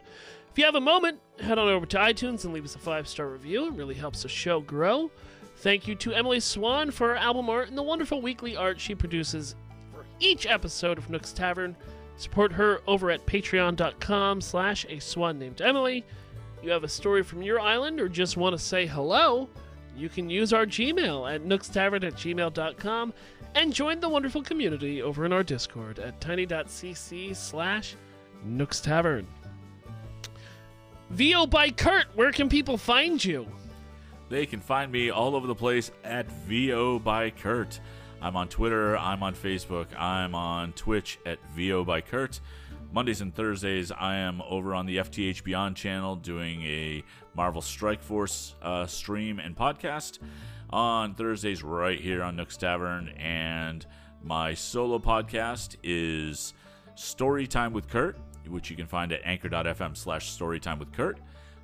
If 0.51 0.59
you 0.59 0.65
have 0.65 0.75
a 0.75 0.81
moment, 0.81 1.21
head 1.41 1.59
on 1.59 1.69
over 1.69 1.87
to 1.87 1.99
iTunes 1.99 2.45
and 2.45 2.53
leave 2.53 2.65
us 2.65 2.75
a 2.75 2.79
five-star 2.79 3.27
review. 3.29 3.67
It 3.67 3.75
really 3.75 3.95
helps 3.95 4.23
the 4.23 4.29
show 4.29 4.61
grow. 4.61 5.11
Thank 5.57 5.89
you 5.89 5.95
to 5.97 6.13
Emily 6.13 6.41
Swan 6.41 6.91
for 6.91 7.09
her 7.09 7.17
album 7.17 7.49
art 7.51 7.69
and 7.69 7.77
the 7.77 7.83
wonderful 7.83 8.23
weekly 8.23 8.57
art 8.57 8.81
she 8.81 8.95
produces 8.95 9.57
for 9.93 10.05
each 10.21 10.47
episode 10.47 10.99
of 10.99 11.11
Nooks 11.11 11.33
Tavern. 11.33 11.77
Support 12.17 12.53
her 12.53 12.81
over 12.87 13.11
at 13.11 13.27
patreon.com 13.27 14.41
slash 14.41 14.87
a 14.89 14.99
swan 14.99 15.39
named 15.39 15.61
Emily. 15.61 16.05
You 16.63 16.71
have 16.71 16.85
a 16.85 16.89
story 16.89 17.23
from 17.23 17.43
your 17.43 17.61
island 17.61 18.01
or 18.01 18.09
just 18.09 18.37
want 18.37 18.57
to 18.57 18.59
say 18.59 18.87
hello, 18.87 19.49
you 19.99 20.09
can 20.09 20.31
use 20.31 20.53
our 20.53 20.65
Gmail 20.65 21.35
at 21.35 21.45
nookstavern 21.45 22.05
at 22.05 22.15
gmail.com 22.15 23.13
and 23.55 23.75
join 23.75 24.01
the 24.01 24.09
wonderful 24.09 24.43
community 24.43 25.03
over 25.03 25.25
in 25.25 25.33
our 25.33 25.43
Discord 25.43 25.99
at 25.99 26.21
tiny.cc 26.21 27.35
slash 27.35 27.97
nookstavern. 28.47 29.27
VO 31.11 31.47
by 31.47 31.71
Kurt, 31.71 32.07
where 32.15 32.33
can 32.33 32.49
people 32.49 32.77
find 32.77 33.25
you? 33.25 33.47
They 34.29 34.45
can 34.45 34.61
find 34.61 34.93
me 34.93 35.11
all 35.11 35.35
over 35.35 35.47
the 35.47 35.55
place 35.55 35.91
at 36.05 36.31
VO 36.47 36.99
by 36.99 37.31
Kurt. 37.31 37.81
I'm 38.21 38.37
on 38.37 38.49
Twitter, 38.49 38.97
I'm 38.97 39.23
on 39.23 39.35
Facebook, 39.35 39.87
I'm 39.99 40.35
on 40.35 40.73
Twitch 40.73 41.19
at 41.25 41.39
VO 41.57 41.85
by 41.85 42.01
Kurt. 42.01 42.41
Mondays 42.91 43.21
and 43.21 43.35
Thursdays, 43.35 43.93
I 43.93 44.17
am 44.17 44.41
over 44.49 44.75
on 44.75 44.87
the 44.87 44.97
FTH 44.97 45.45
Beyond 45.45 45.77
channel 45.77 46.17
doing 46.17 46.63
a 46.63 47.05
Marvel 47.35 47.61
Strike 47.61 48.03
Force 48.03 48.55
uh, 48.63 48.87
stream 48.87 49.39
and 49.39 49.55
podcast. 49.55 50.19
On 50.71 51.15
Thursdays, 51.15 51.63
right 51.63 52.01
here 52.01 52.23
on 52.23 52.37
Nook's 52.37 52.57
Tavern, 52.57 53.11
and 53.19 53.87
my 54.23 54.55
solo 54.55 54.99
podcast 54.99 55.77
is 55.83 56.55
Storytime 56.97 57.73
with 57.73 57.89
Kurt, 57.89 58.17
which 58.47 58.71
you 58.71 58.77
can 58.77 58.87
find 58.87 59.13
at 59.13 59.21
anchor.fm 59.23 59.95
slash 59.95 60.37
storytime 60.37 60.79
with 60.79 60.91
Kurt. 60.93 61.21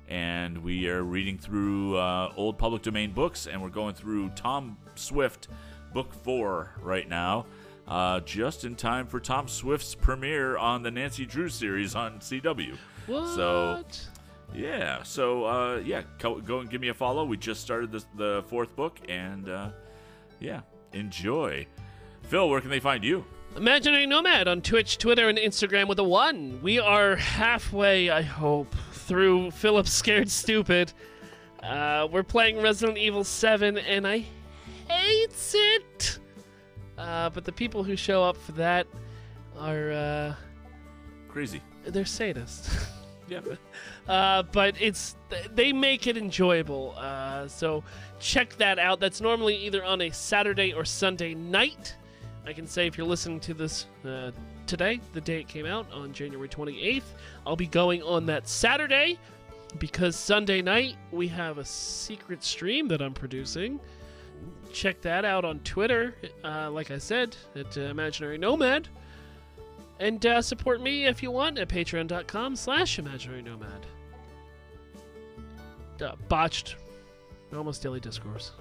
And 0.07 0.59
we 0.59 0.87
are 0.89 1.03
reading 1.03 1.39
through 1.39 1.97
uh, 1.97 2.33
old 2.35 2.59
public 2.59 2.83
domain 2.83 3.11
books, 3.13 3.47
and 3.47 3.59
we're 3.61 3.69
going 3.69 3.95
through 3.95 4.29
Tom 4.29 4.77
Swift, 4.93 5.47
book 5.91 6.13
four, 6.13 6.71
right 6.81 7.09
now 7.09 7.47
uh, 7.87 8.19
just 8.21 8.63
in 8.65 8.75
time 8.75 9.07
for 9.07 9.19
Tom 9.19 9.47
Swift's 9.47 9.95
premiere 9.95 10.57
on 10.57 10.83
the 10.83 10.91
Nancy 10.91 11.25
Drew 11.25 11.49
series 11.49 11.95
on 11.95 12.19
CW. 12.19 12.75
What? 13.07 13.35
So, 13.35 13.83
yeah. 14.53 15.03
So, 15.03 15.45
uh, 15.45 15.81
yeah, 15.85 16.03
go, 16.19 16.39
go, 16.39 16.59
and 16.59 16.69
give 16.69 16.81
me 16.81 16.89
a 16.89 16.93
follow. 16.93 17.25
We 17.25 17.37
just 17.37 17.61
started 17.61 17.91
the, 17.91 18.03
the 18.15 18.43
fourth 18.47 18.75
book, 18.75 18.99
and 19.07 19.49
uh, 19.49 19.69
yeah, 20.39 20.61
enjoy. 20.93 21.67
Phil, 22.23 22.49
where 22.49 22.61
can 22.61 22.69
they 22.69 22.79
find 22.79 23.03
you? 23.03 23.23
Imaginary 23.55 24.05
Nomad 24.05 24.47
on 24.47 24.61
Twitch, 24.61 24.97
Twitter, 24.97 25.29
and 25.29 25.37
Instagram 25.37 25.87
with 25.87 25.99
a 25.99 26.03
one. 26.03 26.59
We 26.61 26.79
are 26.79 27.15
halfway, 27.15 28.09
I 28.09 28.21
hope, 28.21 28.75
through 28.91 29.51
Philip 29.51 29.87
Scared 29.87 30.29
Stupid. 30.29 30.91
Uh, 31.63 32.07
we're 32.11 32.23
playing 32.23 32.61
Resident 32.61 32.97
Evil 32.97 33.23
7, 33.23 33.77
and 33.77 34.05
I 34.05 34.25
hate 34.87 35.53
it. 35.53 36.19
Uh, 36.97 37.29
but 37.29 37.43
the 37.43 37.51
people 37.51 37.83
who 37.83 37.95
show 37.95 38.23
up 38.23 38.37
for 38.37 38.53
that 38.53 38.87
are 39.57 39.91
uh, 39.91 40.35
crazy. 41.27 41.61
They're 41.85 42.03
sadists. 42.03 42.87
yeah. 43.27 43.41
Uh, 44.07 44.43
but 44.43 44.75
it's 44.79 45.15
they 45.53 45.73
make 45.73 46.07
it 46.07 46.17
enjoyable. 46.17 46.93
Uh, 46.97 47.47
so 47.47 47.83
check 48.19 48.55
that 48.57 48.79
out. 48.79 48.99
That's 48.99 49.21
normally 49.21 49.55
either 49.57 49.83
on 49.83 50.01
a 50.01 50.09
Saturday 50.11 50.73
or 50.73 50.85
Sunday 50.85 51.33
night. 51.33 51.95
I 52.45 52.53
can 52.53 52.67
say 52.67 52.85
if 52.85 52.97
you're 52.97 53.07
listening 53.07 53.39
to 53.41 53.53
this 53.53 53.87
uh, 54.07 54.31
today, 54.67 54.99
the 55.13 55.21
day 55.21 55.39
it 55.39 55.47
came 55.47 55.65
out 55.65 55.91
on 55.91 56.13
January 56.13 56.47
28th, 56.47 57.03
I'll 57.45 57.55
be 57.55 57.67
going 57.67 58.03
on 58.03 58.27
that 58.27 58.47
Saturday 58.47 59.17
because 59.79 60.15
Sunday 60.15 60.61
night 60.61 60.95
we 61.11 61.27
have 61.27 61.57
a 61.57 61.65
secret 61.65 62.43
stream 62.43 62.87
that 62.87 63.01
I'm 63.01 63.13
producing 63.13 63.79
check 64.75 65.01
that 65.01 65.25
out 65.25 65.45
on 65.45 65.59
Twitter, 65.59 66.13
uh, 66.43 66.69
like 66.69 66.91
I 66.91 66.97
said, 66.97 67.35
at 67.55 67.77
uh, 67.77 67.81
Imaginary 67.81 68.37
Nomad. 68.37 68.89
And 69.99 70.23
uh, 70.25 70.41
support 70.41 70.81
me 70.81 71.05
if 71.05 71.23
you 71.23 71.31
want 71.31 71.57
at 71.57 71.69
patreon.com 71.69 72.57
slash 72.57 72.99
imaginary 72.99 73.41
nomad. 73.41 73.85
Uh, 76.01 76.15
botched. 76.27 76.75
Almost 77.55 77.81
daily 77.81 78.01
discourse. 78.01 78.51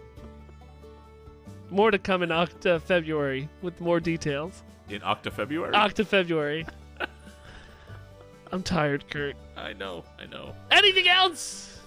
More 1.70 1.90
to 1.90 1.98
come 1.98 2.22
in 2.22 2.28
Octa 2.28 2.80
February 2.80 3.48
with 3.62 3.80
more 3.80 3.98
details. 3.98 4.62
In 4.88 5.00
Octa 5.00 5.32
February? 5.32 5.72
Octa 5.74 6.06
February. 6.06 6.64
I'm 8.52 8.62
tired, 8.62 9.10
Kurt. 9.10 9.34
I 9.56 9.72
know, 9.72 10.04
I 10.20 10.26
know. 10.26 10.54
Anything 10.70 11.08
else? 11.08 11.80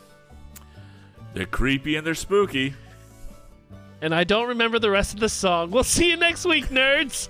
They're 1.34 1.46
creepy 1.46 1.96
and 1.96 2.06
they're 2.06 2.16
spooky 2.16 2.74
and 4.02 4.14
I 4.14 4.24
don't 4.24 4.50
remember 4.50 4.80
the 4.80 4.90
rest 4.90 5.14
of 5.14 5.20
the 5.20 5.30
song. 5.30 5.72
We'll 5.72 5.84
see 5.84 6.10
you 6.10 6.18
next 6.18 6.46
week, 6.46 6.66
nerds! 6.68 7.30